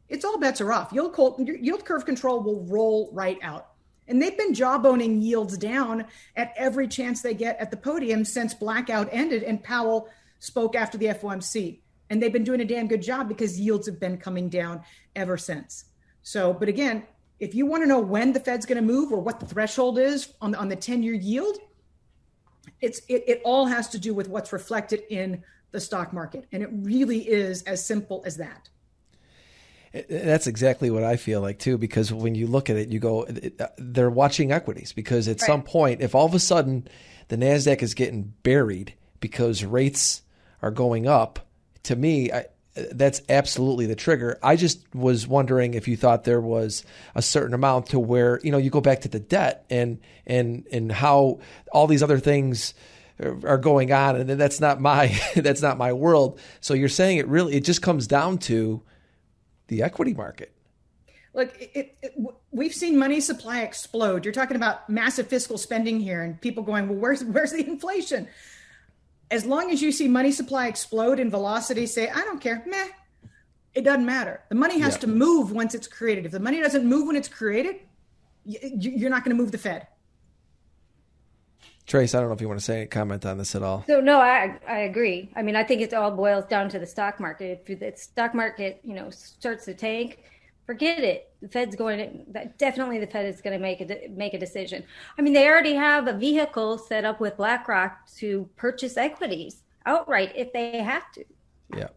it's 0.09 0.25
all 0.25 0.37
bets 0.37 0.59
are 0.59 0.71
off. 0.71 0.91
Yield, 0.91 1.15
yield 1.39 1.85
curve 1.85 2.05
control 2.05 2.41
will 2.41 2.65
roll 2.65 3.09
right 3.13 3.39
out. 3.41 3.69
And 4.07 4.21
they've 4.21 4.37
been 4.37 4.53
jawboning 4.53 5.21
yields 5.21 5.57
down 5.57 6.05
at 6.35 6.53
every 6.57 6.89
chance 6.89 7.21
they 7.21 7.33
get 7.33 7.59
at 7.59 7.71
the 7.71 7.77
podium 7.77 8.25
since 8.25 8.53
blackout 8.53 9.07
ended 9.11 9.43
and 9.43 9.63
Powell 9.63 10.09
spoke 10.39 10.75
after 10.75 10.97
the 10.97 11.05
FOMC. 11.05 11.79
And 12.13 12.21
they've 12.21 12.31
been 12.31 12.43
doing 12.43 12.61
a 12.61 12.65
damn 12.65 12.87
good 12.87 13.01
job 13.01 13.27
because 13.27 13.59
yields 13.59 13.87
have 13.87 13.99
been 13.99 14.19
coming 14.19 14.47
down 14.47 14.83
ever 15.15 15.35
since. 15.35 15.85
So, 16.21 16.53
but 16.53 16.69
again, 16.69 17.07
if 17.39 17.55
you 17.55 17.65
want 17.65 17.81
to 17.81 17.87
know 17.87 17.97
when 17.97 18.33
the 18.33 18.39
Fed's 18.39 18.67
going 18.67 18.75
to 18.75 18.83
move 18.83 19.11
or 19.11 19.19
what 19.19 19.39
the 19.39 19.47
threshold 19.47 19.97
is 19.97 20.31
on 20.39 20.51
the, 20.51 20.59
on 20.59 20.69
the 20.69 20.75
10 20.75 21.01
year 21.01 21.15
yield, 21.15 21.57
it's 22.81 22.99
it, 23.09 23.23
it 23.25 23.41
all 23.43 23.65
has 23.65 23.89
to 23.89 23.97
do 23.97 24.13
with 24.13 24.29
what's 24.29 24.53
reflected 24.53 25.01
in 25.09 25.43
the 25.71 25.79
stock 25.79 26.13
market. 26.13 26.45
And 26.51 26.61
it 26.61 26.69
really 26.71 27.27
is 27.27 27.63
as 27.63 27.83
simple 27.83 28.21
as 28.27 28.37
that. 28.37 28.69
That's 30.07 30.45
exactly 30.45 30.91
what 30.91 31.03
I 31.03 31.15
feel 31.15 31.41
like 31.41 31.57
too, 31.57 31.79
because 31.79 32.13
when 32.13 32.35
you 32.35 32.45
look 32.45 32.69
at 32.69 32.75
it, 32.75 32.89
you 32.89 32.99
go, 32.99 33.23
uh, 33.23 33.67
they're 33.79 34.11
watching 34.11 34.51
equities 34.51 34.93
because 34.93 35.27
at 35.27 35.41
right. 35.41 35.47
some 35.47 35.63
point, 35.63 36.01
if 36.01 36.13
all 36.13 36.27
of 36.27 36.35
a 36.35 36.39
sudden 36.39 36.87
the 37.29 37.37
NASDAQ 37.37 37.81
is 37.81 37.95
getting 37.95 38.33
buried 38.43 38.93
because 39.19 39.65
rates 39.65 40.21
are 40.61 40.69
going 40.69 41.07
up, 41.07 41.39
to 41.83 41.95
me, 41.95 42.31
I, 42.31 42.45
that's 42.75 43.21
absolutely 43.29 43.85
the 43.85 43.95
trigger. 43.95 44.39
I 44.41 44.55
just 44.55 44.83
was 44.95 45.27
wondering 45.27 45.73
if 45.73 45.87
you 45.87 45.95
thought 45.95 46.23
there 46.23 46.41
was 46.41 46.83
a 47.13 47.21
certain 47.21 47.53
amount 47.53 47.87
to 47.87 47.99
where 47.99 48.39
you 48.43 48.51
know 48.51 48.57
you 48.57 48.69
go 48.69 48.81
back 48.81 49.01
to 49.01 49.09
the 49.09 49.19
debt 49.19 49.65
and 49.69 49.99
and 50.25 50.65
and 50.71 50.91
how 50.91 51.39
all 51.71 51.87
these 51.87 52.01
other 52.01 52.19
things 52.19 52.73
are 53.19 53.57
going 53.57 53.91
on, 53.91 54.15
and 54.15 54.29
that's 54.29 54.59
not 54.59 54.81
my 54.81 55.19
that's 55.35 55.61
not 55.61 55.77
my 55.77 55.93
world. 55.93 56.39
So 56.61 56.73
you're 56.73 56.89
saying 56.89 57.17
it 57.17 57.27
really 57.27 57.55
it 57.55 57.63
just 57.63 57.81
comes 57.81 58.07
down 58.07 58.39
to 58.39 58.81
the 59.67 59.83
equity 59.83 60.13
market. 60.13 60.51
Look, 61.35 61.55
it, 61.59 61.97
it, 62.03 62.15
we've 62.51 62.75
seen 62.75 62.97
money 62.97 63.19
supply 63.19 63.61
explode. 63.61 64.23
You're 64.23 64.33
talking 64.33 64.55
about 64.55 64.87
massive 64.87 65.27
fiscal 65.27 65.57
spending 65.57 65.99
here, 65.99 66.23
and 66.23 66.39
people 66.39 66.63
going, 66.63 66.87
"Well, 66.87 66.97
where's 66.97 67.23
where's 67.23 67.51
the 67.51 67.67
inflation?" 67.67 68.27
As 69.33 69.45
long 69.45 69.71
as 69.71 69.81
you 69.81 69.91
see 69.91 70.07
money 70.07 70.31
supply 70.31 70.67
explode 70.67 71.19
and 71.19 71.31
velocity 71.31 71.87
say, 71.87 72.07
I 72.07 72.21
don't 72.21 72.39
care, 72.39 72.63
meh, 72.67 72.87
it 73.73 73.83
doesn't 73.83 74.05
matter. 74.05 74.41
The 74.49 74.55
money 74.55 74.79
has 74.79 74.93
yeah. 74.93 74.99
to 75.01 75.07
move 75.07 75.51
once 75.51 75.73
it's 75.73 75.87
created. 75.87 76.27
If 76.27 76.31
the 76.31 76.39
money 76.39 76.61
doesn't 76.61 76.85
move 76.85 77.07
when 77.07 77.15
it's 77.15 77.27
created, 77.27 77.77
you're 78.45 79.09
not 79.09 79.23
going 79.23 79.35
to 79.35 79.41
move 79.41 79.51
the 79.51 79.57
Fed. 79.57 79.87
Trace, 81.87 82.13
I 82.13 82.19
don't 82.19 82.29
know 82.29 82.35
if 82.35 82.41
you 82.41 82.47
want 82.47 82.59
to 82.59 82.65
say 82.65 82.77
any 82.77 82.85
comment 82.85 83.25
on 83.25 83.39
this 83.39 83.55
at 83.55 83.63
all. 83.63 83.83
So 83.87 83.99
no, 83.99 84.19
I 84.19 84.57
I 84.67 84.79
agree. 84.81 85.29
I 85.35 85.41
mean, 85.41 85.57
I 85.57 85.63
think 85.63 85.81
it 85.81 85.93
all 85.93 86.11
boils 86.11 86.45
down 86.45 86.69
to 86.69 86.79
the 86.79 86.85
stock 86.85 87.19
market. 87.19 87.65
If 87.67 87.79
the 87.79 87.91
stock 87.97 88.33
market, 88.33 88.79
you 88.83 88.93
know, 88.93 89.09
starts 89.09 89.65
to 89.65 89.73
tank, 89.73 90.19
forget 90.65 90.99
it. 90.99 91.29
The 91.41 91.47
Fed's 91.47 91.75
going 91.75 92.25
to 92.33 92.45
definitely 92.57 92.99
the 92.99 93.07
Fed 93.07 93.25
is 93.25 93.41
going 93.41 93.57
to 93.57 93.61
make 93.61 93.81
a 93.81 94.09
make 94.09 94.33
a 94.33 94.39
decision. 94.39 94.83
I 95.17 95.21
mean, 95.21 95.33
they 95.33 95.47
already 95.47 95.75
have 95.75 96.07
a 96.07 96.13
vehicle 96.13 96.77
set 96.77 97.05
up 97.05 97.19
with 97.19 97.37
BlackRock 97.37 98.07
to 98.17 98.49
purchase 98.55 98.97
equities 98.97 99.63
outright 99.85 100.31
if 100.35 100.53
they 100.53 100.77
have 100.79 101.11
to. 101.13 101.25
Yeah. 101.75 101.87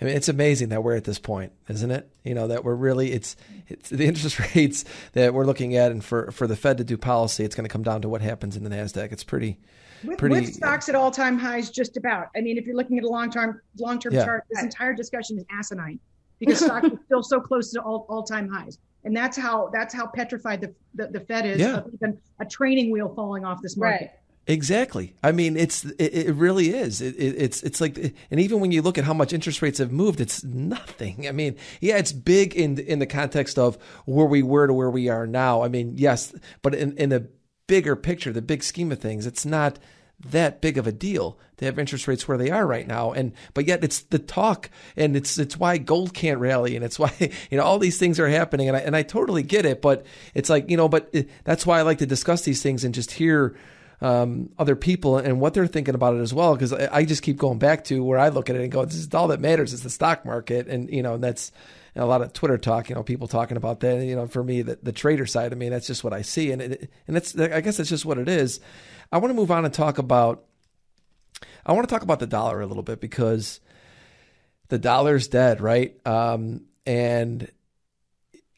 I 0.00 0.06
mean, 0.06 0.16
it's 0.16 0.30
amazing 0.30 0.70
that 0.70 0.82
we're 0.82 0.96
at 0.96 1.04
this 1.04 1.18
point, 1.18 1.52
isn't 1.68 1.90
it? 1.90 2.10
You 2.24 2.34
know 2.34 2.48
that 2.48 2.64
we're 2.64 2.74
really 2.74 3.12
it's 3.12 3.36
it's 3.68 3.90
the 3.90 4.06
interest 4.06 4.38
rates 4.54 4.84
that 5.12 5.34
we're 5.34 5.44
looking 5.44 5.76
at, 5.76 5.92
and 5.92 6.02
for 6.02 6.30
for 6.30 6.46
the 6.46 6.56
Fed 6.56 6.78
to 6.78 6.84
do 6.84 6.96
policy, 6.96 7.44
it's 7.44 7.54
going 7.54 7.68
to 7.68 7.72
come 7.72 7.82
down 7.82 8.02
to 8.02 8.08
what 8.08 8.22
happens 8.22 8.56
in 8.56 8.64
the 8.64 8.70
Nasdaq. 8.70 9.12
It's 9.12 9.24
pretty, 9.24 9.58
with, 10.02 10.18
pretty. 10.18 10.36
With 10.36 10.54
stocks 10.54 10.88
at 10.88 10.94
all 10.94 11.10
time 11.10 11.38
highs, 11.38 11.70
just 11.70 11.98
about. 11.98 12.28
I 12.34 12.40
mean, 12.40 12.56
if 12.56 12.64
you're 12.64 12.76
looking 12.76 12.96
at 12.96 13.04
a 13.04 13.08
long 13.08 13.30
term 13.30 13.60
long 13.78 13.98
term 13.98 14.14
yeah. 14.14 14.24
chart, 14.24 14.44
this 14.50 14.62
entire 14.62 14.94
discussion 14.94 15.38
is 15.38 15.44
asinine 15.50 16.00
because 16.40 16.58
stocks 16.64 16.88
are 16.88 17.00
still 17.04 17.22
so 17.22 17.40
close 17.40 17.70
to 17.72 17.80
all, 17.82 18.06
all-time 18.08 18.48
highs. 18.48 18.78
And 19.04 19.16
that's 19.16 19.36
how 19.36 19.70
that's 19.72 19.94
how 19.94 20.06
petrified 20.06 20.60
the 20.60 20.74
the, 20.94 21.06
the 21.06 21.20
Fed 21.20 21.46
is 21.46 21.60
yeah. 21.60 21.76
of 21.76 21.94
even 21.94 22.18
a 22.38 22.44
training 22.44 22.90
wheel 22.90 23.12
falling 23.14 23.44
off 23.44 23.62
this 23.62 23.76
market. 23.76 24.00
Right. 24.00 24.10
Exactly. 24.46 25.14
I 25.22 25.32
mean, 25.32 25.56
it's 25.56 25.84
it, 25.84 26.14
it 26.14 26.34
really 26.34 26.70
is. 26.70 27.00
It, 27.00 27.14
it, 27.16 27.36
it's 27.38 27.62
it's 27.62 27.80
like, 27.80 27.96
and 28.30 28.40
even 28.40 28.60
when 28.60 28.72
you 28.72 28.82
look 28.82 28.98
at 28.98 29.04
how 29.04 29.14
much 29.14 29.32
interest 29.32 29.62
rates 29.62 29.78
have 29.78 29.92
moved, 29.92 30.20
it's 30.20 30.42
nothing. 30.42 31.28
I 31.28 31.32
mean, 31.32 31.56
yeah, 31.80 31.98
it's 31.98 32.12
big 32.12 32.54
in 32.56 32.78
in 32.78 32.98
the 32.98 33.06
context 33.06 33.58
of 33.58 33.78
where 34.06 34.26
we 34.26 34.42
were 34.42 34.66
to 34.66 34.72
where 34.72 34.90
we 34.90 35.08
are 35.08 35.26
now. 35.26 35.62
I 35.62 35.68
mean, 35.68 35.94
yes, 35.96 36.34
but 36.62 36.74
in 36.74 36.96
in 36.96 37.10
the 37.10 37.28
bigger 37.68 37.94
picture, 37.94 38.32
the 38.32 38.42
big 38.42 38.64
scheme 38.64 38.90
of 38.90 38.98
things, 38.98 39.24
it's 39.24 39.46
not 39.46 39.78
that 40.28 40.60
big 40.60 40.78
of 40.78 40.86
a 40.86 40.92
deal 40.92 41.38
to 41.56 41.64
have 41.64 41.78
interest 41.78 42.08
rates 42.08 42.26
where 42.28 42.38
they 42.38 42.50
are 42.50 42.66
right 42.66 42.86
now. 42.86 43.12
And 43.12 43.32
but 43.54 43.66
yet 43.66 43.82
it's 43.84 44.00
the 44.00 44.18
talk, 44.18 44.70
and 44.96 45.16
it's 45.16 45.38
it's 45.38 45.56
why 45.56 45.78
gold 45.78 46.14
can't 46.14 46.38
rally, 46.38 46.76
and 46.76 46.84
it's 46.84 46.98
why 46.98 47.12
you 47.50 47.56
know 47.56 47.64
all 47.64 47.78
these 47.78 47.98
things 47.98 48.20
are 48.20 48.28
happening. 48.28 48.68
And 48.68 48.76
I 48.76 48.80
and 48.80 48.96
I 48.96 49.02
totally 49.02 49.42
get 49.42 49.64
it, 49.64 49.80
but 49.80 50.04
it's 50.34 50.50
like 50.50 50.70
you 50.70 50.76
know, 50.76 50.88
but 50.88 51.08
it, 51.12 51.30
that's 51.44 51.66
why 51.66 51.78
I 51.78 51.82
like 51.82 51.98
to 51.98 52.06
discuss 52.06 52.42
these 52.42 52.62
things 52.62 52.84
and 52.84 52.94
just 52.94 53.12
hear. 53.12 53.56
um, 54.02 54.48
other 54.58 54.76
people 54.76 55.18
and 55.18 55.42
what 55.42 55.52
they're 55.52 55.66
thinking 55.66 55.94
about 55.94 56.14
it 56.14 56.20
as 56.20 56.32
well. 56.32 56.54
Because 56.54 56.72
I, 56.72 56.88
I, 56.90 57.04
just 57.04 57.22
keep 57.22 57.36
going 57.36 57.58
back 57.58 57.84
to 57.84 58.02
where 58.02 58.18
I 58.18 58.30
look 58.30 58.48
at 58.48 58.56
it 58.56 58.62
and 58.62 58.72
go, 58.72 58.82
"This 58.86 58.94
is 58.94 59.12
all 59.12 59.28
that 59.28 59.40
matters 59.40 59.74
is 59.74 59.82
the 59.82 59.90
stock 59.90 60.24
market," 60.24 60.68
and 60.68 60.88
you 60.88 61.02
know, 61.02 61.18
that's 61.18 61.52
a 62.00 62.06
lot 62.06 62.22
of 62.22 62.32
Twitter 62.32 62.58
talk. 62.58 62.88
You 62.88 62.94
know, 62.94 63.02
people 63.02 63.28
talking 63.28 63.56
about 63.56 63.80
that. 63.80 64.04
You 64.04 64.16
know, 64.16 64.26
for 64.26 64.42
me, 64.42 64.62
the, 64.62 64.78
the 64.82 64.92
trader 64.92 65.26
side 65.26 65.52
of 65.52 65.58
me, 65.58 65.68
that's 65.68 65.86
just 65.86 66.02
what 66.02 66.12
I 66.12 66.22
see, 66.22 66.50
and 66.50 66.62
it, 66.62 66.90
and 67.06 67.14
that's 67.14 67.38
I 67.38 67.60
guess 67.60 67.76
that's 67.76 67.90
just 67.90 68.04
what 68.04 68.18
it 68.18 68.28
is. 68.28 68.60
I 69.12 69.18
want 69.18 69.30
to 69.30 69.34
move 69.34 69.50
on 69.50 69.64
and 69.64 69.72
talk 69.72 69.98
about. 69.98 70.44
I 71.64 71.72
want 71.72 71.88
to 71.88 71.92
talk 71.92 72.02
about 72.02 72.18
the 72.18 72.26
dollar 72.26 72.60
a 72.60 72.66
little 72.66 72.82
bit 72.82 73.00
because 73.00 73.60
the 74.68 74.78
dollar's 74.78 75.28
dead, 75.28 75.60
right? 75.60 75.94
Um, 76.06 76.64
and 76.86 77.50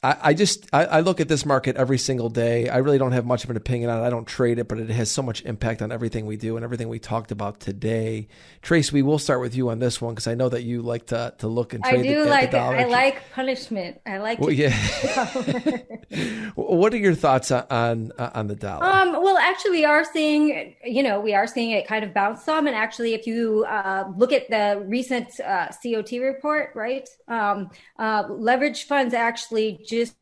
I, 0.04 0.16
I 0.20 0.34
just 0.34 0.66
I, 0.72 0.84
I, 0.84 1.00
look 1.00 1.20
at 1.20 1.28
this 1.28 1.46
market 1.46 1.76
every 1.76 1.98
single 1.98 2.28
day. 2.28 2.68
I 2.68 2.78
really 2.78 2.98
don't 2.98 3.12
have 3.12 3.24
much 3.24 3.44
of 3.44 3.50
an 3.50 3.56
opinion 3.56 3.88
on 3.88 4.02
it. 4.02 4.06
I 4.06 4.10
don't 4.10 4.26
trade 4.26 4.58
it, 4.58 4.66
but 4.66 4.80
it 4.80 4.90
has 4.90 5.12
so 5.12 5.22
much 5.22 5.42
impact 5.42 5.80
on 5.80 5.92
everything 5.92 6.26
we 6.26 6.36
do 6.36 6.56
and 6.56 6.64
everything 6.64 6.88
we 6.88 6.98
talked 6.98 7.30
about 7.30 7.60
today. 7.60 8.26
Trace, 8.62 8.92
we 8.92 9.02
will 9.02 9.20
start 9.20 9.40
with 9.40 9.54
you 9.54 9.68
on 9.68 9.78
this 9.78 10.00
one 10.00 10.14
because 10.14 10.26
I 10.26 10.34
know 10.34 10.48
that 10.48 10.64
you 10.64 10.82
like 10.82 11.06
to 11.06 11.34
to 11.38 11.46
look 11.46 11.72
and 11.72 11.84
trade. 11.84 12.00
I 12.00 12.02
do 12.02 12.24
the, 12.24 12.30
like 12.30 12.48
it. 12.48 12.54
I 12.56 12.86
like 12.86 13.30
punishment. 13.32 14.00
I 14.04 14.18
like. 14.18 14.40
Well, 14.40 14.50
yeah. 14.50 14.76
what 16.56 16.92
are 16.92 16.98
your 16.98 17.14
thoughts 17.14 17.52
on 17.52 18.10
on 18.18 18.48
the 18.48 18.56
dollar? 18.56 18.84
Um. 18.84 19.12
Well, 19.22 19.38
actually, 19.38 19.70
we 19.70 19.84
are 19.84 20.04
seeing 20.04 20.74
you 20.84 21.04
know 21.04 21.20
we 21.20 21.32
are 21.32 21.46
seeing 21.46 21.70
it 21.70 21.86
kind 21.86 22.04
of 22.04 22.12
bounce 22.12 22.42
some, 22.42 22.66
and 22.66 22.74
actually, 22.74 23.14
if 23.14 23.24
you 23.24 23.64
uh, 23.68 24.10
look 24.16 24.32
at 24.32 24.50
the 24.50 24.82
recent 24.84 25.38
uh, 25.38 25.68
COT 25.68 26.10
report, 26.20 26.72
right, 26.74 27.08
um, 27.28 27.70
uh, 28.00 28.24
leverage 28.28 28.88
funds 28.88 29.14
actually 29.14 29.78
just 29.92 30.16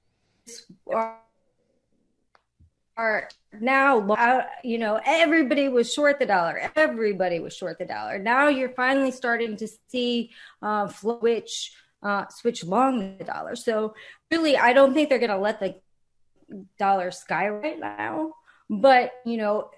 are, 0.93 1.19
are 2.97 3.29
now 3.61 4.01
uh, 4.11 4.43
you 4.65 4.79
know 4.79 5.01
everybody 5.05 5.69
was 5.69 5.93
short 5.93 6.19
the 6.19 6.27
dollar. 6.27 6.73
Everybody 6.75 7.39
was 7.39 7.55
short 7.55 7.79
the 7.79 7.85
dollar. 7.87 8.19
Now 8.19 8.49
you're 8.49 8.75
finally 8.75 9.13
starting 9.13 9.57
to 9.59 9.69
see 9.89 10.31
uh, 10.61 10.89
switch 10.89 11.73
uh, 12.03 12.25
switch 12.29 12.65
long 12.65 13.17
the 13.19 13.25
dollar. 13.25 13.55
So 13.55 13.95
really 14.31 14.57
i 14.57 14.73
don't 14.73 14.93
think 14.95 15.09
they're 15.09 15.19
going 15.19 15.31
to 15.31 15.39
let 15.39 15.61
the 15.61 15.77
dollar 16.79 17.13
skyrocket 17.13 17.79
now 17.79 18.33
but 18.69 19.13
you 19.25 19.37
know 19.37 19.71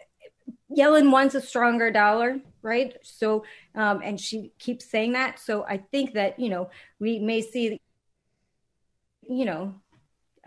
yellen 0.74 1.10
wants 1.10 1.34
a 1.34 1.40
stronger 1.40 1.90
dollar 1.90 2.40
right? 2.62 2.96
So 3.02 3.44
um, 3.74 4.00
and 4.02 4.18
she 4.20 4.52
keeps 4.58 4.88
saying 4.88 5.12
that. 5.12 5.38
So 5.38 5.64
i 5.64 5.76
think 5.76 6.14
that 6.14 6.38
you 6.38 6.48
know 6.48 6.70
we 6.98 7.18
may 7.18 7.42
see 7.42 7.80
you 9.28 9.44
know 9.44 9.81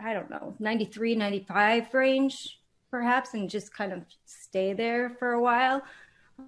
I 0.00 0.12
don't 0.12 0.30
know, 0.30 0.54
93, 0.58 1.14
95 1.14 1.94
range, 1.94 2.60
perhaps, 2.90 3.34
and 3.34 3.48
just 3.48 3.74
kind 3.74 3.92
of 3.92 4.02
stay 4.24 4.72
there 4.72 5.10
for 5.18 5.32
a 5.32 5.40
while. 5.40 5.82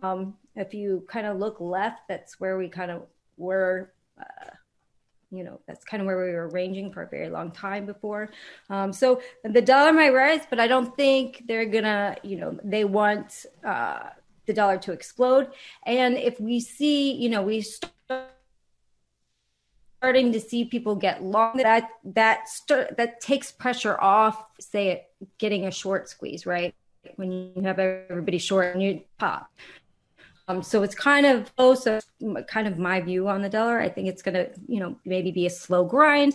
Um, 0.03 0.36
if 0.55 0.74
you 0.74 1.07
kind 1.09 1.26
of 1.26 1.38
look 1.38 1.61
left, 1.61 2.03
that's 2.09 2.38
where 2.38 2.59
we 2.59 2.68
kind 2.68 2.90
of 2.90 3.03
were. 3.36 3.92
Uh, 4.18 4.51
you 5.30 5.44
know, 5.44 5.61
that's 5.66 5.84
kind 5.84 6.01
of 6.01 6.07
where 6.07 6.24
we 6.24 6.32
were 6.32 6.49
ranging 6.49 6.90
for 6.90 7.03
a 7.03 7.09
very 7.09 7.28
long 7.28 7.51
time 7.51 7.84
before. 7.84 8.30
Um, 8.70 8.94
so 8.94 9.20
the 9.44 9.61
dollar 9.61 9.92
might 9.92 10.14
rise, 10.14 10.40
but 10.49 10.59
I 10.59 10.66
don't 10.66 10.96
think 10.96 11.44
they're 11.46 11.66
gonna, 11.66 12.16
you 12.22 12.36
know, 12.36 12.59
they 12.64 12.84
want 12.84 13.44
uh, 13.62 14.09
the 14.46 14.55
dollar 14.55 14.78
to 14.78 14.92
explode. 14.92 15.51
And 15.84 16.16
if 16.16 16.40
we 16.40 16.61
see, 16.61 17.12
you 17.12 17.28
know, 17.28 17.42
we 17.42 17.61
start 17.61 17.92
starting 19.99 20.32
to 20.32 20.40
see 20.40 20.64
people 20.64 20.94
get 20.94 21.22
long 21.22 21.57
that 21.57 21.90
that 22.05 22.49
st- 22.49 22.96
that 22.96 23.20
takes 23.20 23.51
pressure 23.51 24.01
off 24.01 24.44
say 24.61 25.07
getting 25.38 25.66
a 25.66 25.70
short 25.70 26.09
squeeze 26.09 26.46
right? 26.46 26.74
When 27.16 27.32
you 27.32 27.62
have 27.62 27.78
everybody 27.78 28.38
short 28.38 28.74
and 28.74 28.82
you 28.82 29.03
pop. 29.18 29.51
Um, 30.46 30.62
so 30.62 30.82
it's 30.82 30.94
kind 30.94 31.26
of 31.26 31.53
also 31.59 32.01
kind 32.46 32.66
of 32.66 32.78
my 32.78 33.01
view 33.01 33.28
on 33.28 33.42
the 33.42 33.49
dollar. 33.49 33.80
I 33.80 33.88
think 33.88 34.09
it's 34.09 34.22
going 34.22 34.34
to 34.34 34.51
you 34.66 34.80
know 34.80 34.96
maybe 35.05 35.30
be 35.30 35.46
a 35.46 35.51
slow 35.51 35.84
grind 35.84 36.34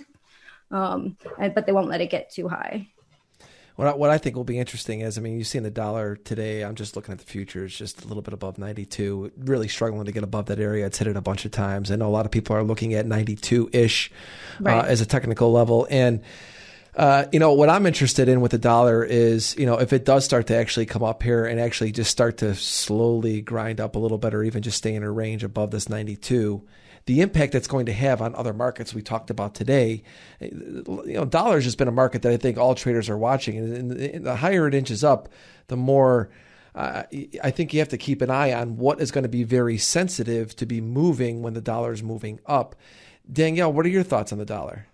um, 0.71 1.17
but 1.37 1.65
they 1.65 1.71
won't 1.71 1.87
let 1.87 2.01
it 2.01 2.09
get 2.09 2.31
too 2.31 2.47
high 2.47 2.87
what 3.75 3.87
I, 3.87 3.93
what 3.95 4.09
I 4.09 4.17
think 4.17 4.35
will 4.35 4.43
be 4.43 4.59
interesting 4.59 5.01
is, 5.01 5.17
I 5.17 5.21
mean, 5.21 5.37
you've 5.37 5.47
seen 5.47 5.63
the 5.63 5.71
dollar 5.71 6.15
today. 6.15 6.63
I'm 6.63 6.75
just 6.75 6.95
looking 6.95 7.11
at 7.11 7.17
the 7.17 7.25
futures, 7.25 7.75
just 7.75 8.03
a 8.03 8.07
little 8.07 8.21
bit 8.21 8.33
above 8.33 8.57
92. 8.57 9.31
Really 9.37 9.67
struggling 9.67 10.05
to 10.05 10.11
get 10.11 10.23
above 10.23 10.45
that 10.47 10.59
area. 10.59 10.85
It's 10.85 10.99
hit 10.99 11.07
it 11.07 11.17
a 11.17 11.21
bunch 11.21 11.45
of 11.45 11.51
times. 11.51 11.89
I 11.89 11.95
know 11.95 12.07
a 12.07 12.11
lot 12.11 12.25
of 12.25 12.31
people 12.31 12.55
are 12.55 12.63
looking 12.63 12.93
at 12.93 13.05
92 13.07 13.71
ish 13.73 14.11
uh, 14.59 14.63
right. 14.63 14.77
uh, 14.77 14.83
as 14.83 15.01
a 15.01 15.05
technical 15.05 15.51
level, 15.51 15.87
and 15.89 16.21
uh, 16.95 17.25
you 17.31 17.39
know 17.39 17.53
what 17.53 17.69
I'm 17.69 17.87
interested 17.87 18.29
in 18.29 18.41
with 18.41 18.51
the 18.51 18.59
dollar 18.59 19.03
is, 19.03 19.55
you 19.57 19.65
know, 19.65 19.79
if 19.79 19.91
it 19.91 20.05
does 20.05 20.23
start 20.23 20.47
to 20.47 20.55
actually 20.55 20.85
come 20.85 21.01
up 21.01 21.23
here 21.23 21.45
and 21.45 21.59
actually 21.59 21.91
just 21.91 22.11
start 22.11 22.37
to 22.37 22.53
slowly 22.53 23.41
grind 23.41 23.81
up 23.81 23.95
a 23.95 23.99
little 23.99 24.19
bit, 24.19 24.35
or 24.35 24.43
even 24.43 24.61
just 24.61 24.77
stay 24.77 24.93
in 24.93 25.01
a 25.01 25.11
range 25.11 25.43
above 25.43 25.71
this 25.71 25.89
92 25.89 26.63
the 27.05 27.21
impact 27.21 27.53
that's 27.53 27.67
going 27.67 27.85
to 27.87 27.93
have 27.93 28.21
on 28.21 28.33
other 28.35 28.53
markets 28.53 28.93
we 28.93 29.01
talked 29.01 29.29
about 29.29 29.55
today. 29.55 30.03
You 30.39 31.03
know, 31.05 31.25
dollars 31.25 31.65
has 31.65 31.75
been 31.75 31.87
a 31.87 31.91
market 31.91 32.21
that 32.21 32.31
I 32.31 32.37
think 32.37 32.57
all 32.57 32.75
traders 32.75 33.09
are 33.09 33.17
watching, 33.17 33.57
and 33.57 34.25
the 34.25 34.35
higher 34.35 34.67
it 34.67 34.73
inches 34.73 35.03
up, 35.03 35.29
the 35.67 35.77
more. 35.77 36.29
Uh, 36.75 37.03
I 37.43 37.51
think 37.51 37.71
you 37.71 37.79
have 37.81 37.89
to 37.89 37.99
keep 37.99 38.23
an 38.23 38.31
eye 38.31 38.51
on 38.51 38.77
what 38.77 38.99
is 38.99 39.11
going 39.11 39.23
to 39.23 39.29
be 39.29 39.43
very 39.43 39.77
sensitive 39.77 40.55
to 40.55 40.65
be 40.65 40.81
moving 40.81 41.43
when 41.43 41.53
the 41.53 41.61
dollar 41.61 41.93
is 41.93 42.01
moving 42.01 42.39
up. 42.47 42.75
Danielle, 43.31 43.71
what 43.71 43.85
are 43.85 43.89
your 43.89 44.01
thoughts 44.01 44.31
on 44.31 44.39
the 44.39 44.45
dollar? 44.45 44.87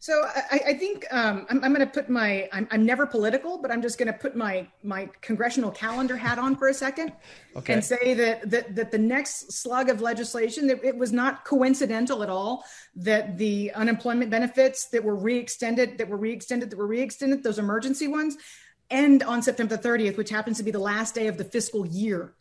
So 0.00 0.24
I, 0.24 0.60
I 0.68 0.74
think 0.74 1.06
um, 1.10 1.44
I'm, 1.50 1.62
I'm 1.64 1.74
going 1.74 1.84
to 1.84 1.92
put 1.92 2.08
my 2.08 2.48
I'm, 2.52 2.68
I'm 2.70 2.86
never 2.86 3.04
political, 3.04 3.58
but 3.58 3.72
I'm 3.72 3.82
just 3.82 3.98
going 3.98 4.06
to 4.06 4.12
put 4.12 4.36
my 4.36 4.66
my 4.82 5.08
congressional 5.20 5.72
calendar 5.72 6.16
hat 6.16 6.38
on 6.38 6.54
for 6.54 6.68
a 6.68 6.74
second 6.74 7.12
okay. 7.56 7.72
and 7.74 7.84
say 7.84 8.14
that, 8.14 8.48
that 8.48 8.76
that 8.76 8.90
the 8.92 8.98
next 8.98 9.52
slug 9.52 9.88
of 9.88 10.00
legislation 10.00 10.68
that 10.68 10.84
it 10.84 10.96
was 10.96 11.12
not 11.12 11.44
coincidental 11.44 12.22
at 12.22 12.30
all 12.30 12.64
that 12.94 13.38
the 13.38 13.72
unemployment 13.72 14.30
benefits 14.30 14.86
that 14.86 15.02
were 15.02 15.16
reextended 15.16 15.98
that 15.98 16.08
were 16.08 16.16
reextended 16.16 16.70
that 16.70 16.76
were 16.76 16.86
reextended 16.86 17.42
those 17.42 17.58
emergency 17.58 18.06
ones 18.06 18.36
end 18.90 19.22
on 19.22 19.42
September 19.42 19.76
30th, 19.76 20.16
which 20.16 20.30
happens 20.30 20.58
to 20.58 20.62
be 20.62 20.70
the 20.70 20.78
last 20.78 21.14
day 21.14 21.26
of 21.26 21.36
the 21.36 21.44
fiscal 21.44 21.86
year 21.86 22.34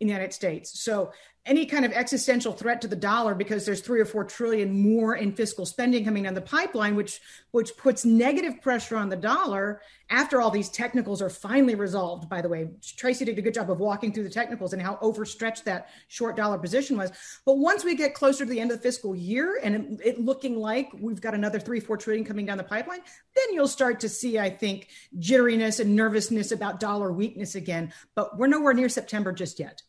in 0.00 0.08
the 0.08 0.12
United 0.12 0.32
States. 0.32 0.80
So 0.80 1.12
any 1.46 1.66
kind 1.66 1.84
of 1.84 1.92
existential 1.92 2.52
threat 2.52 2.80
to 2.80 2.88
the 2.88 2.96
dollar 2.96 3.34
because 3.34 3.66
there's 3.66 3.82
three 3.82 4.00
or 4.00 4.06
four 4.06 4.24
trillion 4.24 4.80
more 4.80 5.14
in 5.16 5.32
fiscal 5.32 5.66
spending 5.66 6.04
coming 6.04 6.22
down 6.22 6.32
the 6.32 6.40
pipeline, 6.40 6.96
which 6.96 7.20
which 7.50 7.76
puts 7.76 8.04
negative 8.04 8.62
pressure 8.62 8.96
on 8.96 9.10
the 9.10 9.16
dollar 9.16 9.80
after 10.10 10.40
all 10.40 10.50
these 10.50 10.70
technicals 10.70 11.20
are 11.20 11.28
finally 11.28 11.74
resolved. 11.74 12.28
By 12.28 12.40
the 12.40 12.48
way, 12.48 12.70
Tracy 12.96 13.26
did 13.26 13.38
a 13.38 13.42
good 13.42 13.54
job 13.54 13.70
of 13.70 13.78
walking 13.78 14.12
through 14.12 14.24
the 14.24 14.30
technicals 14.30 14.72
and 14.72 14.80
how 14.80 14.98
overstretched 15.02 15.66
that 15.66 15.88
short 16.08 16.34
dollar 16.36 16.58
position 16.58 16.96
was. 16.96 17.12
But 17.44 17.58
once 17.58 17.84
we 17.84 17.94
get 17.94 18.14
closer 18.14 18.44
to 18.44 18.50
the 18.50 18.60
end 18.60 18.70
of 18.70 18.78
the 18.78 18.82
fiscal 18.82 19.14
year 19.14 19.60
and 19.62 20.00
it, 20.00 20.06
it 20.06 20.20
looking 20.20 20.56
like 20.56 20.90
we've 20.98 21.20
got 21.20 21.34
another 21.34 21.60
three, 21.60 21.80
four 21.80 21.96
trillion 21.96 22.24
coming 22.24 22.46
down 22.46 22.58
the 22.58 22.64
pipeline, 22.64 23.00
then 23.34 23.52
you'll 23.52 23.68
start 23.68 24.00
to 24.00 24.08
see, 24.08 24.38
I 24.38 24.50
think, 24.50 24.88
jitteriness 25.18 25.78
and 25.78 25.94
nervousness 25.94 26.52
about 26.52 26.80
dollar 26.80 27.12
weakness 27.12 27.54
again. 27.54 27.92
But 28.14 28.38
we're 28.38 28.46
nowhere 28.46 28.74
near 28.74 28.88
September 28.88 29.32
just 29.32 29.58
yet. 29.58 29.82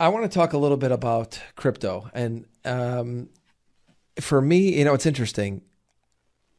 I 0.00 0.08
want 0.08 0.30
to 0.30 0.34
talk 0.34 0.52
a 0.52 0.58
little 0.58 0.76
bit 0.76 0.92
about 0.92 1.40
crypto. 1.56 2.08
And 2.14 2.46
um, 2.64 3.30
for 4.20 4.40
me, 4.40 4.78
you 4.78 4.84
know, 4.84 4.94
it's 4.94 5.06
interesting. 5.06 5.62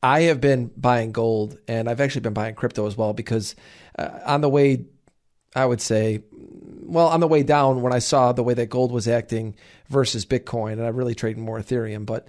I 0.04 0.22
have 0.24 0.42
been 0.42 0.72
buying 0.76 1.12
gold 1.12 1.58
and 1.68 1.90
I've 1.90 2.02
actually 2.02 2.22
been 2.22 2.34
buying 2.34 2.56
crypto 2.56 2.86
as 2.86 2.98
well 2.98 3.14
because 3.14 3.56
uh, 3.98 4.10
on 4.26 4.42
the 4.42 4.50
way, 4.50 4.86
I 5.56 5.66
would 5.66 5.82
say, 5.82 6.24
well, 6.32 7.08
on 7.08 7.20
the 7.22 7.28
way 7.28 7.44
down, 7.44 7.82
when 7.82 7.94
I 7.94 8.00
saw 8.00 8.32
the 8.32 8.44
way 8.44 8.54
that 8.56 8.70
gold 8.70 8.92
was 8.92 9.08
acting 9.08 9.56
versus 9.88 10.26
Bitcoin, 10.26 10.74
and 10.74 10.84
I 10.84 10.90
really 10.90 11.16
traded 11.16 11.42
more 11.42 11.60
Ethereum, 11.60 12.06
but 12.06 12.28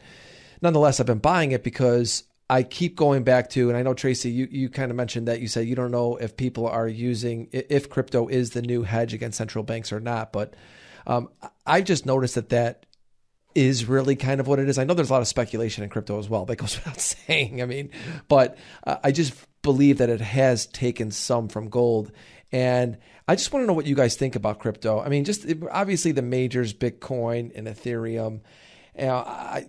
nonetheless, 0.63 1.01
I've 1.01 1.07
been 1.07 1.19
buying 1.19 1.53
it 1.53 1.63
because 1.63 2.25
I 2.49 2.63
keep 2.63 2.97
going 2.97 3.23
back 3.23 3.51
to, 3.51 3.69
and 3.69 3.77
I 3.77 3.83
know 3.83 3.95
Tracy, 3.95 4.31
you, 4.31 4.49
you 4.51 4.69
kind 4.69 4.91
of 4.91 4.97
mentioned 4.97 5.29
that 5.29 5.41
you 5.41 5.49
said 5.49 5.67
you 5.67 5.77
don't 5.77 5.91
know 5.91 6.17
if 6.17 6.37
people 6.37 6.67
are 6.67 6.89
using, 6.89 7.49
if 7.53 7.89
crypto 7.89 8.27
is 8.27 8.51
the 8.51 8.63
new 8.63 8.83
hedge 8.83 9.15
against 9.15 9.39
central 9.39 9.65
banks 9.65 9.93
or 9.93 10.01
not, 10.01 10.33
but 10.33 10.55
um, 11.07 11.29
I 11.67 11.81
just 11.81 12.07
noticed 12.07 12.35
that 12.35 12.51
that 12.51 12.87
is 13.55 13.87
really 13.87 14.17
kind 14.17 14.41
of 14.41 14.47
what 14.47 14.59
it 14.59 14.69
is. 14.69 14.79
I 14.79 14.85
know 14.85 14.95
there's 14.95 15.11
a 15.11 15.13
lot 15.13 15.23
of 15.23 15.29
speculation 15.29 15.83
in 15.83 15.91
crypto 15.91 16.19
as 16.19 16.29
well. 16.29 16.45
That 16.45 16.57
goes 16.57 16.77
without 16.85 17.01
saying. 17.01 17.63
I 17.63 17.67
mean, 17.67 17.91
but 18.29 18.57
uh, 18.87 18.97
I 19.03 19.13
just 19.13 19.35
believe 19.63 19.99
that 19.99 20.09
it 20.09 20.21
has 20.21 20.67
taken 20.67 21.11
some 21.11 21.49
from 21.49 21.69
gold. 21.69 22.13
And 22.53 22.99
I 23.29 23.37
just 23.37 23.53
want 23.53 23.63
to 23.63 23.67
know 23.67 23.75
what 23.75 23.87
you 23.87 23.95
guys 23.95 24.17
think 24.17 24.35
about 24.37 24.59
crypto. 24.59 25.01
I 25.01 25.09
mean, 25.09 25.25
just 25.25 25.47
obviously 25.71 26.13
the 26.13 26.23
majors, 26.23 26.75
Bitcoin 26.75 27.53
and 27.55 27.67
Ethereum. 27.67 28.41
You 28.99 29.07
know, 29.07 29.17
I, 29.17 29.67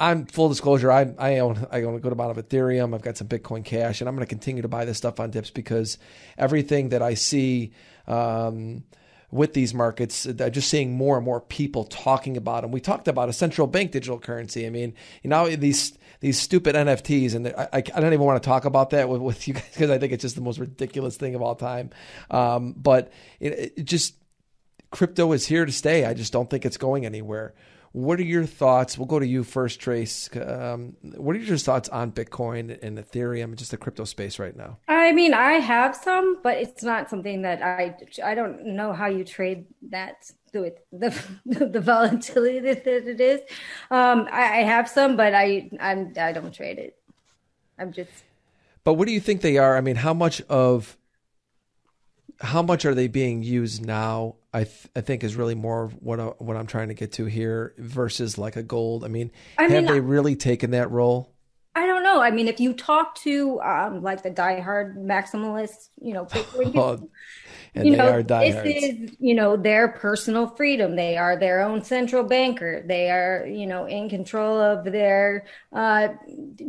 I'm 0.00 0.26
full 0.26 0.48
disclosure. 0.48 0.90
I, 0.90 1.12
I 1.18 1.38
own 1.40 1.66
I 1.70 1.82
own 1.82 1.96
a 1.96 2.00
good 2.00 2.12
amount 2.12 2.36
of 2.36 2.48
Ethereum. 2.48 2.94
I've 2.94 3.02
got 3.02 3.16
some 3.16 3.28
Bitcoin 3.28 3.64
Cash, 3.64 4.00
and 4.00 4.08
I'm 4.08 4.14
going 4.14 4.26
to 4.26 4.28
continue 4.28 4.62
to 4.62 4.68
buy 4.68 4.84
this 4.84 4.96
stuff 4.96 5.20
on 5.20 5.30
dips 5.30 5.50
because 5.50 5.98
everything 6.36 6.90
that 6.90 7.02
I 7.02 7.14
see. 7.14 7.72
Um, 8.06 8.84
with 9.30 9.52
these 9.52 9.74
markets, 9.74 10.24
just 10.24 10.70
seeing 10.70 10.96
more 10.96 11.16
and 11.16 11.24
more 11.24 11.40
people 11.40 11.84
talking 11.84 12.36
about 12.36 12.62
them. 12.62 12.70
We 12.70 12.80
talked 12.80 13.08
about 13.08 13.28
a 13.28 13.32
central 13.32 13.66
bank 13.66 13.92
digital 13.92 14.18
currency. 14.18 14.66
I 14.66 14.70
mean, 14.70 14.94
you 15.22 15.30
know, 15.30 15.48
these 15.54 15.98
these 16.20 16.38
stupid 16.38 16.74
NFTs, 16.74 17.34
and 17.34 17.48
I, 17.48 17.68
I, 17.72 17.80
don't 17.80 18.12
even 18.12 18.26
want 18.26 18.42
to 18.42 18.46
talk 18.46 18.64
about 18.64 18.90
that 18.90 19.08
with, 19.08 19.20
with 19.20 19.46
you 19.46 19.54
guys 19.54 19.68
because 19.72 19.90
I 19.90 19.98
think 19.98 20.12
it's 20.12 20.22
just 20.22 20.34
the 20.34 20.40
most 20.40 20.58
ridiculous 20.58 21.16
thing 21.16 21.34
of 21.34 21.42
all 21.42 21.54
time. 21.54 21.90
Um, 22.30 22.74
but 22.76 23.12
it, 23.38 23.74
it 23.76 23.84
just 23.84 24.14
crypto 24.90 25.32
is 25.32 25.46
here 25.46 25.64
to 25.64 25.72
stay. 25.72 26.04
I 26.04 26.14
just 26.14 26.32
don't 26.32 26.48
think 26.48 26.66
it's 26.66 26.76
going 26.76 27.06
anywhere. 27.06 27.54
What 27.92 28.18
are 28.18 28.24
your 28.24 28.44
thoughts? 28.44 28.98
We'll 28.98 29.06
go 29.06 29.18
to 29.18 29.26
you 29.26 29.44
first, 29.44 29.80
Trace. 29.80 30.28
Um, 30.36 30.96
what 31.02 31.34
are 31.36 31.38
your 31.38 31.56
thoughts 31.56 31.88
on 31.88 32.12
Bitcoin 32.12 32.78
and 32.82 32.98
Ethereum, 32.98 33.56
just 33.56 33.70
the 33.70 33.76
crypto 33.76 34.04
space 34.04 34.38
right 34.38 34.54
now? 34.54 34.78
I 34.88 35.12
mean, 35.12 35.32
I 35.34 35.52
have 35.54 35.96
some, 35.96 36.38
but 36.42 36.58
it's 36.58 36.82
not 36.82 37.08
something 37.08 37.42
that 37.42 37.62
I 37.62 37.96
I 38.22 38.34
don't 38.34 38.66
know 38.66 38.92
how 38.92 39.06
you 39.06 39.24
trade 39.24 39.66
that 39.90 40.30
with 40.52 40.74
the 40.92 41.10
the 41.46 41.80
volatility 41.80 42.60
that 42.60 42.86
it 42.86 43.20
is. 43.20 43.40
Um, 43.90 44.28
I, 44.30 44.60
I 44.60 44.62
have 44.62 44.88
some, 44.88 45.16
but 45.16 45.34
I 45.34 45.70
I'm 45.80 46.12
I 46.18 46.32
don't 46.32 46.52
trade 46.52 46.78
it. 46.78 46.96
I'm 47.78 47.92
just. 47.92 48.10
But 48.84 48.94
what 48.94 49.06
do 49.06 49.12
you 49.12 49.20
think 49.20 49.40
they 49.40 49.58
are? 49.58 49.76
I 49.76 49.80
mean, 49.80 49.96
how 49.96 50.14
much 50.14 50.40
of 50.42 50.96
how 52.40 52.62
much 52.62 52.84
are 52.84 52.94
they 52.94 53.08
being 53.08 53.42
used 53.42 53.84
now? 53.84 54.36
I 54.52 54.64
th- 54.64 54.88
I 54.94 55.00
think 55.00 55.24
is 55.24 55.36
really 55.36 55.54
more 55.54 55.88
what 56.00 56.20
I, 56.20 56.26
what 56.38 56.56
I'm 56.56 56.66
trying 56.66 56.88
to 56.88 56.94
get 56.94 57.12
to 57.12 57.26
here 57.26 57.74
versus 57.78 58.38
like 58.38 58.56
a 58.56 58.62
gold. 58.62 59.04
I 59.04 59.08
mean, 59.08 59.30
I 59.58 59.64
have 59.64 59.70
mean, 59.72 59.86
they 59.86 60.00
really 60.00 60.36
taken 60.36 60.70
that 60.70 60.90
role? 60.90 61.34
I 62.08 62.12
know. 62.14 62.22
I 62.22 62.30
mean, 62.30 62.48
if 62.48 62.60
you 62.60 62.72
talk 62.72 63.14
to 63.16 63.60
um, 63.60 64.02
like 64.02 64.22
the 64.22 64.30
diehard 64.30 64.96
maximalists, 64.96 65.88
you 66.00 66.14
know, 66.14 66.26
oh, 66.74 67.08
you 67.74 67.96
know, 67.96 68.22
this 68.22 68.56
is 68.64 69.16
you 69.18 69.34
know 69.34 69.56
their 69.56 69.88
personal 69.88 70.46
freedom. 70.46 70.96
They 70.96 71.16
are 71.16 71.36
their 71.38 71.60
own 71.60 71.84
central 71.84 72.24
banker. 72.24 72.84
They 72.86 73.10
are 73.10 73.46
you 73.46 73.66
know 73.66 73.86
in 73.86 74.08
control 74.08 74.60
of 74.60 74.84
their 74.84 75.46
uh, 75.72 76.08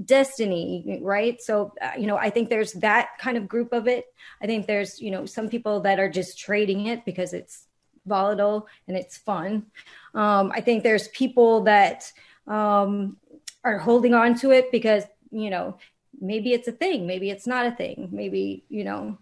destiny, 0.06 1.00
right? 1.02 1.42
So 1.42 1.74
uh, 1.82 1.92
you 1.98 2.08
know, 2.08 2.18
I 2.18 2.30
think 2.30 2.50
there's 2.50 2.74
that 2.74 3.10
kind 3.20 3.38
of 3.38 3.48
group 3.48 3.72
of 3.74 3.88
it. 3.88 4.06
I 4.42 4.46
think 4.46 4.68
there's 4.68 5.00
you 5.00 5.12
know 5.12 5.26
some 5.26 5.50
people 5.50 5.82
that 5.82 6.00
are 6.00 6.10
just 6.10 6.38
trading 6.38 6.88
it 6.88 7.06
because 7.06 7.34
it's 7.34 7.66
volatile 8.06 8.68
and 8.88 8.98
it's 8.98 9.18
fun. 9.18 9.68
Um, 10.14 10.52
I 10.54 10.62
think 10.62 10.84
there's 10.84 11.08
people 11.10 11.64
that 11.64 12.12
um, 12.48 13.18
are 13.64 13.78
holding 13.78 14.14
on 14.14 14.36
to 14.40 14.52
it 14.52 14.72
because 14.72 15.04
you 15.32 15.49
know 15.49 15.77
maybe 16.19 16.53
it's 16.53 16.67
a 16.67 16.71
thing, 16.71 17.07
maybe 17.07 17.30
it's 17.30 17.47
not 17.47 17.65
a 17.65 17.71
thing, 17.71 18.09
maybe 18.11 18.63
you 18.69 18.84
know 18.84 19.17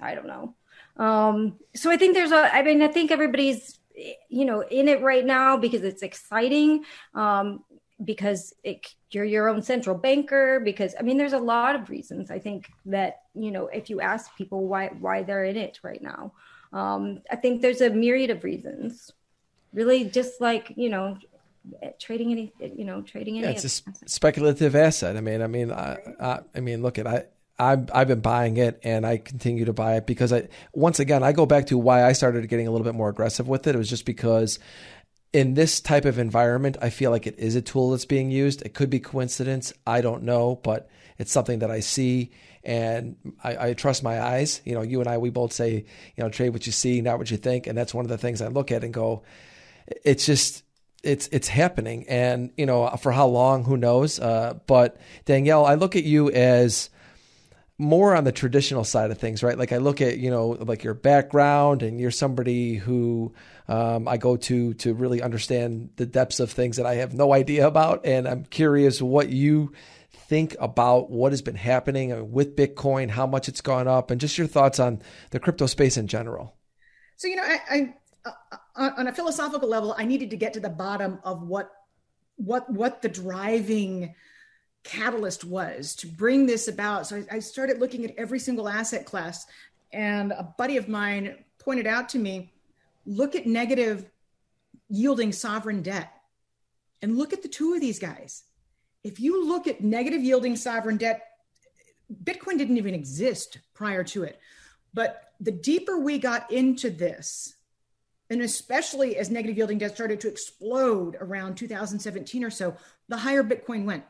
I 0.00 0.14
don't 0.14 0.26
know. 0.26 0.54
Um, 0.96 1.58
so 1.74 1.90
I 1.90 1.96
think 1.96 2.14
there's 2.14 2.32
a, 2.32 2.54
I 2.54 2.62
mean, 2.62 2.82
I 2.82 2.88
think 2.88 3.10
everybody's, 3.10 3.78
you 4.28 4.44
know, 4.44 4.62
in 4.62 4.88
it 4.88 5.02
right 5.02 5.24
now 5.24 5.56
because 5.56 5.82
it's 5.82 6.02
exciting. 6.02 6.84
Um, 7.14 7.64
because 8.04 8.52
it, 8.64 8.86
you're 9.12 9.24
your 9.24 9.48
own 9.48 9.62
central 9.62 9.96
banker 9.96 10.58
because 10.58 10.96
i 10.98 11.02
mean 11.02 11.16
there's 11.16 11.32
a 11.32 11.38
lot 11.38 11.76
of 11.76 11.88
reasons 11.88 12.28
i 12.28 12.40
think 12.40 12.68
that 12.84 13.20
you 13.36 13.52
know 13.52 13.68
if 13.68 13.88
you 13.88 14.00
ask 14.00 14.36
people 14.36 14.66
why 14.66 14.88
why 14.98 15.22
they're 15.22 15.44
in 15.44 15.56
it 15.56 15.78
right 15.84 16.02
now 16.02 16.32
um, 16.72 17.22
i 17.30 17.36
think 17.36 17.62
there's 17.62 17.80
a 17.80 17.88
myriad 17.88 18.30
of 18.30 18.42
reasons 18.42 19.12
really 19.72 20.04
just 20.04 20.40
like 20.40 20.72
you 20.76 20.90
know 20.90 21.16
trading 22.00 22.30
any 22.30 22.52
you 22.60 22.84
know 22.84 23.00
trading 23.02 23.38
any 23.38 23.46
yeah, 23.46 23.52
it's 23.52 23.64
a 23.64 24.08
speculative 24.08 24.74
asset 24.76 25.16
i 25.16 25.20
mean 25.20 25.40
i 25.40 25.46
mean 25.46 25.72
I, 25.72 25.96
I, 26.20 26.40
I 26.54 26.60
mean 26.60 26.82
look 26.82 26.98
at 26.98 27.06
i 27.06 27.24
I've, 27.58 27.88
I've 27.94 28.08
been 28.08 28.20
buying 28.20 28.56
it 28.56 28.80
and 28.82 29.06
I 29.06 29.18
continue 29.18 29.66
to 29.66 29.72
buy 29.72 29.94
it 29.94 30.06
because 30.06 30.32
I, 30.32 30.48
once 30.72 30.98
again, 30.98 31.22
I 31.22 31.30
go 31.30 31.46
back 31.46 31.66
to 31.66 31.78
why 31.78 32.04
I 32.04 32.12
started 32.12 32.48
getting 32.48 32.66
a 32.66 32.70
little 32.72 32.84
bit 32.84 32.96
more 32.96 33.08
aggressive 33.08 33.46
with 33.46 33.68
it. 33.68 33.76
It 33.76 33.78
was 33.78 33.88
just 33.88 34.04
because 34.04 34.58
in 35.32 35.54
this 35.54 35.80
type 35.80 36.04
of 36.04 36.18
environment, 36.18 36.76
I 36.82 36.90
feel 36.90 37.12
like 37.12 37.28
it 37.28 37.38
is 37.38 37.54
a 37.54 37.62
tool 37.62 37.92
that's 37.92 38.06
being 38.06 38.30
used. 38.30 38.62
It 38.62 38.74
could 38.74 38.90
be 38.90 38.98
coincidence. 38.98 39.72
I 39.86 40.00
don't 40.00 40.24
know, 40.24 40.60
but 40.64 40.88
it's 41.16 41.30
something 41.30 41.60
that 41.60 41.70
I 41.70 41.78
see 41.78 42.32
and 42.64 43.16
I, 43.42 43.68
I, 43.68 43.74
trust 43.74 44.02
my 44.02 44.20
eyes. 44.20 44.60
You 44.64 44.74
know, 44.74 44.82
you 44.82 45.00
and 45.00 45.08
I, 45.08 45.18
we 45.18 45.30
both 45.30 45.52
say, 45.52 45.72
you 45.74 46.24
know, 46.24 46.30
trade 46.30 46.50
what 46.50 46.66
you 46.66 46.72
see, 46.72 47.02
not 47.02 47.18
what 47.18 47.30
you 47.30 47.36
think. 47.36 47.66
And 47.66 47.76
that's 47.76 47.92
one 47.92 48.04
of 48.04 48.08
the 48.08 48.18
things 48.18 48.40
I 48.40 48.48
look 48.48 48.72
at 48.72 48.82
and 48.82 48.92
go, 48.92 49.22
it's 50.04 50.24
just, 50.24 50.62
it's, 51.04 51.28
it's 51.32 51.48
happening. 51.48 52.06
And, 52.08 52.50
you 52.56 52.66
know, 52.66 52.88
for 53.00 53.12
how 53.12 53.26
long, 53.26 53.64
who 53.64 53.76
knows? 53.76 54.18
Uh, 54.18 54.58
but 54.66 54.98
Danielle, 55.24 55.66
I 55.66 55.74
look 55.74 55.96
at 55.96 56.04
you 56.04 56.30
as, 56.30 56.90
more 57.76 58.14
on 58.14 58.22
the 58.22 58.32
traditional 58.32 58.84
side 58.84 59.10
of 59.10 59.18
things, 59.18 59.42
right? 59.42 59.58
Like 59.58 59.72
I 59.72 59.78
look 59.78 60.00
at, 60.00 60.18
you 60.18 60.30
know, 60.30 60.50
like 60.50 60.84
your 60.84 60.94
background 60.94 61.82
and 61.82 62.00
you're 62.00 62.12
somebody 62.12 62.76
who 62.76 63.34
um, 63.66 64.06
I 64.06 64.16
go 64.16 64.36
to 64.36 64.74
to 64.74 64.94
really 64.94 65.20
understand 65.20 65.90
the 65.96 66.06
depths 66.06 66.38
of 66.38 66.52
things 66.52 66.76
that 66.76 66.86
I 66.86 66.96
have 66.96 67.14
no 67.14 67.32
idea 67.32 67.66
about. 67.66 68.06
And 68.06 68.28
I'm 68.28 68.44
curious 68.44 69.02
what 69.02 69.28
you 69.28 69.72
think 70.12 70.54
about 70.60 71.10
what 71.10 71.32
has 71.32 71.42
been 71.42 71.56
happening 71.56 72.30
with 72.30 72.54
Bitcoin, 72.56 73.10
how 73.10 73.26
much 73.26 73.48
it's 73.48 73.60
gone 73.60 73.88
up, 73.88 74.10
and 74.10 74.20
just 74.20 74.38
your 74.38 74.46
thoughts 74.46 74.78
on 74.78 75.02
the 75.30 75.40
crypto 75.40 75.66
space 75.66 75.96
in 75.96 76.06
general. 76.06 76.54
So, 77.16 77.26
you 77.26 77.36
know, 77.36 77.42
I, 77.42 77.60
I 77.70 77.80
uh, 77.80 77.86
Uh, 78.24 78.30
uh, 78.76 78.90
on 78.96 79.06
a 79.06 79.12
philosophical 79.12 79.68
level, 79.68 79.94
I 79.96 80.04
needed 80.04 80.30
to 80.30 80.36
get 80.36 80.54
to 80.54 80.60
the 80.60 80.70
bottom 80.70 81.18
of 81.24 81.42
what 81.42 81.70
what 82.36 82.68
what 82.70 83.02
the 83.02 83.08
driving 83.08 84.14
catalyst 84.82 85.44
was 85.44 85.94
to 85.96 86.06
bring 86.06 86.46
this 86.46 86.68
about. 86.68 87.06
So 87.06 87.24
I, 87.30 87.36
I 87.36 87.38
started 87.38 87.78
looking 87.78 88.04
at 88.04 88.14
every 88.16 88.38
single 88.38 88.68
asset 88.68 89.06
class, 89.06 89.46
and 89.92 90.32
a 90.32 90.54
buddy 90.58 90.76
of 90.76 90.88
mine 90.88 91.44
pointed 91.58 91.86
out 91.86 92.08
to 92.10 92.18
me 92.18 92.52
look 93.06 93.34
at 93.34 93.46
negative 93.46 94.10
yielding 94.88 95.32
sovereign 95.32 95.82
debt 95.82 96.12
and 97.02 97.18
look 97.18 97.32
at 97.32 97.42
the 97.42 97.48
two 97.48 97.74
of 97.74 97.80
these 97.80 97.98
guys. 97.98 98.44
If 99.02 99.20
you 99.20 99.46
look 99.46 99.66
at 99.66 99.82
negative 99.82 100.22
yielding 100.22 100.56
sovereign 100.56 100.96
debt, 100.96 101.22
Bitcoin 102.22 102.58
didn't 102.58 102.78
even 102.78 102.94
exist 102.94 103.58
prior 103.74 104.04
to 104.04 104.22
it. 104.22 104.40
But 104.94 105.32
the 105.40 105.50
deeper 105.50 105.98
we 105.98 106.18
got 106.18 106.50
into 106.50 106.88
this, 106.88 107.54
and 108.30 108.40
especially 108.42 109.16
as 109.16 109.30
negative 109.30 109.56
yielding 109.56 109.78
debt 109.78 109.94
started 109.94 110.20
to 110.20 110.28
explode 110.28 111.16
around 111.20 111.56
2017 111.56 112.44
or 112.44 112.50
so, 112.50 112.76
the 113.08 113.18
higher 113.18 113.42
Bitcoin 113.42 113.84
went. 113.84 114.04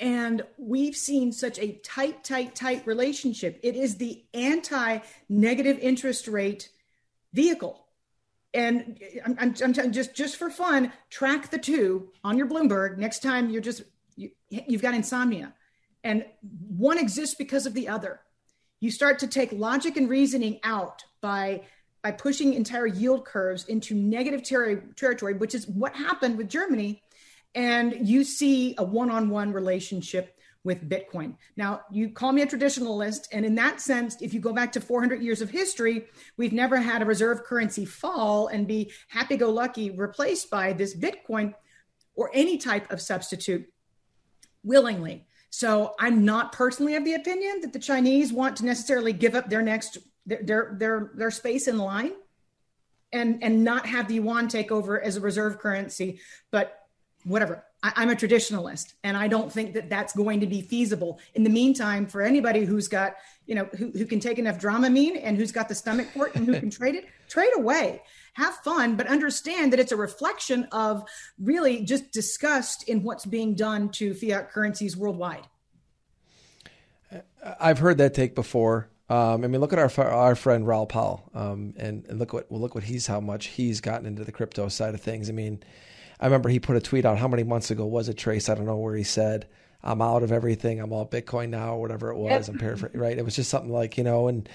And 0.00 0.42
we've 0.58 0.96
seen 0.96 1.30
such 1.32 1.58
a 1.58 1.72
tight, 1.84 2.24
tight, 2.24 2.54
tight 2.54 2.86
relationship. 2.86 3.60
It 3.62 3.76
is 3.76 3.96
the 3.96 4.24
anti 4.34 4.98
negative 5.28 5.78
interest 5.78 6.26
rate 6.26 6.70
vehicle. 7.32 7.86
And 8.54 8.98
I'm, 9.24 9.36
I'm, 9.38 9.54
I'm 9.62 9.72
telling 9.72 9.92
just, 9.92 10.14
just 10.14 10.36
for 10.36 10.50
fun, 10.50 10.92
track 11.08 11.50
the 11.50 11.58
two 11.58 12.08
on 12.24 12.36
your 12.36 12.46
Bloomberg. 12.46 12.98
Next 12.98 13.22
time 13.22 13.50
you're 13.50 13.62
just, 13.62 13.82
you, 14.16 14.30
you've 14.48 14.82
got 14.82 14.94
insomnia. 14.94 15.54
And 16.04 16.24
one 16.68 16.98
exists 16.98 17.36
because 17.36 17.66
of 17.66 17.74
the 17.74 17.88
other. 17.88 18.20
You 18.80 18.90
start 18.90 19.20
to 19.20 19.28
take 19.28 19.52
logic 19.52 19.96
and 19.96 20.08
reasoning 20.08 20.58
out 20.64 21.04
by 21.20 21.62
by 22.02 22.10
pushing 22.10 22.54
entire 22.54 22.86
yield 22.86 23.24
curves 23.24 23.64
into 23.66 23.94
negative 23.94 24.42
ter- 24.42 24.80
territory, 24.96 25.34
which 25.34 25.54
is 25.54 25.68
what 25.68 25.94
happened 25.94 26.36
with 26.36 26.48
Germany 26.48 27.02
and 27.54 28.08
you 28.08 28.24
see 28.24 28.74
a 28.78 28.84
one-on-one 28.84 29.52
relationship 29.52 30.36
with 30.64 30.88
Bitcoin. 30.88 31.36
Now, 31.56 31.82
you 31.90 32.10
call 32.10 32.32
me 32.32 32.42
a 32.42 32.46
traditionalist, 32.46 33.26
and 33.32 33.44
in 33.44 33.56
that 33.56 33.80
sense, 33.80 34.22
if 34.22 34.32
you 34.32 34.40
go 34.40 34.52
back 34.52 34.72
to 34.72 34.80
400 34.80 35.20
years 35.20 35.40
of 35.40 35.50
history, 35.50 36.06
we've 36.36 36.52
never 36.52 36.76
had 36.76 37.02
a 37.02 37.04
reserve 37.04 37.42
currency 37.42 37.84
fall 37.84 38.46
and 38.46 38.66
be 38.66 38.92
happy-go-lucky 39.08 39.90
replaced 39.90 40.50
by 40.50 40.72
this 40.72 40.96
Bitcoin 40.96 41.52
or 42.14 42.30
any 42.32 42.58
type 42.58 42.92
of 42.92 43.00
substitute 43.00 43.66
willingly. 44.62 45.26
So, 45.50 45.94
I'm 45.98 46.24
not 46.24 46.52
personally 46.52 46.94
of 46.94 47.04
the 47.04 47.14
opinion 47.14 47.60
that 47.62 47.72
the 47.72 47.78
Chinese 47.78 48.32
want 48.32 48.56
to 48.58 48.64
necessarily 48.64 49.12
give 49.12 49.34
up 49.34 49.50
their 49.50 49.62
next 49.62 49.98
their 50.26 50.42
their 50.42 50.76
their, 50.78 51.10
their 51.14 51.30
space 51.30 51.68
in 51.68 51.78
line 51.78 52.12
and 53.12 53.42
and 53.42 53.64
not 53.64 53.86
have 53.86 54.08
the 54.08 54.14
yuan 54.14 54.48
take 54.48 54.72
over 54.72 55.00
as 55.00 55.16
a 55.16 55.20
reserve 55.20 55.58
currency, 55.58 56.20
but 56.50 56.82
whatever. 57.24 57.64
I, 57.82 58.02
am 58.02 58.10
a 58.10 58.14
traditionalist, 58.14 58.94
and 59.02 59.16
I 59.16 59.26
don't 59.26 59.52
think 59.52 59.74
that 59.74 59.90
that's 59.90 60.12
going 60.12 60.40
to 60.40 60.46
be 60.46 60.62
feasible. 60.62 61.18
In 61.34 61.42
the 61.42 61.50
meantime, 61.50 62.06
for 62.06 62.22
anybody 62.22 62.64
who's 62.64 62.86
got, 62.86 63.14
you 63.46 63.56
know, 63.56 63.64
who, 63.76 63.90
who 63.90 64.06
can 64.06 64.20
take 64.20 64.38
enough 64.38 64.58
Dramamine 64.58 65.20
and 65.22 65.36
who's 65.36 65.50
got 65.50 65.68
the 65.68 65.74
stomach 65.74 66.08
for 66.12 66.28
it 66.28 66.36
and 66.36 66.46
who 66.46 66.58
can 66.58 66.70
trade 66.78 66.94
it, 66.94 67.06
trade 67.28 67.50
away. 67.56 68.02
Have 68.34 68.54
fun, 68.56 68.96
but 68.96 69.08
understand 69.08 69.72
that 69.72 69.80
it's 69.80 69.92
a 69.92 69.96
reflection 69.96 70.68
of 70.72 71.04
really 71.38 71.84
just 71.84 72.12
disgust 72.12 72.88
in 72.88 73.02
what's 73.02 73.26
being 73.26 73.54
done 73.54 73.90
to 73.90 74.14
fiat 74.14 74.50
currencies 74.50 74.96
worldwide. 74.96 75.46
I've 77.60 77.80
heard 77.80 77.98
that 77.98 78.14
take 78.14 78.34
before. 78.34 78.88
Um, 79.12 79.44
I 79.44 79.46
mean, 79.46 79.60
look 79.60 79.74
at 79.74 79.78
our 79.78 79.90
our 80.08 80.34
friend 80.34 80.66
Raoul 80.66 80.86
Pal, 80.86 81.22
um, 81.34 81.74
and, 81.76 82.06
and 82.06 82.18
look 82.18 82.32
what 82.32 82.50
well, 82.50 82.62
look 82.62 82.74
what 82.74 82.82
he's 82.82 83.06
how 83.06 83.20
much 83.20 83.48
he's 83.48 83.82
gotten 83.82 84.06
into 84.06 84.24
the 84.24 84.32
crypto 84.32 84.68
side 84.68 84.94
of 84.94 85.02
things. 85.02 85.28
I 85.28 85.32
mean, 85.32 85.62
I 86.18 86.24
remember 86.24 86.48
he 86.48 86.58
put 86.58 86.76
a 86.76 86.80
tweet 86.80 87.04
out 87.04 87.18
how 87.18 87.28
many 87.28 87.42
months 87.42 87.70
ago 87.70 87.84
was 87.84 88.08
it, 88.08 88.16
Trace? 88.16 88.48
I 88.48 88.54
don't 88.54 88.64
know 88.64 88.78
where 88.78 88.96
he 88.96 89.02
said, 89.04 89.46
I'm 89.82 90.00
out 90.00 90.22
of 90.22 90.32
everything. 90.32 90.80
I'm 90.80 90.94
all 90.94 91.06
Bitcoin 91.06 91.50
now, 91.50 91.74
or 91.74 91.80
whatever 91.82 92.10
it 92.10 92.16
was. 92.16 92.48
I'm 92.48 92.56
paraphrasing, 92.56 92.98
right? 92.98 93.18
It 93.18 93.22
was 93.22 93.36
just 93.36 93.50
something 93.50 93.70
like, 93.70 93.98
you 93.98 94.04
know, 94.04 94.28
and 94.28 94.48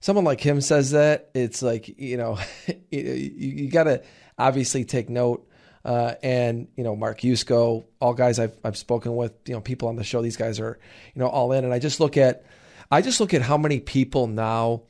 someone 0.00 0.26
like 0.26 0.42
him 0.42 0.60
says 0.60 0.90
that, 0.90 1.30
it's 1.32 1.62
like 1.62 1.98
you 1.98 2.18
know, 2.18 2.38
you, 2.90 3.00
you 3.00 3.70
got 3.70 3.84
to 3.84 4.02
obviously 4.38 4.84
take 4.84 5.08
note. 5.08 5.48
Uh, 5.86 6.14
and 6.22 6.68
you 6.76 6.84
know 6.84 6.94
Mark 6.94 7.22
Yusko, 7.22 7.82
all 7.98 8.12
guys 8.12 8.38
I've 8.38 8.56
I've 8.62 8.76
spoken 8.76 9.16
with, 9.16 9.32
you 9.46 9.54
know 9.54 9.62
people 9.62 9.88
on 9.88 9.96
the 9.96 10.04
show. 10.04 10.20
These 10.20 10.36
guys 10.36 10.60
are 10.60 10.78
you 11.14 11.20
know 11.20 11.28
all 11.28 11.50
in, 11.52 11.64
and 11.64 11.72
I 11.72 11.78
just 11.78 11.98
look 11.98 12.18
at 12.18 12.44
I 12.92 13.00
just 13.00 13.20
look 13.20 13.32
at 13.32 13.40
how 13.40 13.56
many 13.56 13.80
people 13.80 14.26
now 14.26 14.82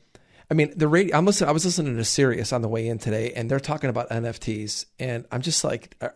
I 0.53 0.55
mean, 0.55 0.71
the 0.75 0.87
radio. 0.87 1.17
I'm 1.17 1.25
listening. 1.25 1.49
I 1.49 1.51
was 1.51 1.65
listening 1.65 1.97
to 1.97 2.05
Sirius 2.05 2.53
on 2.53 2.61
the 2.61 2.67
way 2.67 2.87
in 2.87 2.99
today, 2.99 3.33
and 3.33 3.49
they're 3.49 3.59
talking 3.59 3.89
about 3.89 4.09
NFTs, 4.09 4.85
and 4.99 5.25
I'm 5.31 5.41
just 5.41 5.63
like, 5.63 5.95
uh, 5.99 6.09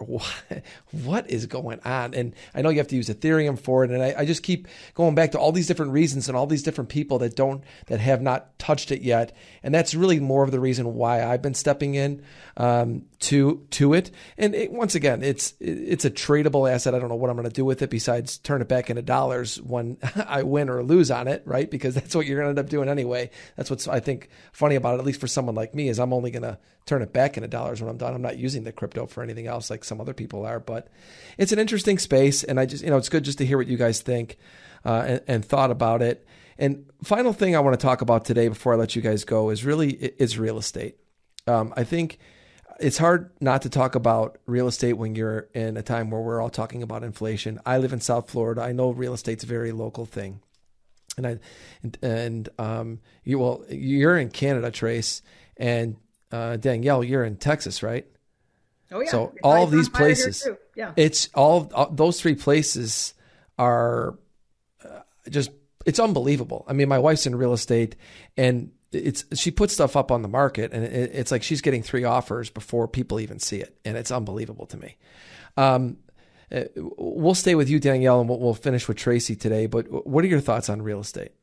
what 0.91 1.29
is 1.29 1.47
going 1.47 1.79
on? 1.85 2.13
And 2.13 2.35
I 2.53 2.61
know 2.61 2.69
you 2.69 2.77
have 2.77 2.89
to 2.89 2.95
use 2.95 3.09
Ethereum 3.09 3.57
for 3.57 3.83
it, 3.83 3.89
and 3.89 4.03
I, 4.03 4.13
I, 4.15 4.25
just 4.25 4.43
keep 4.43 4.67
going 4.93 5.15
back 5.15 5.31
to 5.31 5.39
all 5.39 5.51
these 5.51 5.65
different 5.65 5.93
reasons 5.93 6.27
and 6.27 6.37
all 6.37 6.45
these 6.45 6.61
different 6.61 6.91
people 6.91 7.17
that 7.17 7.35
don't 7.35 7.63
that 7.87 7.99
have 7.99 8.21
not 8.21 8.59
touched 8.59 8.91
it 8.91 9.01
yet, 9.01 9.35
and 9.63 9.73
that's 9.73 9.95
really 9.95 10.19
more 10.19 10.43
of 10.43 10.51
the 10.51 10.59
reason 10.59 10.93
why 10.93 11.25
I've 11.25 11.41
been 11.41 11.55
stepping 11.55 11.95
in 11.95 12.21
um, 12.57 13.05
to 13.19 13.65
to 13.71 13.93
it. 13.93 14.11
And 14.37 14.53
it, 14.53 14.71
once 14.71 14.93
again, 14.93 15.23
it's 15.23 15.53
it's 15.59 16.05
a 16.05 16.11
tradable 16.11 16.71
asset. 16.71 16.93
I 16.93 16.99
don't 16.99 17.09
know 17.09 17.15
what 17.15 17.29
I'm 17.29 17.35
going 17.35 17.49
to 17.49 17.53
do 17.53 17.65
with 17.65 17.81
it 17.81 17.89
besides 17.89 18.37
turn 18.37 18.61
it 18.61 18.67
back 18.67 18.89
into 18.89 19.01
dollars 19.01 19.59
when 19.61 19.97
I 20.27 20.43
win 20.43 20.69
or 20.69 20.83
lose 20.83 21.09
on 21.09 21.27
it, 21.27 21.41
right? 21.45 21.69
Because 21.69 21.95
that's 21.95 22.15
what 22.15 22.25
you're 22.25 22.37
going 22.37 22.45
to 22.53 22.59
end 22.59 22.65
up 22.65 22.69
doing 22.69 22.89
anyway. 22.89 23.29
That's 23.55 23.69
what's 23.69 23.87
I 23.87 23.99
think 23.99 24.29
funny 24.51 24.75
about 24.75 24.95
it, 24.95 24.99
at 24.99 25.05
least 25.05 25.19
for 25.19 25.27
someone 25.27 25.55
like 25.55 25.73
me, 25.73 25.89
is 25.89 25.99
I'm 25.99 26.13
only 26.13 26.31
going 26.31 26.43
to 26.43 26.59
turn 26.85 27.01
it 27.01 27.11
back 27.11 27.37
into 27.37 27.47
dollars 27.47 27.81
when 27.81 27.89
I'm 27.89 27.97
done. 27.97 28.13
I'm 28.13 28.21
not 28.21 28.37
using 28.37 28.63
the 28.63 28.71
crypto 28.71 29.07
for 29.07 29.23
anything 29.23 29.47
else 29.47 29.69
like 29.69 29.83
some 29.83 29.99
other 29.99 30.13
people 30.13 30.45
are. 30.45 30.59
But 30.59 30.87
it's 31.37 31.51
an 31.51 31.59
interesting 31.59 31.97
space, 31.97 32.43
and 32.43 32.59
I 32.59 32.65
just 32.65 32.83
you 32.83 32.89
know 32.89 32.97
it's 32.97 33.09
good 33.09 33.23
just 33.23 33.39
to 33.39 33.45
hear 33.45 33.57
what 33.57 33.67
you 33.67 33.77
guys 33.77 34.01
think 34.01 34.37
uh, 34.85 35.03
and, 35.07 35.21
and 35.27 35.45
thought 35.45 35.71
about 35.71 36.01
it. 36.01 36.25
And 36.59 36.85
final 37.03 37.33
thing 37.33 37.55
I 37.55 37.59
want 37.59 37.79
to 37.79 37.83
talk 37.83 38.01
about 38.01 38.25
today 38.25 38.47
before 38.47 38.73
I 38.73 38.77
let 38.77 38.95
you 38.95 39.01
guys 39.01 39.25
go 39.25 39.49
is 39.49 39.65
really 39.65 39.91
is 39.91 40.37
real 40.37 40.57
estate. 40.57 40.97
Um, 41.47 41.73
I 41.77 41.83
think 41.83 42.19
it's 42.79 42.97
hard 42.97 43.31
not 43.41 43.63
to 43.63 43.69
talk 43.69 43.95
about 43.95 44.37
real 44.45 44.67
estate 44.67 44.93
when 44.93 45.15
you're 45.15 45.47
in 45.53 45.77
a 45.77 45.83
time 45.83 46.09
where 46.09 46.21
we're 46.21 46.41
all 46.41 46.49
talking 46.49 46.83
about 46.83 47.03
inflation. 47.03 47.59
I 47.65 47.77
live 47.77 47.93
in 47.93 48.01
South 48.01 48.29
Florida. 48.29 48.61
I 48.61 48.71
know 48.71 48.91
real 48.91 49.13
estate's 49.13 49.43
a 49.43 49.47
very 49.47 49.71
local 49.71 50.05
thing. 50.05 50.41
And 51.17 51.27
I 51.27 51.39
and, 51.81 51.97
and 52.03 52.49
um 52.59 52.99
you 53.23 53.39
well 53.39 53.63
you're 53.69 54.17
in 54.17 54.29
Canada, 54.29 54.69
Trace, 54.69 55.21
and 55.57 55.97
uh, 56.31 56.57
Danielle, 56.57 57.03
you're 57.03 57.23
in 57.23 57.37
Texas, 57.37 57.81
right? 57.81 58.05
Oh 58.91 59.01
yeah. 59.01 59.09
So 59.09 59.33
all 59.43 59.63
of 59.63 59.71
these 59.71 59.89
places, 59.89 60.47
yeah, 60.75 60.93
it's 60.95 61.29
all, 61.33 61.71
all, 61.73 61.89
those 61.89 62.21
three 62.21 62.35
places 62.35 63.13
are 63.57 64.17
uh, 64.83 64.99
just 65.29 65.51
it's 65.85 65.99
unbelievable. 65.99 66.65
I 66.67 66.73
mean, 66.73 66.89
my 66.89 66.99
wife's 66.99 67.25
in 67.25 67.35
real 67.35 67.53
estate, 67.53 67.95
and 68.35 68.71
it's 68.91 69.25
she 69.33 69.51
puts 69.51 69.73
stuff 69.73 69.95
up 69.95 70.11
on 70.11 70.21
the 70.21 70.27
market 70.27 70.71
and 70.71 70.83
it, 70.83 71.11
it's 71.13 71.31
like 71.31 71.43
she's 71.43 71.61
getting 71.61 71.83
three 71.83 72.03
offers 72.03 72.49
before 72.49 72.87
people 72.87 73.19
even 73.19 73.39
see 73.39 73.59
it. 73.59 73.77
And 73.83 73.97
it's 73.97 74.11
unbelievable 74.11 74.65
to 74.67 74.77
me. 74.77 74.97
Um, 75.57 75.97
uh, 76.49 76.63
we'll 76.75 77.35
stay 77.35 77.55
with 77.55 77.69
you 77.69 77.77
danielle 77.77 78.21
and 78.21 78.29
we'll, 78.29 78.39
we'll, 78.39 78.53
finish 78.53 78.87
with 78.87 78.95
tracy 78.95 79.35
today 79.35 79.65
but 79.65 80.07
what 80.07 80.23
are 80.23 80.27
your 80.27 80.39
thoughts 80.39 80.69
on 80.69 80.81
real 80.81 81.01
estate? 81.01 81.33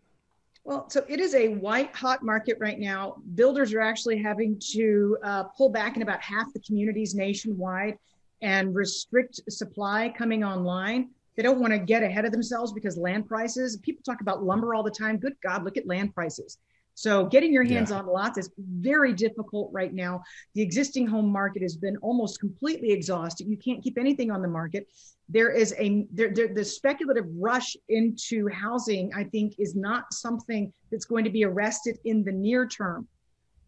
Well 0.65 0.89
so 0.89 1.05
it 1.09 1.21
is 1.21 1.35
a 1.35 1.49
white 1.49 1.95
hot 1.95 2.23
market 2.23 2.57
right 2.59 2.79
now. 2.79 3.17
Builders 3.35 3.75
are 3.75 3.81
actually 3.81 4.17
having 4.23 4.59
to 4.73 5.19
uh, 5.23 5.43
pull 5.45 5.69
back 5.69 5.97
in 5.97 6.03
about 6.03 6.23
half 6.23 6.53
the 6.55 6.61
communities 6.61 7.15
nationwide 7.15 7.99
and 8.41 8.75
restrict 8.75 9.41
supply 9.51 10.13
coming 10.17 10.43
online. 10.43 11.11
They 11.37 11.43
don't 11.43 11.61
want 11.61 11.73
to 11.75 11.79
get 11.79 12.03
ahead 12.03 12.25
of 12.25 12.33
themselves 12.33 12.73
because 12.73 12.97
land 12.97 13.29
prices 13.29 13.77
people 13.83 14.03
talk 14.05 14.23
about 14.23 14.43
lumber 14.43 14.75
all 14.75 14.83
the 14.83 14.91
time. 14.91 15.19
Good 15.19 15.35
god 15.43 15.65
look 15.65 15.77
at 15.77 15.87
land 15.87 16.15
prices 16.15 16.57
so 16.95 17.27
getting 17.27 17.53
your 17.53 17.65
hands 17.65 17.91
yeah. 17.91 17.99
on 17.99 18.07
lots 18.07 18.39
is 18.39 18.51
very 18.59 19.13
difficult 19.13 19.71
right 19.73 19.93
now. 19.93 20.23
The 20.55 20.63
existing 20.63 21.07
home 21.07 21.31
market 21.31 21.63
has 21.63 21.77
been 21.77 21.97
almost 21.99 22.39
completely 22.39 22.93
exhausted. 22.93 23.49
You 23.49 23.57
can't 23.57 23.83
keep 23.83 23.99
anything 23.99 24.31
on 24.31 24.43
the 24.43 24.49
market. 24.49 24.89
There 25.29 25.51
is 25.51 25.75
a 25.79 26.07
there, 26.13 26.33
there, 26.33 26.49
the 26.49 26.65
speculative 26.65 27.27
rush 27.35 27.77
into 27.89 28.49
housing. 28.49 29.13
I 29.15 29.25
think 29.25 29.55
is 29.59 29.75
not 29.75 30.13
something 30.13 30.73
that's 30.91 31.05
going 31.05 31.25
to 31.25 31.31
be 31.31 31.45
arrested 31.45 31.99
in 32.05 32.23
the 32.23 32.33
near 32.33 32.67
term. 32.67 33.09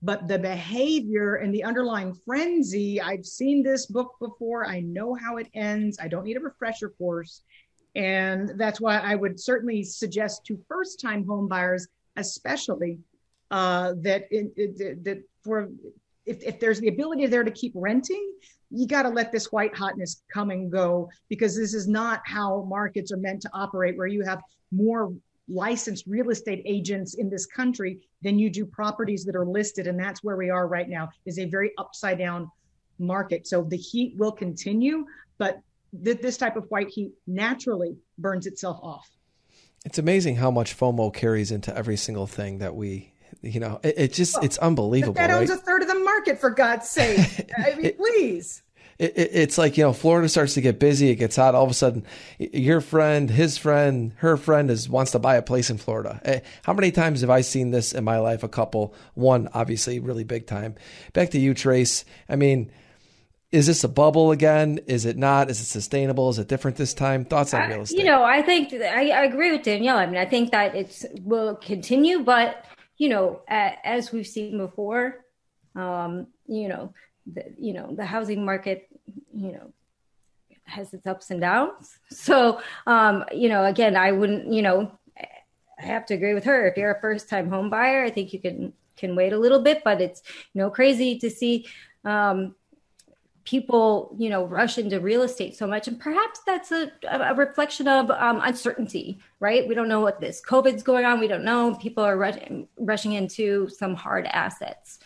But 0.03 0.29
the 0.29 0.39
behavior 0.39 1.37
and 1.37 1.53
the 1.53 1.65
underlying 1.65 2.15
frenzy, 2.15 3.01
I've 3.01 3.25
seen 3.25 3.63
this 3.63 3.87
book 3.87 4.13
before. 4.21 4.67
I 4.67 4.81
know 4.81 5.15
how 5.15 5.39
it 5.39 5.49
ends. 5.55 5.99
I 6.01 6.07
don't 6.07 6.25
need 6.25 6.37
a 6.37 6.41
refresher 6.41 6.91
course. 6.91 7.43
And 7.97 8.53
that's 8.57 8.79
why 8.79 8.99
I 8.99 9.15
would 9.15 9.41
certainly 9.41 9.83
suggest 9.83 10.45
to 10.47 10.61
first 10.69 11.01
time 11.01 11.27
home 11.27 11.49
buyers, 11.49 11.89
especially, 12.17 12.99
Uh, 13.51 13.95
that 13.99 14.27
it, 14.31 14.53
it, 14.57 15.05
that 15.05 15.23
for 15.45 15.69
if, 16.25 16.43
if 16.43 16.59
there's 16.59 16.81
the 16.81 16.89
ability 16.89 17.27
there 17.27 17.45
to 17.45 17.51
keep 17.51 17.73
renting, 17.77 18.33
you 18.71 18.87
got 18.87 19.03
to 19.03 19.09
let 19.09 19.31
this 19.31 19.53
white 19.53 19.75
hotness 19.77 20.23
come 20.33 20.51
and 20.51 20.71
go 20.71 21.09
because 21.29 21.57
this 21.57 21.73
is 21.73 21.87
not 21.87 22.21
how 22.25 22.65
markets 22.69 23.13
are 23.13 23.17
meant 23.17 23.41
to 23.43 23.51
operate, 23.55 23.97
where 23.97 24.09
you 24.09 24.25
have 24.25 24.43
more 24.73 25.13
licensed 25.49 26.05
real 26.09 26.31
estate 26.31 26.63
agents 26.67 27.15
in 27.15 27.31
this 27.31 27.47
country 27.47 28.01
than 28.23 28.39
you 28.39 28.51
do 28.51 28.67
properties 28.67 29.25
that 29.25 29.37
are 29.37 29.47
listed. 29.47 29.87
And 29.87 29.99
that's 29.99 30.25
where 30.25 30.37
we 30.37 30.51
are 30.51 30.67
right 30.67 30.89
now 30.89 31.09
is 31.25 31.39
a 31.39 31.45
very 31.45 31.71
upside 31.79 32.19
down 32.19 32.51
market. 32.99 33.47
So 33.47 33.63
the 33.63 33.77
heat 33.77 34.15
will 34.17 34.33
continue, 34.33 35.07
but 35.39 35.61
th- 36.05 36.21
this 36.21 36.37
type 36.37 36.57
of 36.57 36.65
white 36.71 36.89
heat 36.89 37.13
naturally 37.29 37.97
burns 38.19 38.47
itself 38.47 38.81
off. 38.83 39.09
It's 39.85 39.99
amazing 39.99 40.37
how 40.37 40.51
much 40.51 40.77
FOMO 40.77 41.15
carries 41.15 41.53
into 41.53 41.77
every 41.77 41.97
single 41.97 42.27
thing 42.27 42.59
that 42.59 42.75
we 42.75 43.13
you 43.43 43.61
know, 43.61 43.81
it, 43.83 43.95
it 43.97 44.13
just 44.13 44.35
well, 44.35 44.45
it's 44.45 44.59
unbelievable. 44.59 45.15
That 45.15 45.31
owns 45.31 45.51
right? 45.51 45.59
a 45.59 45.63
third 45.63 45.83
of 45.83 45.89
the 45.89 45.99
market, 45.99 46.39
for 46.41 46.51
God's 46.51 46.89
sake. 46.89 47.51
I 47.59 47.75
mean, 47.75 47.87
it, 47.87 47.97
please. 47.99 48.63
It, 48.99 49.13
it's 49.17 49.59
like 49.59 49.77
you 49.77 49.85
know, 49.85 49.93
Florida 49.93 50.29
starts 50.29 50.55
to 50.55 50.61
get 50.61 50.79
busy. 50.79 51.11
It 51.11 51.17
gets 51.17 51.37
hot. 51.37 51.55
All 51.55 51.65
of 51.65 51.71
a 51.71 51.75
sudden, 51.75 52.05
your 52.39 52.81
friend, 52.81 53.31
his 53.31 53.59
friend, 53.59 54.13
her 54.17 54.37
friend 54.37 54.71
is 54.71 54.89
wants 54.89 55.13
to 55.13 55.19
buy 55.19 55.37
a 55.37 55.43
place 55.43 55.71
in 55.71 55.79
Florida. 55.79 56.21
Eh, 56.25 56.41
how 56.65 56.73
many 56.73 56.91
times 56.91 57.21
have 57.21 57.31
I 57.31 57.43
seen 57.43 57.71
this 57.71 57.93
in 57.93 58.05
my 58.05 58.19
life? 58.19 58.43
A 58.43 58.49
couple. 58.49 58.95
One, 59.15 59.49
obviously, 59.53 59.99
really 59.99 60.25
big 60.25 60.47
time. 60.47 60.75
Back 61.13 61.31
to 61.31 61.39
you, 61.39 61.55
Trace. 61.55 62.05
I 62.29 62.37
mean 62.37 62.71
is 63.53 63.67
this 63.67 63.85
a 63.85 63.89
bubble 63.89 64.33
again? 64.33 64.81
Is 64.87 65.07
it 65.07 65.17
not? 65.17 65.51
Is 65.51 65.61
it 65.61 65.65
sustainable? 65.67 66.29
Is 66.29 66.39
it 66.39 66.49
different 66.49 66.77
this 66.77 66.93
time? 66.93 67.25
Thoughts 67.25 67.55
on 67.55 67.69
real 67.69 67.83
estate? 67.83 67.99
You 67.99 68.05
know, 68.05 68.25
I 68.25 68.43
think 68.43 68.73
I, 68.73 69.11
I, 69.11 69.25
agree 69.25 69.53
with 69.53 69.63
Danielle. 69.63 69.97
I 69.97 70.07
mean, 70.07 70.17
I 70.17 70.27
think 70.27 70.51
that 70.51 70.75
it 70.75 71.07
will 71.23 71.55
continue, 71.55 72.21
but 72.21 72.65
you 72.97 73.09
know, 73.09 73.43
as 73.49 74.13
we've 74.13 74.27
seen 74.27 74.59
before, 74.59 75.25
um, 75.75 76.27
you 76.47 76.69
know, 76.69 76.93
the, 77.27 77.45
you 77.59 77.73
know, 77.73 77.95
the 77.95 78.05
housing 78.05 78.45
market, 78.45 78.89
you 79.35 79.53
know, 79.53 79.73
has 80.65 80.93
its 80.95 81.07
ups 81.07 81.31
and 81.31 81.41
downs. 81.41 81.99
So, 82.11 82.61
um, 82.87 83.25
you 83.33 83.49
know, 83.49 83.65
again, 83.65 83.97
I 83.97 84.13
wouldn't, 84.13 84.53
you 84.53 84.63
know, 84.63 84.91
I 85.79 85.85
have 85.85 86.07
to 86.07 86.15
agree 86.15 86.35
with 86.35 86.45
her. 86.45 86.67
If 86.67 86.77
you're 86.77 86.93
a 86.93 87.01
first 87.01 87.29
time 87.29 87.51
home 87.51 87.69
buyer, 87.69 88.03
I 88.03 88.11
think 88.11 88.33
you 88.33 88.41
can 88.41 88.73
can 88.97 89.15
wait 89.15 89.35
a 89.35 89.39
little 89.39 89.61
bit, 89.61 89.83
but 89.85 90.01
it's 90.01 90.23
you 90.55 90.63
know 90.63 90.71
crazy 90.71 91.19
to 91.19 91.29
see 91.29 91.67
um, 92.05 92.55
people, 93.47 94.15
you 94.19 94.29
know, 94.29 94.45
rush 94.45 94.77
into 94.77 95.01
real 95.01 95.23
estate 95.23 95.57
so 95.57 95.67
much. 95.67 95.89
And 95.89 95.99
perhaps 95.99 96.41
that's 96.45 96.73
a, 96.73 96.91
a 97.09 97.35
reflection 97.35 97.89
of 97.89 98.11
um, 98.11 98.41
uncertainty, 98.43 99.19
right? 99.41 99.67
We 99.67 99.75
don't 99.75 99.89
know 99.89 100.01
what 100.01 100.21
this 100.21 100.43
COVID's 100.47 100.83
going 100.83 101.07
on. 101.07 101.21
We 101.21 101.29
don't 101.29 101.45
know. 101.45 101.75
People 101.77 102.05
are 102.05 102.17
rushing, 102.17 102.69
rushing 102.77 103.13
into 103.13 103.69
some 103.69 103.95
hard 103.95 104.27
assets. 104.27 104.99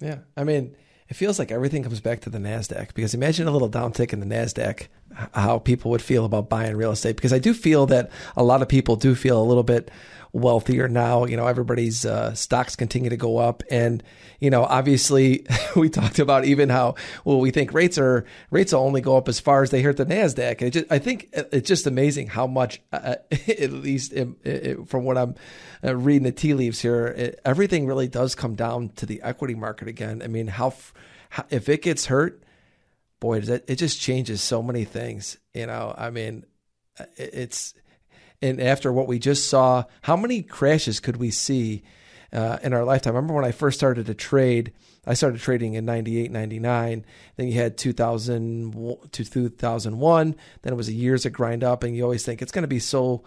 Yeah. 0.00 0.18
I 0.36 0.44
mean, 0.44 0.76
it 1.08 1.14
feels 1.14 1.38
like 1.38 1.50
everything 1.50 1.82
comes 1.82 2.00
back 2.00 2.20
to 2.20 2.30
the 2.30 2.38
NASDAQ 2.38 2.94
because 2.94 3.12
imagine 3.12 3.46
a 3.46 3.50
little 3.50 3.68
downtick 3.68 4.12
in 4.12 4.20
the 4.20 4.26
NASDAQ, 4.26 4.86
how 5.34 5.58
people 5.58 5.90
would 5.90 6.00
feel 6.00 6.24
about 6.24 6.48
buying 6.48 6.76
real 6.76 6.92
estate. 6.92 7.16
Because 7.16 7.32
I 7.32 7.38
do 7.38 7.52
feel 7.52 7.86
that 7.86 8.10
a 8.36 8.42
lot 8.42 8.62
of 8.62 8.68
people 8.68 8.96
do 8.96 9.14
feel 9.14 9.40
a 9.40 9.44
little 9.44 9.62
bit 9.62 9.90
wealthier 10.32 10.88
now. 10.88 11.24
You 11.24 11.36
know, 11.36 11.46
everybody's 11.46 12.04
uh, 12.04 12.34
stocks 12.34 12.76
continue 12.76 13.10
to 13.10 13.16
go 13.16 13.38
up, 13.38 13.62
and 13.70 14.02
you 14.40 14.50
know, 14.50 14.64
obviously, 14.64 15.46
we 15.76 15.88
talked 15.88 16.18
about 16.18 16.44
even 16.44 16.68
how 16.68 16.96
well 17.24 17.38
we 17.38 17.50
think 17.50 17.72
rates 17.72 17.98
are 17.98 18.24
rates 18.50 18.72
will 18.72 18.80
only 18.80 19.00
go 19.00 19.16
up 19.16 19.28
as 19.28 19.40
far 19.40 19.62
as 19.62 19.70
they 19.70 19.82
hurt 19.82 19.96
the 19.96 20.06
Nasdaq. 20.06 20.62
And 20.62 20.72
just, 20.72 20.86
I 20.90 20.98
think 20.98 21.28
it's 21.32 21.68
just 21.68 21.86
amazing 21.86 22.28
how 22.28 22.46
much, 22.46 22.80
uh, 22.92 23.16
at 23.30 23.72
least 23.72 24.12
it, 24.12 24.28
it, 24.44 24.88
from 24.88 25.04
what 25.04 25.16
I'm 25.16 25.34
uh, 25.84 25.94
reading 25.94 26.24
the 26.24 26.32
tea 26.32 26.54
leaves 26.54 26.80
here, 26.80 27.06
it, 27.06 27.40
everything 27.44 27.86
really 27.86 28.08
does 28.08 28.34
come 28.34 28.54
down 28.54 28.90
to 28.96 29.06
the 29.06 29.22
equity 29.22 29.54
market 29.54 29.88
again. 29.88 30.22
I 30.22 30.26
mean, 30.26 30.48
how, 30.48 30.74
how 31.30 31.44
if 31.50 31.68
it 31.68 31.82
gets 31.82 32.06
hurt, 32.06 32.42
boy, 33.20 33.40
does 33.40 33.48
it, 33.48 33.64
it 33.68 33.76
just 33.76 34.00
changes 34.00 34.42
so 34.42 34.62
many 34.62 34.84
things. 34.84 35.38
You 35.54 35.66
know, 35.66 35.94
I 35.96 36.10
mean, 36.10 36.44
it's 37.16 37.74
and 38.42 38.60
after 38.60 38.92
what 38.92 39.06
we 39.06 39.18
just 39.18 39.48
saw, 39.48 39.84
how 40.02 40.16
many 40.16 40.42
crashes 40.42 41.00
could 41.00 41.16
we 41.16 41.30
see 41.30 41.84
uh, 42.32 42.58
in 42.62 42.72
our 42.72 42.84
lifetime? 42.84 43.14
I 43.14 43.16
remember 43.16 43.34
when 43.34 43.44
I 43.44 43.52
first 43.52 43.78
started 43.78 44.06
to 44.06 44.14
trade, 44.14 44.72
I 45.06 45.14
started 45.14 45.40
trading 45.40 45.74
in 45.74 45.84
98, 45.84 46.30
99. 46.30 47.04
Then 47.36 47.48
you 47.48 47.54
had 47.54 47.76
2000 47.76 49.08
to 49.12 49.24
2001. 49.24 50.36
Then 50.62 50.72
it 50.72 50.76
was 50.76 50.90
years 50.90 51.26
of 51.26 51.32
grind 51.32 51.64
up, 51.64 51.82
and 51.82 51.96
you 51.96 52.02
always 52.02 52.24
think 52.24 52.42
it's 52.42 52.52
going 52.52 52.62
to 52.62 52.68
be 52.68 52.78
so 52.78 53.24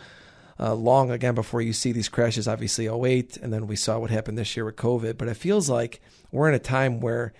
uh, 0.59 0.73
long 0.73 1.11
again 1.11 1.35
before 1.35 1.61
you 1.61 1.73
see 1.73 1.91
these 1.91 2.09
crashes. 2.09 2.47
Obviously, 2.47 2.87
08, 2.87 3.37
and 3.37 3.51
then 3.51 3.67
we 3.67 3.75
saw 3.75 3.99
what 3.99 4.09
happened 4.09 4.37
this 4.37 4.55
year 4.55 4.65
with 4.65 4.77
COVID. 4.77 5.17
But 5.17 5.27
it 5.27 5.35
feels 5.35 5.69
like 5.69 6.01
we're 6.31 6.47
in 6.47 6.55
a 6.55 6.59
time 6.59 7.01
where 7.01 7.33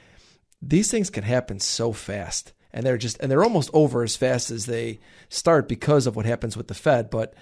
these 0.62 0.92
things 0.92 1.10
can 1.10 1.24
happen 1.24 1.60
so 1.60 1.94
fast, 1.94 2.52
and 2.74 2.86
they're 2.86 2.98
just 2.98 3.18
and 3.20 3.32
they're 3.32 3.44
almost 3.44 3.70
over 3.74 4.04
as 4.04 4.18
fast 4.18 4.52
as 4.52 4.66
they 4.66 5.00
start 5.30 5.70
because 5.70 6.08
of 6.08 6.18
what 6.18 6.26
happens 6.26 6.58
with 6.58 6.68
the 6.68 6.74
Fed. 6.74 7.10
But 7.10 7.34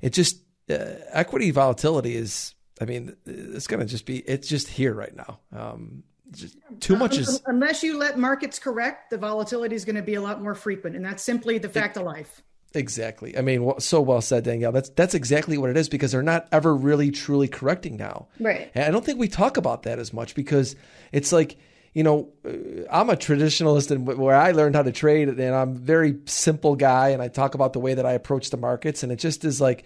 it 0.00 0.12
just 0.12 0.42
uh, 0.70 0.94
equity 1.10 1.50
volatility 1.50 2.16
is. 2.16 2.54
I 2.80 2.84
mean, 2.84 3.16
it's 3.26 3.66
going 3.66 3.80
to 3.80 3.86
just 3.86 4.06
be. 4.06 4.18
It's 4.18 4.48
just 4.48 4.68
here 4.68 4.94
right 4.94 5.14
now. 5.14 5.40
Um, 5.52 6.04
just 6.30 6.56
too 6.80 6.96
much 6.96 7.16
is 7.16 7.42
unless 7.46 7.82
you 7.82 7.98
let 7.98 8.18
markets 8.18 8.58
correct, 8.58 9.10
the 9.10 9.18
volatility 9.18 9.74
is 9.74 9.84
going 9.84 9.96
to 9.96 10.02
be 10.02 10.14
a 10.14 10.20
lot 10.20 10.42
more 10.42 10.54
frequent, 10.54 10.94
and 10.94 11.04
that's 11.04 11.22
simply 11.22 11.58
the 11.58 11.68
fact 11.68 11.96
it, 11.96 12.00
of 12.00 12.06
life. 12.06 12.42
Exactly. 12.74 13.36
I 13.36 13.40
mean, 13.40 13.72
so 13.80 14.00
well 14.00 14.20
said, 14.20 14.44
Danielle. 14.44 14.72
That's 14.72 14.90
that's 14.90 15.14
exactly 15.14 15.56
what 15.56 15.70
it 15.70 15.76
is 15.76 15.88
because 15.88 16.12
they're 16.12 16.22
not 16.22 16.46
ever 16.52 16.74
really 16.74 17.10
truly 17.10 17.48
correcting 17.48 17.96
now. 17.96 18.28
Right. 18.38 18.70
And 18.74 18.84
I 18.84 18.90
don't 18.90 19.04
think 19.04 19.18
we 19.18 19.28
talk 19.28 19.56
about 19.56 19.84
that 19.84 19.98
as 19.98 20.12
much 20.12 20.34
because 20.34 20.76
it's 21.10 21.32
like 21.32 21.56
you 21.98 22.04
know, 22.04 22.28
uh, 22.44 22.86
I'm 22.92 23.10
a 23.10 23.16
traditionalist 23.16 23.90
and 23.90 24.06
where 24.06 24.36
I 24.36 24.52
learned 24.52 24.76
how 24.76 24.84
to 24.84 24.92
trade, 24.92 25.28
and 25.28 25.52
I'm 25.52 25.70
a 25.70 25.78
very 25.80 26.18
simple 26.26 26.76
guy, 26.76 27.08
and 27.08 27.20
I 27.20 27.26
talk 27.26 27.56
about 27.56 27.72
the 27.72 27.80
way 27.80 27.94
that 27.94 28.06
I 28.06 28.12
approach 28.12 28.50
the 28.50 28.56
markets, 28.56 29.02
and 29.02 29.10
it 29.10 29.16
just 29.16 29.44
is 29.44 29.60
like, 29.60 29.84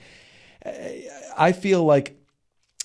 I 1.38 1.52
feel 1.52 1.82
like 1.84 2.22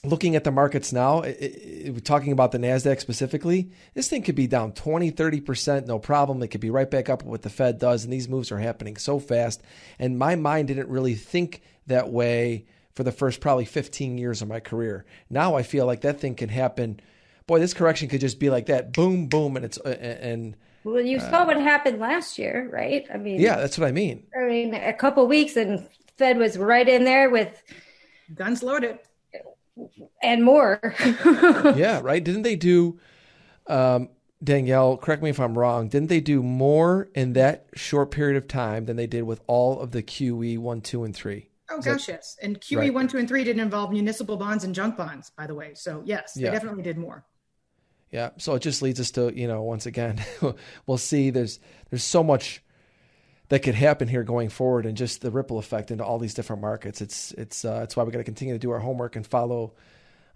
looking 0.06 0.38
at 0.38 0.46
the 0.46 0.52
markets 0.52 0.94
now, 0.94 1.24
it, 1.24 1.38
it, 1.42 2.06
talking 2.06 2.32
about 2.32 2.54
the 2.54 2.58
NASDAQ 2.58 3.02
specifically, 3.02 3.70
this 3.96 4.08
thing 4.08 4.24
could 4.24 4.36
be 4.36 4.48
down 4.48 4.72
20, 4.72 5.12
30%, 5.12 5.88
no 5.88 6.00
problem. 6.00 6.42
It 6.42 6.48
could 6.48 6.62
be 6.62 6.70
right 6.70 6.90
back 6.90 7.10
up 7.10 7.24
what 7.24 7.42
the 7.42 7.50
Fed 7.50 7.80
does. 7.80 8.06
And 8.06 8.14
these 8.14 8.30
moves 8.30 8.50
are 8.54 8.60
happening 8.60 8.96
so 8.96 9.20
fast. 9.20 9.62
And 10.00 10.18
my 10.18 10.38
mind 10.38 10.70
didn't 10.70 10.88
really 10.88 11.16
think 11.16 11.62
that 11.88 12.10
way 12.10 12.66
for 12.94 13.04
the 13.04 13.12
first 13.12 13.42
probably 13.42 13.66
15 13.66 14.18
years 14.18 14.42
of 14.42 14.48
my 14.48 14.62
career. 14.62 15.04
Now 15.30 15.56
I 15.56 15.64
feel 15.64 15.86
like 15.86 16.02
that 16.02 16.22
thing 16.22 16.36
can 16.36 16.50
happen. 16.50 17.02
Boy, 17.48 17.60
this 17.60 17.74
correction 17.74 18.10
could 18.10 18.22
just 18.22 18.40
be 18.40 18.50
like 18.50 18.66
that 18.68 18.94
boom, 18.94 19.28
boom. 19.28 19.56
And 19.56 19.66
it's, 19.66 19.80
uh, 19.80 19.90
and, 19.90 20.56
well, 20.84 21.02
you 21.02 21.20
saw 21.20 21.44
uh, 21.44 21.46
what 21.46 21.58
happened 21.58 22.00
last 22.00 22.38
year, 22.38 22.70
right? 22.72 23.06
I 23.14 23.18
mean, 23.18 23.40
yeah, 23.40 23.58
that's 23.58 23.78
what 23.78 23.88
I 23.88 23.92
mean. 23.92 24.28
I 24.38 24.46
mean, 24.46 24.74
a 24.74 24.94
couple 24.94 25.26
weeks 25.28 25.56
and 25.56 25.88
Fed 26.18 26.38
was 26.38 26.58
right 26.58 26.88
in 26.88 27.04
there 27.04 27.30
with 27.30 27.62
guns 28.34 28.64
loaded 28.64 29.00
and 30.22 30.44
more. 30.44 30.80
yeah, 31.76 32.00
right. 32.02 32.24
Didn't 32.24 32.44
they 32.44 32.56
do, 32.56 33.00
um, 33.68 34.10
Danielle? 34.44 34.98
Correct 34.98 35.24
me 35.24 35.30
if 35.30 35.40
I'm 35.40 35.58
wrong. 35.58 35.90
Didn't 35.90 36.10
they 36.10 36.22
do 36.22 36.44
more 36.44 37.10
in 37.16 37.34
that 37.34 37.68
short 37.76 38.12
period 38.12 38.38
of 38.38 38.48
time 38.48 38.86
than 38.86 38.96
they 38.96 39.08
did 39.08 39.24
with 39.24 39.42
all 39.48 39.80
of 39.80 39.92
the 39.92 40.04
QE 40.04 40.58
one, 40.58 40.82
two, 40.82 41.04
and 41.04 41.16
three? 41.16 41.50
Oh 41.70 41.80
Is 41.80 41.86
gosh, 41.86 42.06
that, 42.06 42.14
yes. 42.14 42.38
And 42.42 42.60
QE 42.60 42.78
right. 42.78 42.94
one, 42.94 43.08
two, 43.08 43.18
and 43.18 43.28
three 43.28 43.44
didn't 43.44 43.62
involve 43.62 43.92
municipal 43.92 44.38
bonds 44.38 44.64
and 44.64 44.74
junk 44.74 44.96
bonds, 44.96 45.32
by 45.32 45.48
the 45.48 45.56
way. 45.56 45.74
So 45.74 46.02
yes, 46.06 46.34
they 46.34 46.44
definitely 46.44 46.84
did 46.84 46.98
more. 46.98 47.26
Yeah. 48.12 48.30
So 48.38 48.56
it 48.56 48.62
just 48.62 48.82
leads 48.82 49.00
us 49.00 49.12
to 49.12 49.38
you 49.38 49.48
know 49.48 49.64
once 49.64 49.86
again, 49.86 50.24
we'll 50.86 50.98
see. 50.98 51.30
There's 51.30 51.60
there's 51.90 52.04
so 52.04 52.24
much 52.24 52.62
that 53.50 53.64
could 53.64 53.76
happen 53.76 54.08
here 54.08 54.24
going 54.24 54.50
forward, 54.50 54.86
and 54.86 54.98
just 54.98 55.22
the 55.22 55.32
ripple 55.32 55.58
effect 55.58 55.92
into 55.92 56.04
all 56.04 56.20
these 56.20 56.34
different 56.34 56.62
markets. 56.62 57.02
It's 57.02 57.32
it's 57.34 57.66
uh, 57.66 57.82
it's 57.84 57.96
why 57.96 58.04
we 58.04 58.12
got 58.12 58.20
to 58.20 58.24
continue 58.24 58.54
to 58.54 58.60
do 58.60 58.72
our 58.72 58.80
homework 58.80 59.16
and 59.16 59.26
follow 59.26 59.74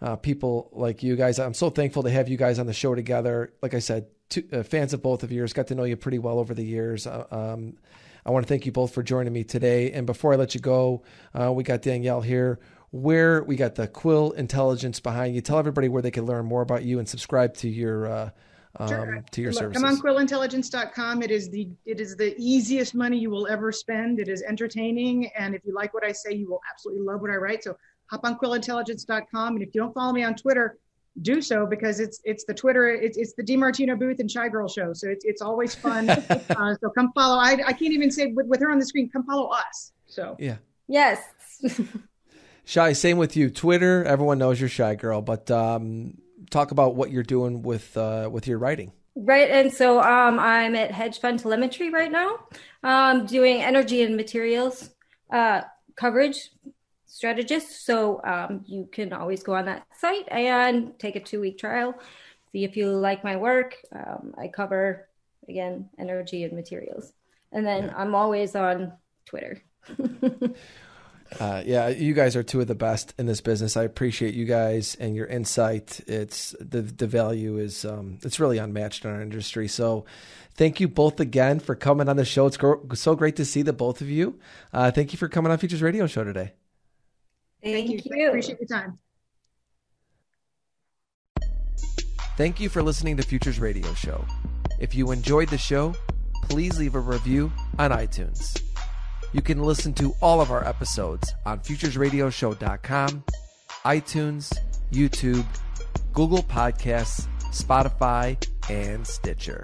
uh, 0.02 0.16
people 0.16 0.70
like 0.74 1.04
you 1.04 1.16
guys. 1.16 1.40
I'm 1.40 1.54
so 1.54 1.70
thankful 1.70 2.04
to 2.04 2.10
have 2.10 2.28
you 2.28 2.38
guys 2.38 2.60
on 2.60 2.66
the 2.66 2.74
show 2.74 2.96
together. 2.96 3.54
Like 3.62 3.74
I 3.74 3.80
said, 3.80 4.08
two, 4.30 4.44
uh, 4.52 4.64
fans 4.64 4.94
of 4.94 5.02
both 5.02 5.24
of 5.24 5.32
yours. 5.32 5.54
Got 5.54 5.68
to 5.68 5.76
know 5.76 5.84
you 5.84 5.96
pretty 5.96 6.20
well 6.20 6.40
over 6.40 6.54
the 6.54 6.64
years. 6.64 7.06
Uh, 7.06 7.26
um, 7.32 7.78
I 8.26 8.32
want 8.32 8.46
to 8.46 8.50
thank 8.50 8.66
you 8.66 8.72
both 8.72 8.94
for 8.94 9.04
joining 9.04 9.34
me 9.34 9.44
today. 9.44 9.92
And 9.92 10.06
before 10.06 10.34
I 10.34 10.36
let 10.36 10.56
you 10.56 10.62
go, 10.62 11.04
uh, 11.34 11.52
we 11.52 11.64
got 11.64 11.82
Danielle 11.82 12.22
here. 12.22 12.60
Where 12.92 13.42
we 13.44 13.56
got 13.56 13.76
the 13.76 13.88
Quill 13.88 14.32
Intelligence 14.32 15.00
behind 15.00 15.34
you. 15.34 15.40
Tell 15.40 15.58
everybody 15.58 15.88
where 15.88 16.02
they 16.02 16.12
can 16.12 16.26
learn 16.26 16.46
more 16.46 16.62
about 16.62 16.84
you 16.84 17.00
and 17.00 17.08
subscribe 17.08 17.54
to 17.56 17.70
your 17.70 18.06
uh, 18.06 18.30
um, 18.78 18.88
sure. 18.88 19.24
to 19.32 19.42
your 19.42 19.52
Look, 19.52 19.60
services. 19.60 19.82
Come 19.82 19.92
on 19.92 20.02
quillintelligence.com. 20.02 21.24
It 21.24 21.32
is 21.32 21.50
the 21.50 21.70
it 21.86 22.00
is 22.00 22.16
the 22.16 22.36
easiest 22.38 22.96
money 22.96 23.18
you 23.18 23.30
will 23.30 23.48
ever 23.48 23.72
spend. 23.72 24.20
It 24.20 24.28
is 24.28 24.44
entertaining, 24.44 25.28
and 25.38 25.56
if 25.56 25.62
you 25.66 25.74
like 25.74 25.94
what 25.94 26.04
I 26.04 26.12
say, 26.12 26.34
you 26.34 26.50
will 26.50 26.62
absolutely 26.70 27.06
love 27.06 27.22
what 27.22 27.32
I 27.32 27.36
write. 27.36 27.64
So 27.64 27.78
hop 28.08 28.22
on 28.24 28.38
quillintelligence.com, 28.38 29.56
and 29.56 29.64
if 29.64 29.74
you 29.74 29.82
don't 29.82 29.94
follow 29.94 30.14
me 30.14 30.24
on 30.24 30.36
Twitter, 30.36 30.78
do 31.22 31.42
so 31.42 31.66
because 31.66 32.00
it's 32.00 32.22
it's 32.24 32.46
the 32.46 32.54
Twitter 32.54 32.88
it's 32.88 33.18
it's 33.18 33.34
the 33.34 33.44
DiMartino 33.44 34.00
Booth 34.00 34.20
and 34.20 34.32
Shy 34.32 34.48
Girl 34.48 34.68
show. 34.68 34.94
So 34.94 35.10
it's 35.10 35.26
it's 35.26 35.42
always 35.42 35.76
fun. 35.76 36.10
uh, 36.10 36.76
so 36.80 36.90
come 36.90 37.12
follow. 37.14 37.38
I 37.38 37.58
I 37.66 37.74
can't 37.74 37.94
even 37.94 38.12
say 38.12 38.28
with, 38.28 38.48
with 38.48 38.62
her 38.62 38.72
on 38.72 38.80
the 38.80 38.86
screen. 38.86 39.10
Come 39.10 39.26
follow 39.26 39.48
us. 39.50 39.92
So 40.08 40.36
yeah. 40.40 40.58
Yes. 40.88 41.20
Shy, 42.64 42.94
same 42.94 43.18
with 43.18 43.36
you. 43.36 43.50
Twitter, 43.50 44.04
everyone 44.04 44.38
knows 44.38 44.60
you're 44.60 44.70
Shy 44.70 44.96
Girl, 44.96 45.22
but 45.22 45.50
um, 45.50 46.18
talk 46.52 46.72
about 46.72 46.96
what 46.96 47.12
you're 47.12 47.24
doing 47.24 47.64
with 47.64 47.98
uh, 47.98 48.30
with 48.32 48.48
your 48.48 48.60
writing. 48.60 48.94
Right, 49.16 49.50
and 49.50 49.74
so 49.74 50.00
um, 50.00 50.40
I'm 50.40 50.74
at 50.76 50.92
Hedge 50.92 51.20
Fund 51.20 51.40
Telemetry 51.40 51.90
right 51.90 52.12
now, 52.12 52.40
um, 52.84 53.26
doing 53.26 53.62
energy 53.62 54.04
and 54.04 54.16
materials 54.16 54.90
uh, 55.32 55.62
coverage 55.96 56.50
strategist. 57.22 57.86
So 57.86 58.20
um, 58.24 58.66
you 58.66 58.90
can 58.92 59.14
always 59.14 59.44
go 59.44 59.54
on 59.54 59.66
that 59.66 59.86
site 60.00 60.28
and 60.32 60.98
take 60.98 61.16
a 61.16 61.20
two 61.20 61.40
week 61.40 61.60
trial, 61.60 61.94
see 62.52 62.64
if 62.64 62.76
you 62.76 62.88
like 62.88 63.24
my 63.24 63.36
work. 63.36 63.76
Um, 63.94 64.34
I 64.40 64.48
cover 64.48 65.08
again 65.48 65.88
energy 66.00 66.44
and 66.44 66.54
materials, 66.54 67.14
and 67.52 67.64
then 67.64 67.84
yeah. 67.86 67.94
I'm 67.96 68.16
always 68.16 68.56
on 68.56 68.94
Twitter. 69.26 69.62
Uh, 71.40 71.64
yeah, 71.66 71.88
you 71.88 72.14
guys 72.14 72.36
are 72.36 72.44
two 72.44 72.60
of 72.60 72.68
the 72.68 72.76
best 72.76 73.14
in 73.18 73.26
this 73.26 73.40
business. 73.40 73.78
I 73.78 73.84
appreciate 73.84 74.34
you 74.34 74.44
guys 74.44 74.98
and 75.00 75.16
your 75.16 75.28
insight. 75.28 76.02
It's 76.06 76.54
the 76.60 76.82
the 76.82 77.08
value 77.08 77.58
is 77.58 77.86
um, 77.86 78.18
it's 78.22 78.42
really 78.42 78.58
unmatched 78.58 79.06
in 79.06 79.12
our 79.12 79.22
industry. 79.22 79.70
So, 79.70 80.04
thank 80.56 80.82
you 80.82 80.90
both 80.90 81.22
again 81.22 81.62
for 81.62 81.74
coming 81.74 82.10
on 82.10 82.18
the 82.18 82.26
show. 82.26 82.48
It's 82.48 82.58
so 83.00 83.16
great 83.16 83.38
to 83.38 83.46
see 83.46 83.62
the 83.62 83.72
both 83.72 84.02
of 84.02 84.10
you. 84.10 84.42
Uh, 84.74 84.92
thank 84.92 85.14
you 85.14 85.18
for 85.18 85.30
coming 85.30 85.54
on 85.54 85.58
Futures 85.58 85.82
Radio 85.82 86.06
Show 86.06 86.26
today. 86.26 86.52
Thank, 87.64 87.88
thank 87.88 88.06
you. 88.06 88.16
you. 88.16 88.28
Appreciate 88.28 88.60
your 88.60 88.68
time. 88.68 88.98
Thank 92.38 92.60
you 92.60 92.70
for 92.70 92.82
listening 92.82 93.18
to 93.18 93.24
Futures 93.24 93.60
Radio 93.60 93.94
Show. 93.94 94.26
If 94.80 94.96
you 94.96 95.12
enjoyed 95.12 95.50
the 95.50 95.58
show, 95.58 95.94
please 96.44 96.80
leave 96.80 96.96
a 96.96 97.00
review 97.00 97.52
on 97.78 97.92
iTunes. 97.92 98.60
You 99.34 99.42
can 99.42 99.62
listen 99.62 99.94
to 99.96 100.14
all 100.22 100.42
of 100.42 100.52
our 100.52 100.68
episodes 100.68 101.32
on 101.46 101.60
futuresradioshow.com, 101.60 103.24
iTunes, 103.86 104.58
YouTube, 104.92 105.46
Google 106.14 106.44
Podcasts, 106.44 107.28
Spotify, 107.52 108.44
and 108.70 109.06
Stitcher. 109.06 109.64